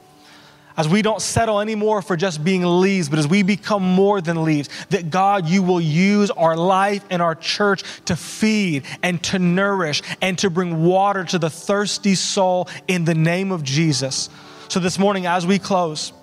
as 0.80 0.88
we 0.88 1.02
don't 1.02 1.22
settle 1.22 1.60
anymore 1.60 2.02
for 2.02 2.16
just 2.16 2.42
being 2.42 2.64
leaves, 2.64 3.10
but 3.10 3.20
as 3.20 3.28
we 3.28 3.44
become 3.44 3.84
more 3.84 4.22
than 4.22 4.46
leaves, 4.46 4.70
that 4.92 5.10
God, 5.10 5.46
you 5.46 5.62
will 5.62 5.82
use 5.82 6.32
our 6.32 6.56
life 6.56 7.04
and 7.10 7.22
our 7.22 7.36
church 7.36 7.84
to 8.06 8.16
feed 8.16 8.86
and 9.04 9.22
to 9.24 9.40
nourish 9.40 10.02
and 10.22 10.38
to 10.38 10.50
bring 10.50 10.86
water 10.86 11.26
to 11.26 11.38
the 11.38 11.50
thirsty 11.50 12.16
soul 12.16 12.70
in 12.88 13.04
the 13.04 13.14
name 13.14 13.52
of 13.52 13.62
Jesus. 13.62 14.30
So 14.70 14.80
this 14.80 14.98
morning, 14.98 15.26
as 15.26 15.46
we 15.46 15.60
close, 15.60 16.14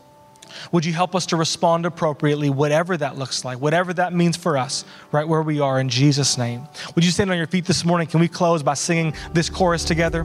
would 0.72 0.86
you 0.86 0.94
help 0.94 1.14
us 1.14 1.26
to 1.26 1.36
respond 1.36 1.84
appropriately, 1.84 2.48
whatever 2.48 2.96
that 2.96 3.18
looks 3.18 3.44
like, 3.44 3.60
whatever 3.60 3.92
that 3.92 4.14
means 4.14 4.38
for 4.38 4.56
us, 4.56 4.86
right 5.12 5.28
where 5.28 5.42
we 5.42 5.60
are, 5.60 5.78
in 5.78 5.90
Jesus' 5.90 6.38
name? 6.38 6.66
Would 6.94 7.04
you 7.04 7.10
stand 7.10 7.30
on 7.30 7.36
your 7.36 7.46
feet 7.46 7.66
this 7.66 7.84
morning? 7.84 8.06
Can 8.06 8.20
we 8.20 8.28
close 8.28 8.62
by 8.62 8.72
singing 8.72 9.12
this 9.34 9.50
chorus 9.50 9.84
together? 9.84 10.24